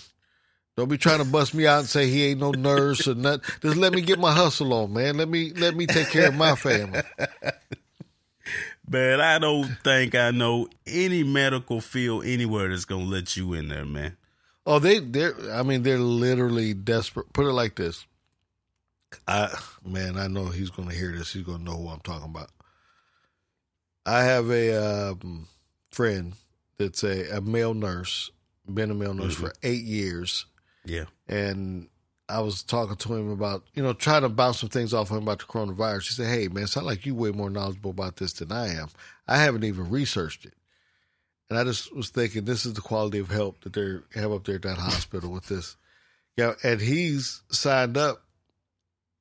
Don't 0.77 0.89
be 0.89 0.97
trying 0.97 1.19
to 1.19 1.27
bust 1.27 1.53
me 1.53 1.67
out 1.67 1.81
and 1.81 1.89
say 1.89 2.09
he 2.09 2.25
ain't 2.29 2.41
no 2.41 2.53
nurse 2.53 3.07
or 3.07 3.15
nothing. 3.15 3.43
Just 3.61 3.77
let 3.77 3.93
me 3.93 4.01
get 4.01 4.19
my 4.19 4.33
hustle 4.33 4.73
on, 4.73 4.95
man. 4.95 5.19
Let 5.19 5.29
me 5.29 5.53
let 5.53 5.77
me 5.77 5.87
take 5.87 6.09
care 6.09 6.29
of 6.29 6.35
my 6.35 6.55
family. 6.57 7.03
Man, 8.91 9.21
I 9.21 9.39
don't 9.39 9.67
think 9.85 10.17
I 10.17 10.33
know 10.33 10.69
any 10.85 11.23
medical 11.23 11.81
field 11.81 12.25
anywhere 12.27 12.69
that's 12.69 12.85
gonna 12.85 13.05
let 13.05 13.37
you 13.37 13.53
in 13.55 13.69
there, 13.69 13.85
man. 13.87 14.17
Oh, 14.67 14.81
they 14.81 14.99
they're 14.99 15.35
I 15.53 15.63
mean 15.63 15.85
they're 15.85 15.99
literally 15.99 16.75
desperate. 16.75 17.33
Put 17.33 17.47
it 17.47 17.53
like 17.53 17.77
this. 17.77 18.05
I 19.29 19.57
man, 19.85 20.19
I 20.19 20.27
know 20.27 20.47
he's 20.47 20.71
gonna 20.71 20.93
hear 20.93 21.13
this. 21.17 21.33
He's 21.33 21.45
gonna 21.45 21.63
know 21.63 21.77
who 21.77 21.89
I'm 21.89 22.01
talking 22.01 22.29
about. 22.31 22.51
I 24.05 24.23
have 24.25 24.51
a 24.51 25.11
um, 25.13 25.47
friend 25.93 26.33
that's 26.79 27.05
a, 27.05 27.37
a 27.37 27.41
male 27.41 27.75
nurse, 27.75 28.31
been 28.73 28.91
a 28.91 28.95
male 28.95 29.15
nurse 29.15 29.35
for 29.37 29.53
eight 29.63 29.85
years, 29.85 30.47
Yeah. 30.85 31.05
and 31.29 31.89
I 32.31 32.41
was 32.41 32.63
talking 32.63 32.97
to 32.97 33.15
him 33.15 33.31
about 33.31 33.65
you 33.75 33.83
know 33.83 33.93
trying 33.93 34.23
to 34.23 34.29
bounce 34.29 34.61
some 34.61 34.69
things 34.69 34.95
off 34.95 35.11
him 35.11 35.19
about 35.19 35.41
the 35.41 35.45
coronavirus. 35.45 36.09
He 36.09 36.15
said, 36.15 36.29
"Hey 36.29 36.49
man, 36.49 36.65
it 36.65 36.69
sound 36.69 36.87
like 36.87 37.05
you 37.05 37.15
way 37.15 37.31
more 37.31 37.51
knowledgeable 37.51 37.91
about 37.91 38.17
this 38.17 38.33
than 38.35 38.53
I 38.53 38.69
am. 38.75 38.89
I 39.27 39.39
haven't 39.39 39.65
even 39.65 39.91
researched 39.91 40.47
it." 40.47 40.55
And 41.51 41.59
I 41.59 41.65
just 41.65 41.95
was 41.95 42.11
thinking, 42.11 42.45
this 42.45 42.65
is 42.65 42.75
the 42.75 42.81
quality 42.81 43.19
of 43.19 43.29
help 43.29 43.63
that 43.65 43.73
they 43.73 44.21
have 44.21 44.31
up 44.31 44.45
there 44.45 44.55
at 44.55 44.63
that 44.63 44.79
hospital 44.79 45.31
with 45.33 45.47
this. 45.49 45.77
Yeah, 46.37 46.55
and 46.63 46.81
he's 46.81 47.43
signed 47.51 47.97
up 47.97 48.23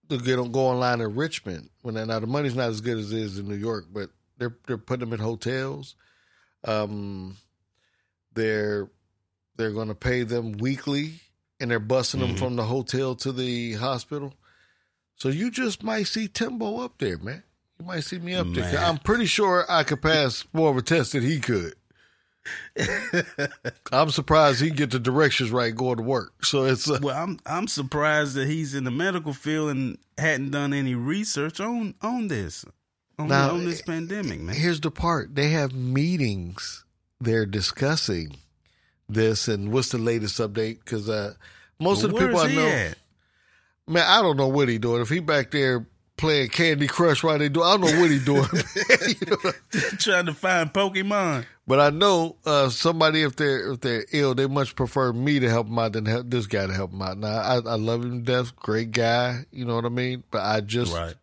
to 0.09 0.19
get 0.19 0.39
on 0.39 0.51
go 0.51 0.67
online 0.67 1.01
in 1.01 1.15
Richmond. 1.15 1.69
When 1.81 1.95
now 1.95 2.19
the 2.19 2.27
money's 2.27 2.55
not 2.55 2.69
as 2.69 2.81
good 2.81 2.99
as 2.99 3.11
it 3.11 3.19
is 3.19 3.39
in 3.39 3.47
New 3.47 3.55
York, 3.55 3.85
but 3.91 4.11
they're 4.37 4.55
they're 4.67 4.77
putting 4.77 5.09
them 5.09 5.13
in 5.13 5.19
hotels. 5.19 5.95
Um, 6.63 7.37
they're 8.33 8.89
they're 9.55 9.71
going 9.71 9.87
to 9.87 9.95
pay 9.95 10.23
them 10.23 10.53
weekly, 10.53 11.19
and 11.59 11.69
they're 11.71 11.79
busing 11.79 12.19
them 12.19 12.35
Mhm. 12.35 12.39
from 12.39 12.55
the 12.55 12.65
hotel 12.65 13.15
to 13.15 13.31
the 13.31 13.73
hospital. 13.73 14.33
So 15.15 15.29
you 15.29 15.51
just 15.51 15.83
might 15.83 16.07
see 16.07 16.27
Timbo 16.27 16.79
up 16.79 16.97
there, 16.99 17.17
man. 17.17 17.43
You 17.79 17.85
might 17.85 18.01
see 18.05 18.19
me 18.19 18.35
up 18.35 18.47
there. 18.53 18.71
Man. 18.73 18.83
I'm 18.83 18.97
pretty 18.97 19.25
sure 19.25 19.65
I 19.69 19.83
could 19.83 20.01
pass 20.01 20.45
more 20.53 20.69
of 20.71 20.77
a 20.77 20.81
test 20.81 21.11
than 21.13 21.23
he 21.23 21.39
could. 21.39 21.73
I'm 23.91 24.09
surprised 24.11 24.61
he 24.61 24.67
can 24.67 24.75
get 24.77 24.91
the 24.91 24.99
directions 24.99 25.51
right 25.51 25.75
going 25.75 25.97
to 25.97 26.03
work. 26.03 26.45
So 26.45 26.65
it's 26.65 26.89
uh, 26.89 26.99
Well, 27.01 27.15
I'm 27.15 27.39
I'm 27.45 27.67
surprised 27.67 28.35
that 28.35 28.47
he's 28.47 28.73
in 28.73 28.85
the 28.85 28.91
medical 28.91 29.33
field 29.33 29.71
and 29.71 29.97
hadn't 30.17 30.51
done 30.51 30.73
any 30.73 30.95
research 30.95 31.59
on 31.59 31.95
on 32.01 32.27
this 32.29 32.65
on, 33.17 33.27
Now, 33.27 33.51
on 33.51 33.65
this 33.65 33.81
pandemic, 33.81 34.39
man. 34.39 34.55
here's 34.55 34.79
the 34.79 34.89
part: 34.91 35.35
they 35.35 35.49
have 35.49 35.73
meetings. 35.73 36.85
They're 37.19 37.45
discussing 37.45 38.37
this 39.09 39.47
and 39.47 39.71
what's 39.71 39.89
the 39.89 39.97
latest 39.97 40.39
update? 40.39 40.79
Because 40.79 41.09
uh, 41.09 41.33
most 41.79 42.03
of 42.03 42.11
the 42.11 42.17
people 42.17 42.39
I 42.39 42.53
know, 42.53 42.67
at? 42.67 42.97
man, 43.87 44.05
I 44.07 44.21
don't 44.21 44.37
know 44.37 44.47
what 44.47 44.69
he 44.69 44.77
doing. 44.77 45.01
If 45.01 45.09
he 45.09 45.19
back 45.19 45.51
there 45.51 45.87
playing 46.17 46.49
Candy 46.49 46.87
Crush 46.87 47.23
while 47.23 47.37
they 47.37 47.49
do, 47.49 47.63
I 47.63 47.77
don't 47.77 47.81
know 47.91 47.99
what 48.01 48.11
he 48.11 48.19
doing. 48.19 48.45
You 49.07 49.27
know? 49.27 49.51
trying 49.97 50.25
to 50.27 50.33
find 50.33 50.71
Pokemon. 50.73 51.45
But 51.65 51.79
I 51.79 51.89
know 51.91 52.35
uh, 52.45 52.69
somebody 52.69 53.21
if 53.23 53.35
they're 53.35 53.73
if 53.73 53.79
they're 53.81 54.05
ill, 54.11 54.33
they 54.35 54.47
much 54.47 54.75
prefer 54.75 55.13
me 55.13 55.39
to 55.39 55.49
help 55.49 55.67
them 55.67 55.77
out 55.79 55.93
than 55.93 56.05
help 56.05 56.29
this 56.29 56.47
guy 56.47 56.65
to 56.67 56.73
help 56.73 56.91
them 56.91 57.01
out. 57.01 57.17
Now 57.17 57.37
I, 57.37 57.55
I 57.55 57.75
love 57.75 58.03
him 58.03 58.25
to 58.25 58.31
death, 58.31 58.55
great 58.55 58.91
guy, 58.91 59.45
you 59.51 59.65
know 59.65 59.75
what 59.75 59.85
I 59.85 59.89
mean. 59.89 60.23
But 60.31 60.41
I 60.41 60.61
just 60.61 60.93
Right. 60.93 61.15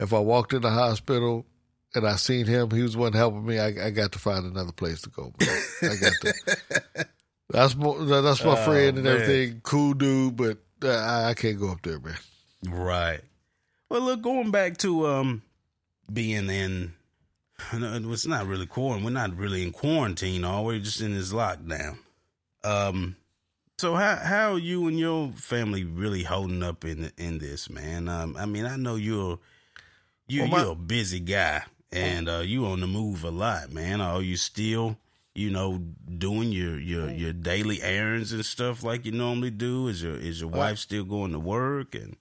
if 0.00 0.12
I 0.12 0.18
walked 0.18 0.52
in 0.54 0.62
the 0.62 0.70
hospital 0.70 1.46
and 1.94 2.06
I 2.08 2.16
seen 2.16 2.46
him, 2.46 2.70
he 2.70 2.82
was 2.82 2.96
one 2.96 3.12
helping 3.12 3.44
me. 3.44 3.58
I, 3.58 3.66
I 3.86 3.90
got 3.90 4.12
to 4.12 4.18
find 4.18 4.46
another 4.46 4.72
place 4.72 5.02
to 5.02 5.10
go. 5.10 5.32
I 5.82 5.96
got 6.00 6.12
to. 6.22 7.06
That's 7.52 7.74
that's 7.74 8.44
my 8.44 8.52
Oh, 8.52 8.64
friend 8.64 8.98
and 8.98 9.06
everything. 9.06 9.60
Cool 9.62 9.94
dude, 9.94 10.36
but 10.36 10.58
uh, 10.82 10.88
I, 10.88 11.28
I 11.30 11.34
can't 11.34 11.58
go 11.60 11.70
up 11.70 11.82
there, 11.82 12.00
man. 12.00 12.16
Right. 12.68 13.20
Well, 13.88 14.00
look, 14.02 14.22
going 14.22 14.50
back 14.50 14.78
to 14.78 15.06
um 15.06 15.42
being 16.12 16.48
in, 16.50 16.94
it's 17.72 18.26
not 18.26 18.46
really 18.46 18.66
quarantine. 18.66 19.04
We're 19.04 19.10
not 19.10 19.36
really 19.36 19.62
in 19.62 19.72
quarantine. 19.72 20.44
All 20.44 20.64
we're 20.64 20.78
just 20.78 21.00
in 21.00 21.14
this 21.14 21.32
lockdown. 21.32 21.98
Um. 22.64 23.16
So 23.78 23.94
how 23.96 24.16
how 24.16 24.52
are 24.52 24.58
you 24.58 24.86
and 24.86 24.98
your 24.98 25.32
family 25.32 25.84
really 25.84 26.22
holding 26.22 26.62
up 26.62 26.84
in 26.84 27.10
in 27.18 27.38
this, 27.38 27.68
man? 27.68 28.08
Um. 28.08 28.36
I 28.38 28.46
mean, 28.46 28.64
I 28.64 28.76
know 28.76 28.94
you're 28.94 29.38
you 30.28 30.42
Well, 30.42 30.50
my- 30.50 30.62
you're 30.62 30.72
a 30.72 30.76
busy 30.76 31.20
guy 31.20 31.62
and 31.90 32.28
uh, 32.28 32.38
you 32.38 32.64
on 32.66 32.80
the 32.80 32.86
move 32.86 33.24
a 33.24 33.30
lot, 33.30 33.70
man. 33.72 34.00
Are 34.00 34.22
you 34.22 34.36
still 34.36 34.96
you 35.34 35.50
know 35.50 35.78
doing 36.18 36.52
your 36.52 36.78
your 36.78 37.10
your 37.10 37.32
daily 37.32 37.82
errands 37.82 38.32
and 38.32 38.44
stuff 38.44 38.82
like 38.82 39.04
you 39.06 39.12
normally 39.12 39.50
do? 39.50 39.88
Is 39.88 40.02
your 40.02 40.16
is 40.16 40.40
your 40.40 40.50
wife 40.50 40.78
still 40.78 41.04
going 41.04 41.32
to 41.32 41.38
work 41.38 41.94
and 41.94 42.16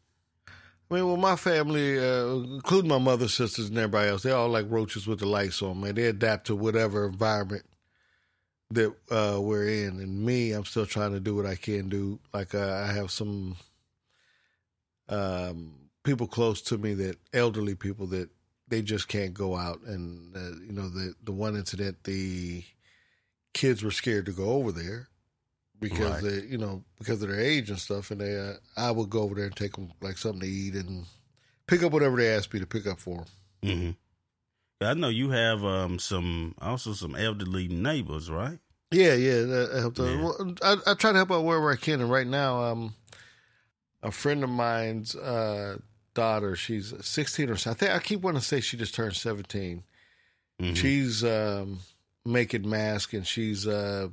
I 0.91 0.95
mean, 0.95 1.07
well, 1.07 1.16
my 1.16 1.38
family, 1.38 1.97
uh, 1.97 2.34
including 2.34 2.89
my 2.89 2.97
mother, 2.97 3.30
sisters, 3.30 3.70
and 3.70 3.78
everybody 3.78 4.09
else, 4.09 4.24
they're 4.24 4.36
all 4.36 4.49
like 4.49 4.66
roaches 4.70 5.07
with 5.07 5.20
the 5.20 5.26
lights 5.26 5.62
on, 5.62 5.80
man. 5.80 5.95
They 5.95 6.07
adapt 6.07 6.47
to 6.47 6.55
whatever 6.55 7.05
environment 7.05 7.64
that 8.72 8.93
uh, 9.09 9.39
we're 9.39 9.70
in. 9.70 10.01
And 10.01 10.26
me, 10.26 10.51
I'm 10.51 10.66
still 10.66 10.86
trying 10.86 11.14
to 11.14 11.22
do 11.22 11.34
what 11.34 11.45
I 11.45 11.55
can 11.55 11.88
do. 11.88 12.20
Like, 12.34 12.53
uh, 12.53 12.84
I 12.86 12.91
have 12.91 13.09
some 13.09 13.55
um, 15.07 15.76
people 16.03 16.28
close 16.28 16.62
to 16.64 16.78
me 16.78 16.93
that, 16.95 17.18
elderly 17.34 17.76
people, 17.76 18.07
that 18.07 18.30
they 18.68 18.82
just 18.82 19.07
can't 19.07 19.34
go 19.34 19.55
out. 19.55 19.80
And, 19.86 20.36
uh, 20.36 20.59
you 20.66 20.74
know, 20.74 20.89
the, 20.89 21.14
the 21.24 21.32
one 21.32 21.55
incident, 21.55 22.03
the 22.03 22.66
kids 23.54 23.84
were 23.84 23.91
scared 23.91 24.26
to 24.28 24.32
go 24.32 24.49
over 24.52 24.72
there 24.72 25.08
because 25.80 26.24
Right. 26.24 26.41
they, 26.41 26.47
you 26.47 26.58
know, 26.58 26.84
because 26.99 27.22
of 27.22 27.30
their 27.30 27.39
age 27.39 27.70
and 27.70 27.80
stuff. 27.80 28.12
And 28.12 28.22
they, 28.22 28.38
uh, 28.39 28.54
I 28.78 28.91
would 28.91 29.10
go 29.10 29.22
over 29.22 29.36
there 29.36 29.45
and 29.45 29.56
take 29.56 29.74
them 29.74 29.91
like 30.02 30.18
something 30.18 30.41
to 30.41 30.47
eat 30.47 30.76
and 30.76 31.06
pick 31.68 31.84
up 31.84 31.91
whatever 31.91 32.18
they 32.18 32.30
asked 32.34 32.54
me 32.54 32.60
to 32.60 32.66
pick 32.68 32.86
up 32.88 32.99
for 32.99 33.18
them. 33.18 33.26
Mm-hmm. 33.64 34.86
I 34.86 34.93
know 34.95 35.10
you 35.10 35.30
have 35.30 35.64
um 35.64 35.99
some 35.99 36.56
also 36.60 36.93
some 36.93 37.16
elderly 37.16 37.68
neighbors, 37.68 38.32
right? 38.32 38.58
Yeah, 38.89 39.14
yeah, 39.14 39.41
that 39.43 39.70
helped. 39.80 39.99
Yeah. 39.99 40.22
Well, 40.22 40.56
I, 40.64 40.76
I 40.88 40.93
try 40.95 41.12
to 41.12 41.18
help 41.18 41.32
out 41.32 41.43
wherever 41.45 41.72
I 41.72 41.76
can, 41.76 42.02
and 42.02 42.10
right 42.12 42.26
now, 42.28 42.64
um, 42.64 42.95
a 44.02 44.12
friend 44.12 44.43
of 44.43 44.49
mine's 44.49 45.16
uh, 45.16 45.78
daughter, 46.16 46.56
she's 46.56 46.93
sixteen 47.06 47.49
or 47.52 47.58
so. 47.58 47.72
I 47.72 47.74
think 47.76 47.91
I 47.91 47.99
keep 47.99 48.22
wanting 48.22 48.41
to 48.41 48.45
say 48.47 48.60
she 48.60 48.76
just 48.76 48.95
turned 48.95 49.16
17 49.16 49.84
Mhm. 50.60 50.76
She's 50.76 51.24
um, 51.24 51.80
making 52.26 52.70
masks, 52.70 53.14
and 53.14 53.26
she's 53.26 53.68
uh, 53.68 54.10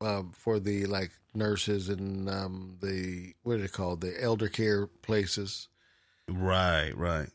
uh, 0.00 0.22
for 0.32 0.58
the 0.58 0.86
like 0.86 1.10
nurses 1.34 1.88
and 1.88 2.28
um, 2.28 2.76
the 2.80 3.34
what 3.42 3.54
are 3.54 3.58
they 3.58 3.68
called? 3.68 4.00
The 4.00 4.22
elder 4.22 4.48
care 4.48 4.86
places. 4.86 5.68
Right, 6.28 6.92
right. 6.96 7.28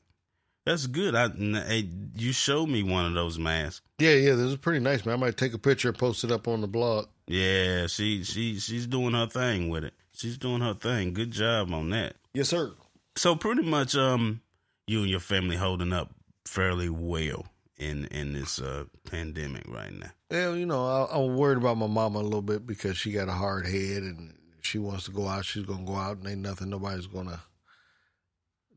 That's 0.66 0.88
good. 0.88 1.14
I, 1.14 1.28
hey, 1.28 1.90
you 2.16 2.32
showed 2.32 2.70
me 2.70 2.84
one 2.84 3.06
of 3.06 3.14
those 3.14 3.38
masks. 3.38 3.82
Yeah, 4.00 4.14
yeah, 4.14 4.36
this 4.36 4.52
is 4.52 4.56
pretty 4.56 4.80
nice, 4.80 5.06
man. 5.06 5.16
I 5.16 5.18
might 5.18 5.36
take 5.36 5.54
a 5.54 5.58
picture 5.58 5.90
and 5.90 5.98
post 5.98 6.24
it 6.24 6.32
up 6.32 6.48
on 6.48 6.62
the 6.62 6.68
blog. 6.68 7.08
Yeah, 7.28 7.88
she 7.88 8.24
she 8.24 8.60
she's 8.60 8.88
doing 8.88 9.14
her 9.14 9.28
thing 9.28 9.70
with 9.70 9.84
it. 9.84 9.94
She's 10.14 10.38
doing 10.38 10.62
her 10.62 10.74
thing. 10.74 11.14
Good 11.14 11.32
job 11.32 11.74
on 11.74 11.90
that. 11.90 12.16
Yes, 12.34 12.50
sir. 12.50 12.74
So 13.16 13.36
pretty 13.36 13.64
much, 13.64 13.96
um, 13.96 14.42
you 14.88 15.02
and 15.02 15.10
your 15.10 15.20
family 15.20 15.56
holding 15.56 15.94
up 15.94 16.12
fairly 16.46 16.90
well 16.90 17.46
in 17.84 18.06
in 18.06 18.34
this 18.34 18.60
uh 18.60 18.86
pandemic 19.10 19.64
right 19.68 19.94
now. 19.94 20.12
Well, 20.32 20.56
you 20.56 20.66
know, 20.66 20.86
I, 20.86 21.18
I'm 21.18 21.36
worried 21.36 21.58
about 21.58 21.78
my 21.78 21.88
mama 21.88 22.20
a 22.20 22.22
little 22.22 22.42
bit 22.42 22.66
because 22.66 22.98
she 22.98 23.12
got 23.12 23.30
a 23.30 23.34
hard 23.34 23.66
head 23.66 24.04
and 24.04 24.34
she 24.62 24.80
wants 24.80 25.06
to 25.06 25.12
go 25.12 25.28
out. 25.28 25.46
She's 25.46 25.66
gonna 25.66 25.86
go 25.86 25.96
out, 25.96 26.18
and 26.18 26.28
ain't 26.28 26.40
nothing 26.40 26.70
nobody's 26.70 27.08
gonna 27.08 27.42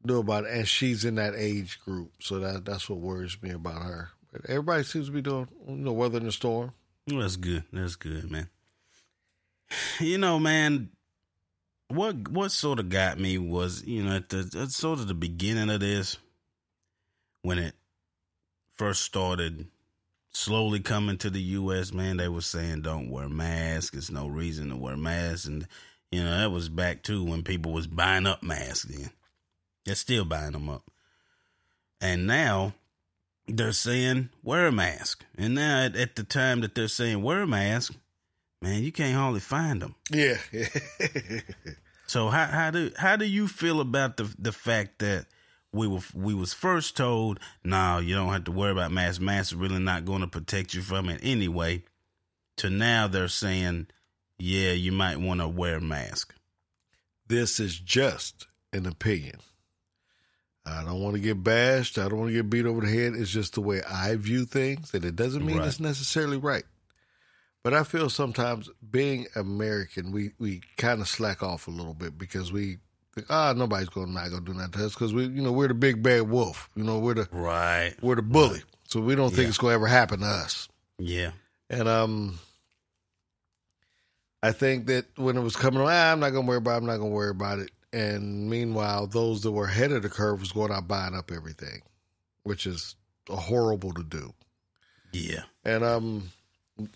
do 0.05 0.19
about 0.19 0.45
it. 0.45 0.51
And 0.51 0.69
she's 0.69 1.05
in 1.05 1.15
that 1.17 1.35
age 1.37 1.81
group, 1.85 2.13
so 2.21 2.39
that 2.41 2.65
that's 2.65 2.89
what 2.89 2.99
worries 2.99 3.41
me 3.43 3.51
about 3.51 3.83
her. 3.83 4.11
But 4.33 4.51
everybody 4.51 4.83
seems 4.83 5.07
to 5.07 5.13
be 5.13 5.23
doing, 5.23 5.49
you 5.67 5.77
know, 5.77 5.93
weathering 5.93 6.25
the 6.25 6.33
storm. 6.33 6.73
Well, 7.09 7.21
that's 7.21 7.37
good. 7.37 7.65
That's 7.73 7.97
good, 7.97 8.31
man. 8.31 8.49
You 9.99 10.19
know, 10.19 10.39
man, 10.39 10.91
what 11.89 12.29
what 12.29 12.53
sort 12.53 12.79
of 12.79 12.89
got 12.89 13.19
me 13.19 13.39
was, 13.39 13.85
you 13.85 14.05
know, 14.05 14.17
at 14.17 14.29
the 14.29 14.51
at 14.61 14.71
sort 14.71 15.01
of 15.01 15.09
the 15.09 15.15
beginning 15.15 15.71
of 15.71 15.81
this, 15.81 16.19
when 17.43 17.59
it 17.59 17.75
first 18.77 19.03
started 19.03 19.67
slowly 20.33 20.81
coming 20.81 21.17
to 21.19 21.31
the 21.31 21.41
U.S., 21.41 21.93
man, 21.93 22.19
they 22.19 22.29
were 22.29 22.41
saying 22.41 22.83
don't 22.83 23.11
wear 23.11 23.29
masks. 23.29 23.93
There's 23.93 24.11
no 24.11 24.27
reason 24.27 24.71
to 24.71 24.77
wear 24.77 24.97
masks, 24.97 25.47
and 25.47 25.67
you 26.11 26.23
know 26.23 26.39
that 26.39 26.51
was 26.51 26.69
back 26.69 27.03
too 27.03 27.25
when 27.25 27.43
people 27.43 27.73
was 27.73 27.87
buying 27.87 28.27
up 28.27 28.43
masks. 28.43 28.85
Then 28.85 29.11
they're 29.85 29.95
still 29.95 30.25
buying 30.25 30.53
them 30.53 30.69
up, 30.69 30.91
and 32.01 32.27
now 32.27 32.75
they're 33.47 33.73
saying 33.73 34.31
wear 34.43 34.67
a 34.67 34.73
mask. 34.73 35.25
And 35.37 35.55
now 35.55 35.85
at, 35.85 35.97
at 35.97 36.17
the 36.17 36.25
time 36.25 36.61
that 36.61 36.75
they're 36.75 36.89
saying 36.89 37.23
wear 37.23 37.43
a 37.43 37.47
mask, 37.47 37.95
man, 38.61 38.83
you 38.83 38.93
can't 38.93 39.17
hardly 39.17 39.41
find 39.41 39.81
them. 39.83 39.95
Yeah, 40.11 40.39
So 42.07 42.29
how 42.29 42.47
how 42.47 42.71
do 42.71 42.93
how 42.97 43.17
do 43.17 43.25
you 43.25 43.49
feel 43.49 43.81
about 43.81 44.17
the 44.17 44.33
the 44.39 44.53
fact 44.53 45.01
that 45.01 45.27
we 45.77 45.87
were 45.87 46.01
we 46.15 46.35
was 46.35 46.53
first 46.53 46.97
told, 46.97 47.39
no, 47.63 47.99
you 47.99 48.15
don't 48.15 48.33
have 48.33 48.45
to 48.45 48.53
worry 48.53 48.73
about 48.73 48.91
masks. 48.93 49.21
Masks 49.21 49.53
are 49.53 49.57
really 49.57 49.79
not 49.79 50.05
going 50.05 50.23
to 50.23 50.27
protect 50.27 50.75
you 50.75 50.83
from 50.83 51.09
it 51.09 51.21
anyway. 51.23 51.83
To 52.59 52.71
now 52.71 53.07
they're 53.07 53.29
saying, 53.29 53.87
yeah, 54.39 54.73
you 54.73 54.91
might 54.93 55.21
want 55.21 55.41
to 55.41 55.49
wear 55.49 55.77
a 55.77 55.81
mask. 55.81 56.35
this 57.29 57.61
is 57.61 57.79
just 57.79 58.47
an 58.73 58.87
opinion. 58.87 59.41
I 60.65 60.83
don't 60.83 61.01
want 61.01 61.15
to 61.15 61.21
get 61.21 61.45
bashed. 61.45 61.97
I 61.99 62.09
don't 62.09 62.19
want 62.19 62.31
to 62.31 62.35
get 62.37 62.51
beat 62.51 62.67
over 62.67 62.81
the 62.81 62.89
head. 62.93 63.15
It's 63.15 63.31
just 63.31 63.55
the 63.55 63.61
way 63.61 63.83
I 63.89 64.17
view 64.17 64.45
things, 64.45 64.95
and 64.95 65.05
it 65.05 65.15
doesn't 65.15 65.45
mean 65.47 65.59
Right. 65.59 65.69
it's 65.69 65.79
necessarily 65.81 66.39
right. 66.39 66.65
But 67.63 67.73
I 67.75 67.83
feel 67.85 68.11
sometimes 68.11 68.69
being 68.91 69.27
American, 69.37 70.11
we, 70.13 70.33
we 70.39 70.63
kind 70.77 71.01
of 71.01 71.09
slack 71.09 71.43
off 71.43 71.67
a 71.69 71.71
little 71.73 71.95
bit 71.95 72.17
because 72.19 72.51
we 72.53 72.79
ah, 73.31 73.53
nobody's 73.57 73.89
gonna 73.89 74.13
not 74.13 74.31
going 74.31 74.45
to 74.45 74.53
do 74.53 74.57
nothing 74.59 74.73
to 74.73 74.87
us 74.87 74.95
because 74.95 75.13
we, 75.15 75.25
you 75.25 75.43
know, 75.43 75.53
we're 75.53 75.69
the 75.69 75.75
big 75.75 76.03
bad 76.03 76.29
wolf. 76.29 76.69
You 76.75 76.85
know, 76.85 76.99
we're 76.99 77.15
the 77.15 77.29
Right. 77.33 77.95
we're 78.03 78.17
the 78.17 78.23
bully, 78.23 78.63
so 78.89 79.01
we 79.01 79.15
don't 79.15 79.31
think 79.31 79.43
Yeah. 79.45 79.49
it's 79.49 79.59
going 79.59 79.73
to 79.73 79.75
ever 79.77 79.87
happen 79.87 80.21
to 80.21 80.27
us. 80.27 80.69
Yeah. 80.99 81.33
And 81.71 81.89
um, 81.89 82.39
I 84.43 84.53
think 84.53 84.87
that 84.87 85.07
when 85.17 85.37
it 85.37 85.41
was 85.41 85.57
coming 85.57 85.81
ah, 85.83 86.13
I'm 86.13 86.21
not 86.21 86.31
gonna 86.31 86.47
worry 86.47 86.59
about. 86.59 86.75
It, 86.75 86.77
I'm 86.79 86.87
not 86.87 86.97
gonna 86.99 87.11
worry 87.11 87.31
about 87.31 87.59
it. 87.59 87.71
And 87.93 88.49
meanwhile, 88.51 89.07
those 89.07 89.43
that 89.43 89.53
were 89.53 89.67
ahead 89.67 89.93
of 89.93 90.03
the 90.03 90.09
curve 90.11 90.41
was 90.41 90.53
going 90.53 90.71
out 90.73 90.87
buying 90.87 91.15
up 91.15 91.33
everything, 91.33 91.83
which 92.43 92.67
is 92.67 92.95
horrible 93.29 93.93
to 93.95 94.03
do. 94.03 94.35
Yeah. 95.13 95.43
And 95.65 95.83
um, 95.83 96.31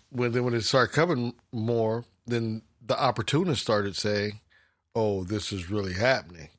when 0.09 0.31
then 0.31 0.43
when 0.45 0.53
it 0.53 0.61
started 0.61 0.93
coming 0.93 1.33
more, 1.51 2.05
then 2.27 2.61
the 2.85 2.99
opportunists 3.01 3.63
started 3.63 3.95
saying, 3.95 4.39
"Oh, 4.95 5.23
this 5.23 5.51
is 5.51 5.69
really 5.69 5.93
happening," 5.93 6.49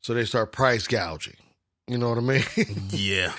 so 0.00 0.14
they 0.14 0.24
start 0.24 0.52
price 0.52 0.86
gouging. 0.86 1.36
You 1.88 1.98
know 1.98 2.10
what 2.10 2.18
I 2.18 2.20
mean? 2.20 2.44
Yeah. 2.90 3.32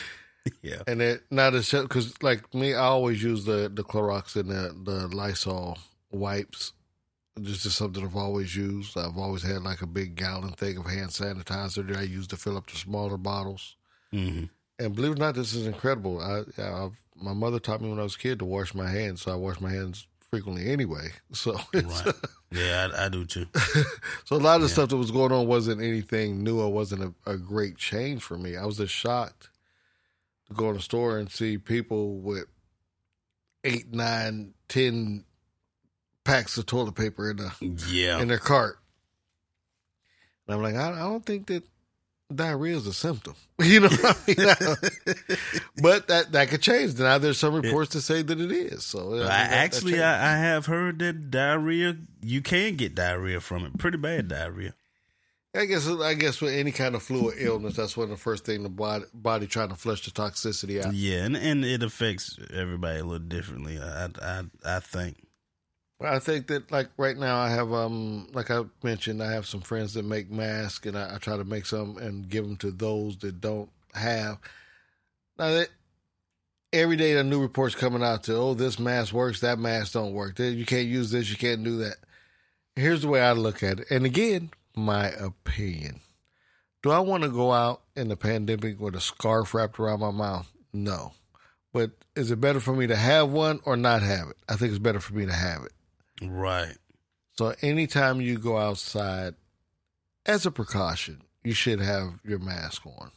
yeah. 0.61 0.81
And 0.87 1.01
it 1.01 1.23
not 1.31 1.53
as 1.53 1.71
because 1.71 2.21
like 2.21 2.53
me, 2.53 2.73
I 2.73 2.85
always 2.85 3.23
use 3.23 3.45
the 3.45 3.71
the 3.73 3.83
Clorox 3.83 4.35
and 4.35 4.49
the 4.49 4.75
the 4.83 5.07
Lysol 5.15 5.77
wipes. 6.11 6.73
Just 7.41 7.65
is 7.65 7.75
something 7.75 8.03
I've 8.03 8.15
always 8.15 8.55
used. 8.55 8.95
I've 8.95 9.17
always 9.17 9.41
had 9.41 9.63
like 9.63 9.81
a 9.81 9.87
big 9.87 10.15
gallon 10.15 10.51
thing 10.51 10.77
of 10.77 10.85
hand 10.85 11.09
sanitizer 11.09 11.87
that 11.87 11.97
I 11.97 12.03
use 12.03 12.27
to 12.27 12.37
fill 12.37 12.57
up 12.57 12.67
the 12.67 12.77
smaller 12.77 13.17
bottles. 13.17 13.75
hmm 14.11 14.43
And 14.77 14.95
believe 14.95 15.13
it 15.13 15.17
or 15.17 15.19
not, 15.19 15.35
this 15.35 15.55
is 15.55 15.65
incredible. 15.65 16.19
I, 16.19 16.43
I 16.61 16.89
my 17.15 17.33
mother 17.33 17.59
taught 17.59 17.81
me 17.81 17.89
when 17.89 17.99
I 17.99 18.03
was 18.03 18.15
a 18.15 18.19
kid 18.19 18.39
to 18.39 18.45
wash 18.45 18.75
my 18.75 18.89
hands, 18.89 19.21
so 19.23 19.31
I 19.31 19.35
wash 19.35 19.59
my 19.61 19.71
hands 19.71 20.07
frequently 20.33 20.71
anyway. 20.71 21.09
So 21.31 21.51
Right. 21.75 22.13
Yeah, 22.51 22.89
I, 22.97 23.05
I 23.05 23.09
do 23.09 23.23
too. 23.23 23.45
so 24.25 24.35
a 24.35 24.37
lot 24.37 24.55
of 24.55 24.61
the 24.61 24.67
Yeah. 24.67 24.73
stuff 24.73 24.89
that 24.89 24.97
was 24.97 25.11
going 25.11 25.31
on 25.31 25.45
wasn't 25.45 25.79
anything 25.79 26.41
new 26.43 26.59
or 26.59 26.73
wasn't 26.73 27.03
a, 27.03 27.31
a 27.31 27.37
great 27.37 27.77
change 27.77 28.23
for 28.23 28.35
me. 28.35 28.57
I 28.57 28.65
was 28.65 28.77
just 28.77 28.93
shocked 28.95 29.49
to 30.47 30.55
go 30.55 30.69
in 30.69 30.75
the 30.77 30.81
store 30.81 31.19
and 31.19 31.29
see 31.29 31.59
people 31.59 32.17
with 32.17 32.45
eight, 33.63 33.93
nine, 33.93 34.55
ten 34.67 35.23
packs 36.23 36.57
of 36.57 36.65
toilet 36.65 36.95
paper 36.95 37.29
in 37.29 37.37
the 37.37 37.51
Yeah. 37.91 38.19
in 38.19 38.27
their 38.27 38.39
cart. 38.39 38.79
And 40.47 40.55
I'm 40.55 40.63
like, 40.63 40.73
I, 40.75 40.93
I 40.93 40.99
don't 40.99 41.23
think 41.25 41.45
that 41.47 41.63
diarrhea 42.35 42.75
is 42.77 42.87
a 42.87 42.93
symptom. 42.93 43.35
You 43.63 43.81
know 43.81 43.87
what 43.87 44.17
I 44.27 44.33
mean? 45.07 45.37
but 45.81 46.07
that 46.07 46.31
that 46.33 46.49
could 46.49 46.61
change. 46.61 46.97
Now 46.99 47.17
there's 47.17 47.37
some 47.37 47.53
reports 47.53 47.91
to 47.91 48.01
say 48.01 48.21
that 48.21 48.39
it 48.41 48.51
is. 48.51 48.83
So 48.83 48.99
I 48.99 49.03
mean, 49.03 49.17
that- 49.19 49.27
that 49.27 49.51
actually, 49.51 49.91
changed. 49.93 50.03
I, 50.03 50.33
I 50.33 50.37
have 50.37 50.65
heard 50.65 50.99
that 50.99 51.29
diarrhea. 51.31 51.97
You 52.21 52.41
can 52.41 52.75
get 52.75 52.95
diarrhea 52.95 53.39
from 53.39 53.65
it. 53.65 53.77
Pretty 53.77 53.97
bad 53.97 54.27
diarrhea. 54.27 54.73
I 55.55 55.65
guess 55.65 55.87
I 55.87 56.15
guess 56.15 56.41
with 56.41 56.51
any 56.53 56.71
kind 56.71 56.95
of 56.95 57.03
flu 57.03 57.29
or 57.29 57.33
illness, 57.37 57.75
that's 57.75 57.95
one 57.95 58.05
of 58.05 58.09
the 58.09 58.17
first 58.17 58.43
thing 58.43 58.63
the 58.63 58.69
body 58.69 59.05
body 59.13 59.45
trying 59.45 59.69
to 59.69 59.75
flush 59.75 60.03
the 60.03 60.09
toxicity 60.11 60.83
out. 60.83 60.93
Yeah, 60.95 61.23
and 61.25 61.37
and 61.37 61.63
it 61.63 61.83
affects 61.83 62.39
everybody 62.51 62.99
a 62.99 63.03
little 63.03 63.19
differently. 63.27 63.79
I 63.79 64.09
I 64.21 64.43
I 64.65 64.79
think. 64.79 65.17
I 66.01 66.19
think 66.19 66.47
that 66.47 66.71
like 66.71 66.89
right 66.97 67.17
now 67.17 67.37
I 67.37 67.49
have 67.49 67.71
um 67.71 68.27
like 68.33 68.51
I 68.51 68.63
mentioned 68.83 69.23
I 69.23 69.31
have 69.31 69.45
some 69.45 69.61
friends 69.61 69.93
that 69.93 70.03
make 70.03 70.29
masks 70.29 70.85
and 70.85 70.97
I, 70.97 71.15
I 71.15 71.17
try 71.17 71.37
to 71.37 71.45
make 71.45 71.65
some 71.65 71.97
and 71.97 72.27
give 72.27 72.45
them 72.45 72.57
to 72.57 72.71
those 72.71 73.17
that 73.17 73.39
don't 73.39 73.69
have. 73.93 74.37
Now 75.37 75.49
that 75.51 75.69
every 76.73 76.95
day 76.95 77.13
the 77.13 77.23
new 77.23 77.39
reports 77.39 77.75
coming 77.75 78.03
out 78.03 78.23
to 78.23 78.35
oh 78.35 78.53
this 78.53 78.79
mask 78.79 79.13
works 79.13 79.41
that 79.41 79.59
mask 79.59 79.93
don't 79.93 80.13
work 80.13 80.39
you 80.39 80.65
can't 80.65 80.87
use 80.87 81.11
this 81.11 81.29
you 81.29 81.37
can't 81.37 81.63
do 81.63 81.77
that. 81.77 81.95
Here's 82.75 83.03
the 83.03 83.07
way 83.07 83.21
I 83.21 83.33
look 83.33 83.61
at 83.63 83.81
it, 83.81 83.91
and 83.91 84.05
again 84.05 84.49
my 84.75 85.07
opinion. 85.09 86.01
Do 86.81 86.91
I 86.91 86.99
want 86.99 87.23
to 87.23 87.29
go 87.29 87.51
out 87.53 87.81
in 87.95 88.09
the 88.09 88.17
pandemic 88.17 88.79
with 88.79 88.95
a 88.95 89.01
scarf 89.01 89.53
wrapped 89.53 89.79
around 89.79 90.01
my 90.01 90.11
mouth? 90.11 90.51
No. 90.73 91.13
But 91.71 91.91
is 92.15 92.29
it 92.29 92.41
better 92.41 92.59
for 92.59 92.75
me 92.75 92.87
to 92.87 92.95
have 92.95 93.29
one 93.29 93.61
or 93.63 93.77
not 93.77 94.01
have 94.01 94.29
it? 94.29 94.37
I 94.49 94.55
think 94.55 94.71
it's 94.71 94.79
better 94.79 94.99
for 94.99 95.13
me 95.13 95.25
to 95.25 95.33
have 95.33 95.63
it. 95.63 95.71
Right. 96.21 96.75
So 97.37 97.53
anytime 97.61 98.21
you 98.21 98.37
go 98.37 98.57
outside, 98.57 99.35
as 100.25 100.45
a 100.45 100.51
precaution, 100.51 101.23
you 101.43 101.53
should 101.53 101.79
have 101.81 102.19
your 102.23 102.39
mask 102.39 102.85
on. 102.85 103.11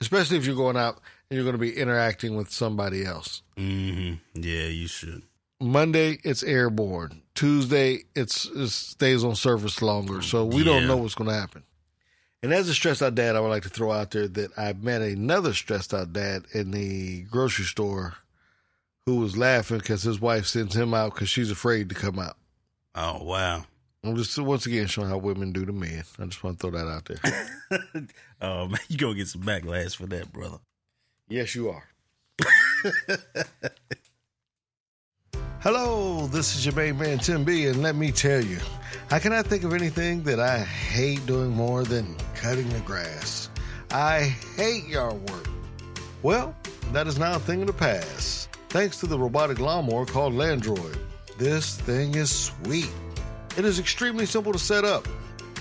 Especially 0.00 0.36
if 0.36 0.46
you're 0.46 0.54
going 0.54 0.76
out 0.76 1.00
and 1.28 1.36
you're 1.36 1.44
going 1.44 1.54
to 1.54 1.58
be 1.58 1.76
interacting 1.76 2.36
with 2.36 2.50
somebody 2.50 3.04
else. 3.04 3.42
hmm 3.56 4.14
Yeah, 4.34 4.66
you 4.66 4.86
should. 4.86 5.22
Monday, 5.60 6.18
it's 6.22 6.44
airborne. 6.44 7.22
Tuesday, 7.34 8.04
it's 8.14 8.44
it 8.46 8.68
stays 8.68 9.24
on 9.24 9.34
surface 9.34 9.82
longer. 9.82 10.22
So 10.22 10.44
we 10.44 10.62
don't 10.62 10.86
know 10.86 10.98
what's 10.98 11.16
going 11.16 11.30
to 11.30 11.34
happen. 11.34 11.64
And 12.44 12.52
as 12.52 12.68
a 12.68 12.74
stressed 12.74 13.02
out 13.02 13.16
dad, 13.16 13.34
I 13.34 13.40
would 13.40 13.48
like 13.48 13.64
to 13.64 13.68
throw 13.68 13.90
out 13.90 14.12
there 14.12 14.28
that 14.28 14.56
I 14.56 14.72
met 14.74 15.02
another 15.02 15.52
stressed 15.52 15.92
out 15.92 16.12
dad 16.12 16.44
in 16.54 16.70
the 16.70 17.22
grocery 17.22 17.64
store 17.64 18.14
who 19.08 19.20
was 19.20 19.38
laughing 19.38 19.78
because 19.78 20.02
his 20.02 20.20
wife 20.20 20.44
sends 20.44 20.76
him 20.76 20.92
out 20.92 21.14
because 21.14 21.30
she's 21.30 21.50
afraid 21.50 21.88
to 21.88 21.94
come 21.94 22.18
out. 22.18 22.36
Oh 22.94 23.24
wow. 23.24 23.64
I'm 24.04 24.14
just 24.16 24.38
once 24.38 24.66
again 24.66 24.86
showing 24.86 25.08
how 25.08 25.16
women 25.16 25.50
do 25.50 25.64
to 25.64 25.72
men. 25.72 26.04
I 26.18 26.26
just 26.26 26.44
want 26.44 26.60
to 26.60 26.70
throw 26.70 26.78
that 26.78 26.86
out 26.86 27.06
there. 27.06 28.06
oh 28.42 28.68
man, 28.68 28.78
you 28.88 28.98
gonna 28.98 29.14
get 29.14 29.28
some 29.28 29.40
backlash 29.40 29.96
for 29.96 30.04
that, 30.08 30.30
brother. 30.30 30.58
Yes, 31.26 31.54
you 31.54 31.70
are. 31.70 31.84
Hello, 35.60 36.26
this 36.26 36.54
is 36.54 36.66
your 36.66 36.74
main 36.74 36.98
man 36.98 37.18
Tim 37.18 37.44
B, 37.44 37.66
and 37.66 37.82
let 37.82 37.96
me 37.96 38.12
tell 38.12 38.44
you, 38.44 38.58
I 39.10 39.20
cannot 39.20 39.46
think 39.46 39.64
of 39.64 39.72
anything 39.72 40.22
that 40.24 40.38
I 40.38 40.58
hate 40.58 41.24
doing 41.24 41.50
more 41.50 41.82
than 41.82 42.14
cutting 42.34 42.68
the 42.68 42.80
grass. 42.80 43.48
I 43.90 44.20
hate 44.56 44.86
yard 44.86 45.14
work. 45.30 45.48
Well, 46.22 46.54
that 46.92 47.06
is 47.06 47.18
now 47.18 47.36
a 47.36 47.38
thing 47.38 47.62
of 47.62 47.68
the 47.68 47.72
past. 47.72 48.47
Thanks 48.68 48.98
to 49.00 49.06
the 49.06 49.18
robotic 49.18 49.60
lawnmower 49.60 50.04
called 50.04 50.34
Landroid. 50.34 50.98
This 51.38 51.76
thing 51.76 52.14
is 52.14 52.30
sweet. 52.30 52.90
It 53.56 53.64
is 53.64 53.78
extremely 53.78 54.26
simple 54.26 54.52
to 54.52 54.58
set 54.58 54.84
up. 54.84 55.08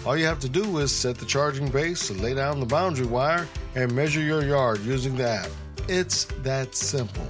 All 0.05 0.17
you 0.17 0.25
have 0.25 0.39
to 0.39 0.49
do 0.49 0.79
is 0.79 0.93
set 0.93 1.17
the 1.17 1.25
charging 1.25 1.69
base, 1.69 2.11
lay 2.11 2.33
down 2.33 2.59
the 2.59 2.65
boundary 2.65 3.05
wire, 3.05 3.47
and 3.75 3.93
measure 3.95 4.19
your 4.19 4.43
yard 4.43 4.81
using 4.81 5.15
the 5.15 5.27
app. 5.27 5.49
It's 5.87 6.25
that 6.43 6.75
simple. 6.75 7.25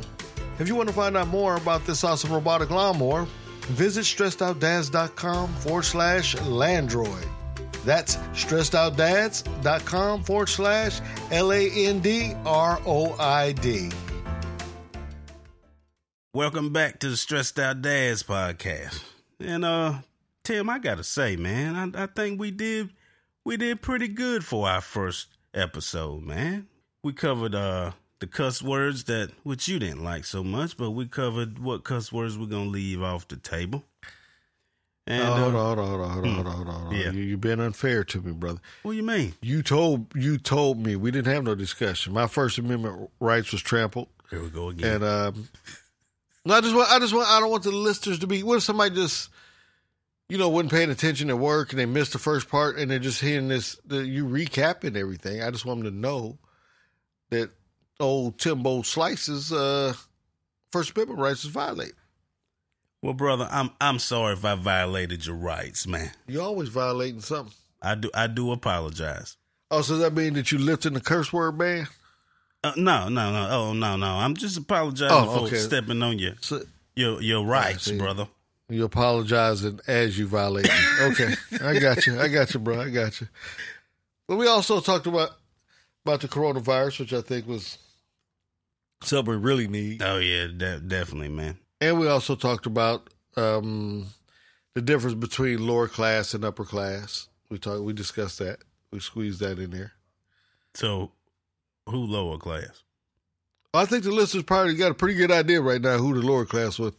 If 0.60 0.68
you 0.68 0.76
want 0.76 0.90
to 0.90 0.96
find 0.96 1.16
out 1.16 1.28
more 1.28 1.56
about 1.56 1.86
this 1.86 2.04
awesome 2.04 2.34
robotic 2.34 2.72
lawnmower, 2.72 3.28
visit 3.68 4.02
stressedoutdads.com 4.02 5.54
forward 5.56 5.86
slash 5.86 6.36
Landroid. 6.38 7.28
That's 7.86 8.18
stressedoutdads.com 8.34 10.24
forward 10.24 10.50
slash 10.50 11.02
L 11.32 11.52
A 11.52 11.70
N 11.70 12.00
D 12.00 12.34
R 12.46 12.82
O 12.86 13.16
I 13.20 13.52
D. 13.54 13.92
Welcome 16.38 16.72
back 16.72 17.00
to 17.00 17.10
the 17.10 17.18
Stressed 17.18 17.58
Out 17.58 17.82
Dads 17.82 18.22
podcast. 18.22 19.02
And 19.40 19.66
uh 19.66 20.02
Tim, 20.44 20.70
I 20.70 20.78
gotta 20.78 21.04
say, 21.04 21.36
man, 21.36 21.96
I, 21.96 22.04
I 22.04 22.06
think 22.06 22.40
we 22.40 22.52
did 22.52 22.92
we 23.44 23.58
did 23.58 23.82
pretty 23.82 24.08
good 24.08 24.46
for 24.46 24.70
our 24.70 24.82
first 24.82 25.30
episode, 25.56 26.22
man. 26.22 26.68
We 27.02 27.14
covered 27.14 27.56
uh 27.56 27.94
the 28.20 28.28
cuss 28.28 28.62
words 28.62 29.06
that 29.06 29.32
which 29.42 29.68
you 29.68 29.80
didn't 29.80 30.04
like 30.04 30.26
so 30.26 30.44
much, 30.44 30.78
but 30.78 30.92
we 30.92 31.08
covered 31.08 31.58
what 31.58 31.84
cuss 31.84 32.14
words 32.14 32.38
we're 32.38 32.46
gonna 32.46 32.70
leave 32.70 33.02
off 33.02 33.28
the 33.28 33.38
table. 33.38 33.84
And, 35.08 35.24
oh, 35.24 35.34
hold 35.34 35.56
on, 35.56 35.78
hold 35.78 35.80
on, 35.80 35.88
hold 35.88 36.02
on, 36.02 36.10
hold 36.12 36.28
on, 36.28 36.34
hold 36.34 36.48
on, 36.48 36.56
hold 36.56 36.94
on. 36.94 36.96
Yeah. 36.96 37.12
You, 37.14 37.22
you've 37.22 37.42
been 37.42 37.60
unfair 37.60 38.04
to 38.04 38.22
me, 38.22 38.32
brother. 38.32 38.60
What 38.84 38.92
do 38.92 38.98
you 38.98 39.04
mean? 39.04 39.34
You 39.42 39.64
told 39.64 40.14
you 40.14 40.38
told 40.38 40.78
me 40.78 40.96
we 40.96 41.10
didn't 41.10 41.34
have 41.34 41.46
no 41.46 41.56
discussion. 41.56 42.14
My 42.14 42.28
First 42.28 42.60
Amendment 42.60 43.10
rights 43.20 43.52
was 43.52 43.64
trampled. 43.64 44.10
Here 44.30 44.44
we 44.44 44.50
go 44.50 44.70
again. 44.70 45.02
And 45.02 45.04
um, 45.04 45.50
I 46.54 46.62
just 46.62 46.76
want, 46.76 46.92
I 46.92 47.00
just 47.00 47.14
want, 47.14 47.28
I 47.28 47.40
don't 47.40 47.52
want 47.52 47.64
the 47.64 47.72
listeners 47.72 48.20
to 48.20 48.28
be. 48.28 48.44
What 48.44 48.58
if 48.58 48.64
somebody 48.64 48.96
just, 48.96 49.30
you 50.30 50.38
know, 50.38 50.50
wasn't 50.50 50.72
paying 50.72 50.90
attention 50.90 51.30
at 51.30 51.38
work 51.38 51.72
and 51.72 51.80
they 51.80 51.86
missed 51.86 52.14
the 52.14 52.20
first 52.20 52.50
part 52.50 52.78
and 52.78 52.92
they're 52.92 53.00
just 53.00 53.22
hearing 53.22 53.48
this, 53.48 53.78
the, 53.86 54.06
you 54.06 54.26
recapping 54.26 54.96
everything. 54.96 55.42
I 55.42 55.52
just 55.52 55.66
want 55.66 55.84
them 55.84 55.92
to 55.92 55.98
know 55.98 56.38
that 57.30 57.50
old 58.00 58.40
Timbo 58.40 58.82
Slice's 58.82 59.52
uh, 59.52 59.94
First 60.72 60.96
Amendment 60.96 61.20
rights 61.20 61.44
is 61.44 61.52
violated. 61.52 61.96
Well, 63.02 63.14
brother, 63.14 63.48
I'm 63.52 63.70
I'm 63.80 64.00
sorry 64.00 64.34
if 64.34 64.44
I 64.44 64.56
violated 64.56 65.26
your 65.26 65.36
rights, 65.36 65.86
man. 65.86 66.12
You're 66.28 66.44
always 66.44 66.70
violating 66.70 67.22
something. 67.22 67.54
I 67.82 67.96
do 67.96 68.10
I 68.14 68.28
do 68.28 68.52
apologize. 68.52 69.38
Oh, 69.70 69.82
so 69.82 69.94
does 69.94 70.02
that 70.02 70.14
mean 70.14 70.34
that 70.34 70.52
you 70.52 70.58
lifting 70.58 70.94
the 70.94 71.02
curse 71.02 71.32
word 71.32 71.58
ban? 71.58 71.88
Uh, 72.68 72.74
no, 72.76 73.10
no, 73.10 73.32
no. 73.32 73.48
Oh, 73.50 73.74
no, 73.74 73.96
no. 73.96 74.08
I'm 74.08 74.36
just 74.36 74.58
apologizing 74.58 75.16
oh, 75.16 75.44
okay. 75.46 75.50
for 75.52 75.56
stepping 75.56 76.02
on 76.02 76.20
your 76.20 76.34
so, 76.42 76.62
your 76.96 77.22
your 77.22 77.46
rights, 77.46 77.90
brother. 77.92 78.28
You 78.70 78.84
apologizing 78.84 79.80
as 79.88 80.20
you 80.20 80.28
violate. 80.28 80.70
okay, 81.02 81.34
I 81.64 81.80
got 81.80 82.06
you. 82.06 82.20
I 82.20 82.28
got 82.28 82.54
you, 82.54 82.60
bro. 82.60 82.82
I 82.82 82.90
got 82.90 83.22
you. 83.22 83.28
But 84.28 84.36
we 84.36 84.48
also 84.48 84.82
talked 84.82 85.08
about 85.08 85.32
about 86.06 86.22
the 86.22 86.28
coronavirus, 86.28 87.00
which 87.00 87.14
I 87.14 87.22
think 87.22 87.48
was 87.48 87.78
something 89.04 89.34
we 89.34 89.40
really 89.40 89.68
need. 89.68 90.02
Oh 90.02 90.18
yeah, 90.18 90.48
de- 90.48 90.82
definitely, 90.82 91.30
man. 91.30 91.58
And 91.80 92.00
we 92.00 92.08
also 92.08 92.36
talked 92.36 92.66
about 92.66 93.10
um, 93.38 94.08
the 94.74 94.82
difference 94.82 95.16
between 95.16 95.66
lower 95.66 95.88
class 95.88 96.34
and 96.34 96.44
upper 96.44 96.66
class. 96.66 97.30
We 97.50 97.60
talked. 97.60 97.84
We 97.84 97.94
discussed 97.94 98.40
that. 98.40 98.60
We 98.92 99.00
squeezed 99.00 99.40
that 99.40 99.60
in 99.60 99.72
there. 99.72 99.94
So 100.74 101.12
who 101.88 102.06
lower 102.06 102.38
class? 102.38 102.84
I 103.74 103.86
think 103.86 104.04
the 104.04 104.12
listeners 104.12 104.44
probably 104.44 104.76
got 104.76 104.92
a 104.92 104.96
pretty 104.96 105.16
good 105.16 105.32
idea 105.32 105.62
right 105.62 105.82
now 105.82 105.98
who 105.98 106.14
the 106.14 106.26
lower 106.26 106.46
class 106.46 106.80
with 106.80 106.96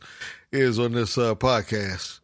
is 0.53 0.79
on 0.79 0.93
this 0.93 1.19
uh, 1.19 1.35
podcast. 1.35 2.21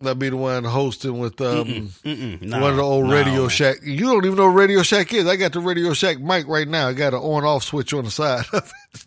That'd 0.00 0.18
be 0.18 0.28
the 0.28 0.36
one 0.36 0.62
hosting 0.62 1.18
with 1.18 1.40
um, 1.40 1.66
mm-mm, 1.66 2.02
mm-mm, 2.02 2.42
no, 2.42 2.60
one 2.60 2.70
of 2.70 2.76
the 2.76 2.82
old 2.82 3.06
no, 3.06 3.12
Radio. 3.12 3.48
Shack. 3.48 3.78
You 3.82 4.04
don't 4.04 4.24
even 4.24 4.36
know 4.36 4.46
what 4.46 4.54
Radio 4.54 4.82
Shack 4.82 5.12
is. 5.12 5.26
I 5.26 5.34
got 5.34 5.52
the 5.52 5.60
Radio 5.60 5.92
Shack 5.92 6.20
mic 6.20 6.46
right 6.46 6.68
now. 6.68 6.88
I 6.88 6.92
got 6.92 7.14
an 7.14 7.20
on 7.20 7.44
off 7.44 7.64
switch 7.64 7.92
on 7.92 8.04
the 8.04 8.10
side 8.10 8.44
of 8.52 8.72
it. 8.94 9.04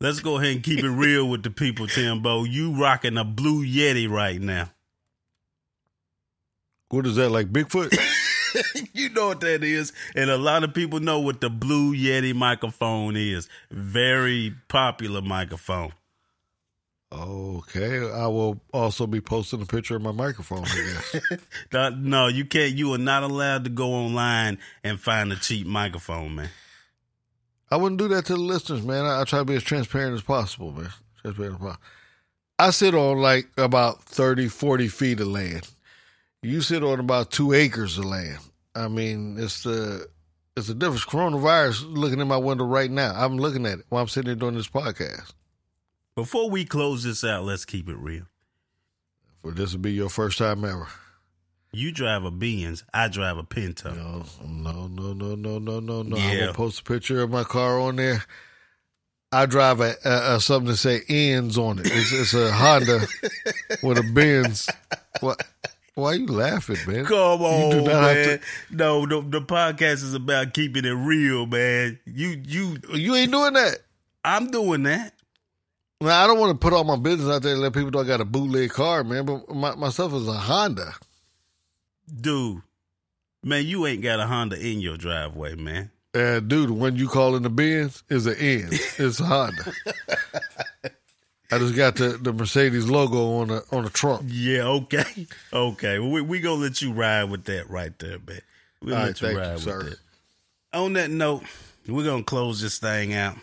Let's 0.00 0.20
go 0.20 0.36
ahead 0.36 0.56
and 0.56 0.62
keep 0.62 0.80
it 0.80 0.90
real 0.90 1.26
with 1.30 1.44
the 1.44 1.50
people, 1.50 1.86
Timbo. 1.86 2.44
You 2.44 2.78
rocking 2.78 3.16
a 3.16 3.24
blue 3.24 3.64
Yeti 3.64 4.10
right 4.10 4.38
now. 4.38 4.70
What 6.90 7.06
is 7.06 7.16
that, 7.16 7.30
like 7.30 7.50
Bigfoot? 7.50 7.96
you 8.92 9.08
know 9.10 9.28
what 9.28 9.40
that 9.40 9.64
is. 9.64 9.92
And 10.14 10.30
a 10.30 10.36
lot 10.36 10.64
of 10.64 10.74
people 10.74 11.00
know 11.00 11.20
what 11.20 11.40
the 11.40 11.50
Blue 11.50 11.94
Yeti 11.94 12.34
microphone 12.34 13.16
is. 13.16 13.48
Very 13.70 14.54
popular 14.68 15.22
microphone. 15.22 15.92
Okay, 17.12 18.10
I 18.10 18.26
will 18.26 18.60
also 18.72 19.06
be 19.06 19.20
posting 19.20 19.62
a 19.62 19.66
picture 19.66 19.94
of 19.96 20.02
my 20.02 20.10
microphone. 20.10 20.64
No, 21.72 22.26
you 22.26 22.44
can't. 22.44 22.74
You 22.74 22.92
are 22.94 22.98
not 22.98 23.22
allowed 23.22 23.64
to 23.64 23.70
go 23.70 23.92
online 23.92 24.58
and 24.82 24.98
find 24.98 25.32
a 25.32 25.36
cheap 25.36 25.66
microphone, 25.66 26.34
man. 26.34 26.50
I 27.70 27.76
wouldn't 27.76 27.98
do 27.98 28.08
that 28.08 28.26
to 28.26 28.34
the 28.34 28.40
listeners, 28.40 28.82
man. 28.82 29.04
I, 29.04 29.20
I 29.20 29.24
try 29.24 29.40
to 29.40 29.44
be 29.44 29.56
as 29.56 29.62
transparent 29.62 30.14
as 30.14 30.22
possible, 30.22 30.72
man. 30.72 30.90
Transparent 31.22 31.54
as 31.54 31.60
possible. 31.60 31.82
I 32.58 32.70
sit 32.70 32.94
on 32.94 33.18
like 33.18 33.48
about 33.56 34.02
30, 34.04 34.48
40 34.48 34.88
feet 34.88 35.20
of 35.20 35.28
land. 35.28 35.68
You 36.44 36.60
sit 36.60 36.84
on 36.84 37.00
about 37.00 37.30
two 37.30 37.54
acres 37.54 37.96
of 37.96 38.04
land. 38.04 38.38
I 38.74 38.88
mean, 38.88 39.36
it's 39.38 39.62
the 39.62 40.08
it's 40.56 40.68
a 40.68 40.74
difference. 40.74 41.06
Coronavirus 41.06 41.96
looking 41.96 42.20
in 42.20 42.28
my 42.28 42.36
window 42.36 42.64
right 42.64 42.90
now. 42.90 43.14
I'm 43.16 43.38
looking 43.38 43.64
at 43.64 43.78
it 43.78 43.86
while 43.88 44.02
I'm 44.02 44.08
sitting 44.08 44.28
here 44.28 44.36
doing 44.36 44.54
this 44.54 44.68
podcast. 44.68 45.32
Before 46.14 46.50
we 46.50 46.66
close 46.66 47.02
this 47.02 47.24
out, 47.24 47.44
let's 47.44 47.64
keep 47.64 47.88
it 47.88 47.96
real. 47.96 48.24
For 49.40 49.52
this 49.52 49.72
will 49.72 49.80
be 49.80 49.92
your 49.92 50.10
first 50.10 50.36
time 50.36 50.64
ever. 50.66 50.86
You 51.72 51.92
drive 51.92 52.24
a 52.24 52.30
Benz, 52.30 52.84
I 52.92 53.08
drive 53.08 53.38
a 53.38 53.42
Pinto. 53.42 53.92
No, 53.92 54.24
no, 54.46 54.86
no, 54.86 55.12
no, 55.14 55.34
no, 55.34 55.58
no, 55.58 55.80
no, 55.80 56.02
no. 56.02 56.16
Yeah. 56.16 56.24
I'm 56.24 56.38
gonna 56.40 56.52
post 56.52 56.80
a 56.80 56.84
picture 56.84 57.22
of 57.22 57.30
my 57.30 57.44
car 57.44 57.80
on 57.80 57.96
there. 57.96 58.22
I 59.32 59.46
drive 59.46 59.80
a, 59.80 59.94
a, 60.04 60.36
a 60.36 60.40
something 60.40 60.70
to 60.70 60.76
say 60.76 61.00
ends 61.08 61.56
on 61.56 61.78
it. 61.78 61.86
It's, 61.86 62.12
it's 62.12 62.34
a 62.34 62.52
Honda 62.52 63.06
with 63.82 63.98
a 63.98 64.02
Benz. 64.12 64.68
What? 65.20 65.42
Why 65.94 66.12
are 66.12 66.14
you 66.16 66.26
laughing, 66.26 66.78
man? 66.86 67.04
Come 67.04 67.42
on, 67.42 67.70
you 67.70 67.70
do 67.70 67.82
not 67.82 68.02
man. 68.02 68.28
Have 68.28 68.40
to... 68.40 68.46
No, 68.70 69.06
the, 69.06 69.20
the 69.20 69.40
podcast 69.40 70.02
is 70.02 70.12
about 70.12 70.52
keeping 70.52 70.84
it 70.84 70.90
real, 70.90 71.46
man. 71.46 72.00
You 72.04 72.42
you 72.44 72.78
you 72.92 73.14
ain't 73.14 73.30
doing 73.30 73.52
that. 73.52 73.78
I'm 74.24 74.50
doing 74.50 74.82
that. 74.84 75.14
Well, 76.00 76.22
I 76.22 76.26
don't 76.26 76.40
want 76.40 76.50
to 76.50 76.58
put 76.58 76.72
all 76.72 76.84
my 76.84 76.96
business 76.96 77.30
out 77.30 77.42
there 77.42 77.52
and 77.52 77.62
let 77.62 77.72
people 77.72 77.90
know 77.90 78.00
I 78.00 78.04
got 78.04 78.20
a 78.20 78.24
bootleg 78.24 78.70
car, 78.70 79.04
man. 79.04 79.24
But 79.24 79.48
my, 79.54 79.74
my 79.76 79.88
stuff 79.90 80.12
is 80.14 80.26
a 80.26 80.32
Honda. 80.32 80.94
Dude, 82.20 82.62
man, 83.44 83.64
you 83.64 83.86
ain't 83.86 84.02
got 84.02 84.18
a 84.18 84.26
Honda 84.26 84.58
in 84.58 84.80
your 84.80 84.96
driveway, 84.96 85.54
man. 85.54 85.92
Uh, 86.12 86.40
dude, 86.40 86.70
when 86.70 86.96
you 86.96 87.08
call 87.08 87.36
in 87.36 87.42
the 87.42 87.50
Benz 87.50 88.02
is 88.08 88.26
an 88.26 88.36
N. 88.36 88.68
It's 88.98 89.20
a 89.20 89.24
Honda. 89.24 89.72
I 91.54 91.58
just 91.58 91.76
got 91.76 91.94
the, 91.94 92.18
the 92.20 92.32
Mercedes 92.32 92.90
logo 92.90 93.36
on 93.36 93.48
the 93.48 93.64
on 93.70 93.84
the 93.84 93.90
trunk. 93.90 94.22
Yeah, 94.26 94.64
okay, 94.64 95.26
okay. 95.52 96.00
Well, 96.00 96.10
we 96.10 96.20
we 96.20 96.40
gonna 96.40 96.60
let 96.60 96.82
you 96.82 96.92
ride 96.92 97.24
with 97.30 97.44
that 97.44 97.70
right 97.70 97.96
there, 98.00 98.18
man. 98.26 98.40
We 98.82 98.90
gonna 98.90 99.06
let 99.06 99.20
you 99.20 99.38
ride 99.38 99.46
you, 99.46 99.52
with 99.52 99.62
sir. 99.62 99.82
that. 99.84 99.98
On 100.72 100.92
that 100.94 101.10
note, 101.10 101.44
we're 101.86 102.04
gonna 102.04 102.24
close 102.24 102.60
this 102.60 102.78
thing 102.78 103.14
out. 103.14 103.36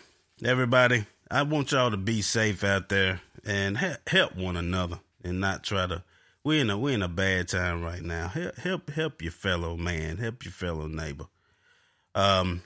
Everybody, 0.44 1.06
I 1.30 1.42
want 1.42 1.72
y'all 1.72 1.90
to 1.90 1.96
be 1.96 2.20
safe 2.20 2.64
out 2.64 2.90
there 2.90 3.22
and 3.46 3.78
help 4.06 4.36
one 4.36 4.56
another 4.56 5.00
and 5.24 5.40
not 5.40 5.62
try 5.62 5.86
to. 5.86 6.02
We 6.44 6.60
in 6.60 6.68
a 6.68 6.76
we 6.76 6.92
in 6.92 7.02
a 7.02 7.08
bad 7.08 7.48
time 7.48 7.82
right 7.82 8.02
now. 8.02 8.28
Help 8.28 8.58
help 8.58 8.90
help 8.90 9.22
your 9.22 9.32
fellow 9.32 9.76
man. 9.76 10.18
Help 10.18 10.44
your 10.44 10.52
fellow 10.52 10.86
neighbor. 10.86 11.28
Um, 12.14 12.62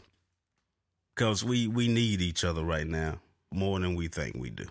cause 1.15 1.45
we 1.45 1.69
we 1.69 1.87
need 1.87 2.21
each 2.21 2.43
other 2.43 2.65
right 2.65 2.87
now 2.87 3.21
more 3.53 3.79
than 3.79 3.95
we 3.95 4.09
think 4.09 4.35
we 4.37 4.51
do. 4.51 4.67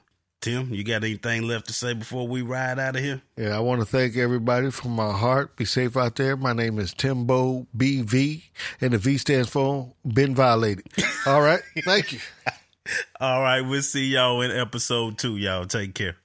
Tim, 0.45 0.71
you 0.71 0.83
got 0.83 1.03
anything 1.03 1.41
left 1.47 1.65
to 1.69 1.73
say 1.73 1.93
before 1.95 2.27
we 2.27 2.43
ride 2.43 2.77
out 2.77 2.95
of 2.95 3.01
here? 3.01 3.19
Yeah, 3.35 3.57
I 3.57 3.61
want 3.61 3.81
to 3.81 3.85
thank 3.85 4.15
everybody 4.15 4.69
from 4.69 4.91
my 4.91 5.11
heart. 5.11 5.55
Be 5.55 5.65
safe 5.65 5.97
out 5.97 6.17
there. 6.17 6.37
My 6.37 6.53
name 6.53 6.77
is 6.77 6.93
Timbo 6.93 7.65
BV, 7.75 8.43
and 8.79 8.93
the 8.93 8.99
V 8.99 9.17
stands 9.17 9.49
for 9.49 9.91
Been 10.07 10.35
Violated. 10.35 10.85
All 11.25 11.41
right. 11.41 11.61
Thank 11.83 12.13
you. 12.13 12.19
All 13.19 13.41
right. 13.41 13.61
We'll 13.61 13.81
see 13.81 14.05
y'all 14.05 14.39
in 14.43 14.51
episode 14.51 15.17
two. 15.17 15.35
Y'all 15.37 15.65
take 15.65 15.95
care. 15.95 16.15